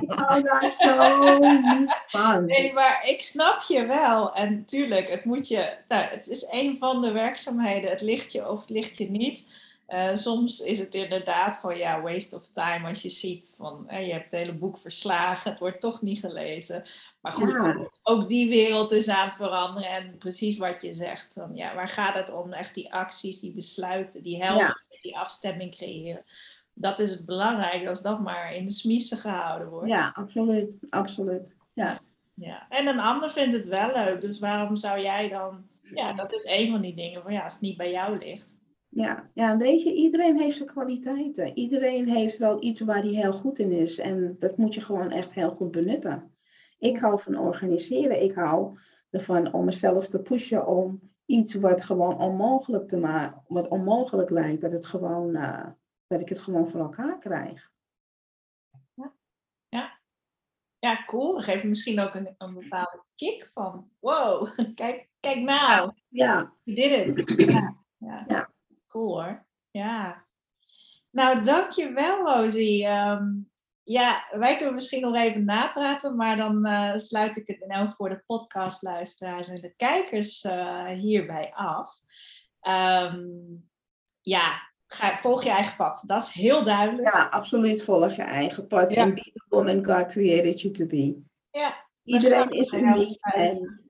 ik 0.00 0.10
hou 0.10 0.42
daar 0.42 0.70
zo. 0.78 2.40
Nee, 2.40 2.72
maar 2.72 3.06
ik 3.06 3.22
snap 3.22 3.62
je 3.62 3.86
wel. 3.86 4.34
En 4.34 4.64
tuurlijk, 4.64 5.08
het 5.08 5.24
moet 5.24 5.48
je. 5.48 5.76
Nou, 5.88 6.04
het 6.04 6.28
is 6.28 6.48
een 6.52 6.76
van 6.78 7.00
de 7.00 7.12
werkzaamheden. 7.12 7.90
Het 7.90 8.00
ligt 8.00 8.32
je 8.32 8.48
of 8.48 8.60
het 8.60 8.70
ligt 8.70 8.96
je 8.96 9.10
niet. 9.10 9.44
Uh, 9.94 10.14
soms 10.14 10.60
is 10.60 10.78
het 10.78 10.94
inderdaad 10.94 11.56
van 11.56 11.76
ja, 11.76 12.02
waste 12.02 12.36
of 12.36 12.48
time 12.48 12.88
als 12.88 13.02
je 13.02 13.08
ziet 13.08 13.54
van 13.56 13.86
je 13.88 14.12
hebt 14.12 14.30
het 14.30 14.40
hele 14.40 14.54
boek 14.54 14.78
verslagen, 14.78 15.50
het 15.50 15.60
wordt 15.60 15.80
toch 15.80 16.02
niet 16.02 16.20
gelezen. 16.20 16.82
Maar 17.20 17.32
goed, 17.32 17.50
ja. 17.50 17.88
ook 18.02 18.28
die 18.28 18.48
wereld 18.48 18.92
is 18.92 19.08
aan 19.08 19.24
het 19.24 19.34
veranderen 19.34 19.90
en 19.90 20.18
precies 20.18 20.58
wat 20.58 20.82
je 20.82 20.94
zegt. 20.94 21.32
Van, 21.32 21.50
ja, 21.54 21.74
waar 21.74 21.88
gaat 21.88 22.14
het 22.14 22.32
om? 22.32 22.52
Echt 22.52 22.74
die 22.74 22.92
acties, 22.92 23.40
die 23.40 23.54
besluiten, 23.54 24.22
die 24.22 24.42
helpen, 24.42 24.66
ja. 24.88 25.00
die 25.02 25.16
afstemming 25.16 25.76
creëren. 25.76 26.24
Dat 26.74 26.98
is 26.98 27.10
het 27.10 27.26
belangrijk 27.26 27.86
als 27.86 28.02
dat 28.02 28.20
maar 28.20 28.54
in 28.54 28.64
de 28.64 28.72
smiezen 28.72 29.18
gehouden 29.18 29.68
wordt. 29.68 29.88
Ja, 29.88 30.12
absoluut. 30.14 30.78
absoluut. 30.90 31.56
Ja. 31.72 32.00
Ja. 32.34 32.66
En 32.68 32.86
een 32.86 33.00
ander 33.00 33.30
vindt 33.30 33.54
het 33.54 33.66
wel 33.66 33.92
leuk, 33.92 34.20
dus 34.20 34.38
waarom 34.38 34.76
zou 34.76 35.00
jij 35.00 35.28
dan... 35.28 35.68
Ja, 35.82 36.12
dat 36.12 36.32
is 36.32 36.44
een 36.44 36.70
van 36.70 36.80
die 36.80 36.94
dingen 36.94 37.22
van 37.22 37.32
ja, 37.32 37.42
als 37.42 37.52
het 37.52 37.62
niet 37.62 37.76
bij 37.76 37.90
jou 37.90 38.18
ligt 38.18 38.58
ja, 38.92 39.30
ja, 39.34 39.56
weet 39.56 39.82
je, 39.82 39.94
iedereen 39.94 40.38
heeft 40.38 40.56
zijn 40.56 40.68
kwaliteiten. 40.68 41.56
Iedereen 41.56 42.08
heeft 42.08 42.36
wel 42.36 42.62
iets 42.62 42.80
waar 42.80 43.02
hij 43.02 43.12
heel 43.12 43.32
goed 43.32 43.58
in 43.58 43.70
is. 43.70 43.98
En 43.98 44.36
dat 44.38 44.56
moet 44.56 44.74
je 44.74 44.80
gewoon 44.80 45.10
echt 45.10 45.32
heel 45.32 45.50
goed 45.50 45.70
benutten. 45.70 46.34
Ik 46.78 46.98
hou 46.98 47.20
van 47.20 47.38
organiseren. 47.38 48.22
Ik 48.22 48.32
hou 48.32 48.78
ervan 49.10 49.52
om 49.52 49.64
mezelf 49.64 50.08
te 50.08 50.22
pushen 50.22 50.66
om 50.66 51.00
iets 51.26 51.54
wat 51.54 51.84
gewoon 51.84 52.18
onmogelijk 52.18 52.88
te 52.88 52.96
maken, 52.96 53.42
wat 53.46 53.68
onmogelijk 53.68 54.30
lijkt, 54.30 54.60
dat, 54.60 54.72
het 54.72 54.86
gewoon, 54.86 55.36
uh, 55.36 55.66
dat 56.06 56.20
ik 56.20 56.28
het 56.28 56.38
gewoon 56.38 56.68
voor 56.68 56.80
elkaar 56.80 57.18
krijg. 57.18 57.70
Ja, 58.94 59.12
ja. 59.68 60.00
ja 60.78 61.04
cool. 61.04 61.32
Dat 61.32 61.42
geeft 61.42 61.64
misschien 61.64 62.00
ook 62.00 62.14
een, 62.14 62.34
een 62.38 62.54
bepaalde 62.54 63.04
kick 63.14 63.50
van, 63.54 63.90
wow, 63.98 64.58
kijk, 64.74 65.08
kijk 65.20 65.38
nou. 65.38 65.92
Ja. 66.08 66.52
Je 66.62 66.74
did 66.74 67.18
it. 67.18 67.38
Ja. 67.50 67.76
ja. 67.98 68.24
ja. 68.28 68.49
Cool 68.90 69.22
hoor. 69.22 69.46
Ja. 69.70 70.26
Nou, 71.10 71.42
dankjewel 71.42 72.26
Rosie. 72.26 72.86
Um, 72.86 73.50
ja, 73.82 74.26
wij 74.30 74.56
kunnen 74.56 74.74
misschien 74.74 75.02
nog 75.02 75.16
even 75.16 75.44
napraten, 75.44 76.16
maar 76.16 76.36
dan 76.36 76.66
uh, 76.66 76.96
sluit 76.96 77.36
ik 77.36 77.46
het 77.46 77.66
nou 77.66 77.92
voor 77.96 78.08
de 78.08 78.22
podcastluisteraars 78.26 79.48
en 79.48 79.60
de 79.60 79.74
kijkers 79.76 80.44
uh, 80.44 80.88
hierbij 80.88 81.52
af. 81.54 82.00
Um, 82.68 83.70
ja, 84.20 84.70
ga, 84.86 85.18
volg 85.18 85.42
je 85.42 85.50
eigen 85.50 85.76
pad. 85.76 86.02
Dat 86.06 86.22
is 86.22 86.32
heel 86.32 86.64
duidelijk. 86.64 87.12
Ja, 87.12 87.28
absoluut 87.28 87.82
volg 87.82 88.12
je 88.12 88.22
eigen 88.22 88.66
pad. 88.66 88.94
Ja. 88.94 89.02
And 89.02 89.14
be 89.14 89.22
the 89.22 89.44
woman 89.48 89.84
God 89.84 90.06
created 90.06 90.60
you 90.60 90.74
to 90.74 90.86
be. 90.86 91.22
Ja. 91.50 91.88
Iedereen 92.02 92.50
is 92.50 92.72
uniek 92.72 93.18
en 93.20 93.80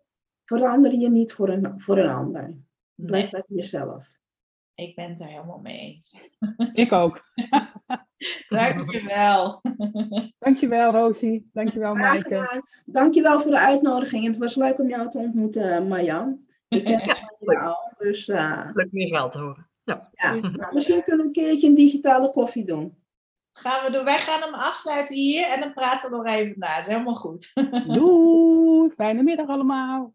verander 0.44 0.92
je 0.92 1.10
niet 1.10 1.32
voor 1.32 1.48
een, 1.48 1.80
voor 1.80 1.98
een 1.98 2.10
ander. 2.10 2.56
Blijf 2.94 3.32
lekker 3.32 3.54
jezelf. 3.54 4.18
Ik 4.74 4.94
ben 4.94 5.08
het 5.08 5.18
daar 5.18 5.28
helemaal 5.28 5.58
mee 5.58 5.78
eens. 5.78 6.28
Ik 6.72 6.92
ook. 6.92 7.20
Dankjewel. 8.48 9.60
Dankjewel 10.38 10.92
Rosie. 10.92 11.50
Dankjewel 11.52 11.94
Maaike. 11.94 12.62
Dankjewel 12.84 13.40
voor 13.40 13.50
de 13.50 13.58
uitnodiging. 13.58 14.26
Het 14.26 14.38
was 14.38 14.56
leuk 14.56 14.78
om 14.78 14.88
jou 14.88 15.10
te 15.10 15.18
ontmoeten 15.18 15.88
Marjan. 15.88 16.40
Ik 16.68 16.84
ken 16.84 17.00
je 17.38 17.58
al. 17.58 17.92
Dus, 17.96 18.28
uh... 18.28 18.68
Leuk 18.72 18.92
meer 18.92 19.06
verhaal 19.06 19.30
te 19.30 19.38
horen. 19.38 19.70
Ja. 19.84 20.00
ja. 20.12 20.34
Nou, 20.34 20.74
misschien 20.74 21.04
kunnen 21.04 21.20
we 21.20 21.26
een 21.26 21.44
keertje 21.44 21.68
een 21.68 21.74
digitale 21.74 22.30
koffie 22.30 22.64
doen. 22.64 22.98
Gaan 23.52 23.84
we 23.84 23.92
doen. 23.92 24.04
Wij 24.04 24.18
gaan 24.18 24.40
hem 24.40 24.54
afsluiten 24.54 25.16
hier 25.16 25.46
en 25.46 25.60
dan 25.60 25.72
praten 25.72 26.10
we 26.10 26.16
nog 26.16 26.26
even 26.26 26.54
na. 26.58 26.76
Dat 26.76 26.86
is 26.86 26.92
helemaal 26.92 27.14
goed. 27.14 27.52
Doei. 27.86 28.90
Fijne 28.90 29.22
middag 29.22 29.48
allemaal. 29.48 30.14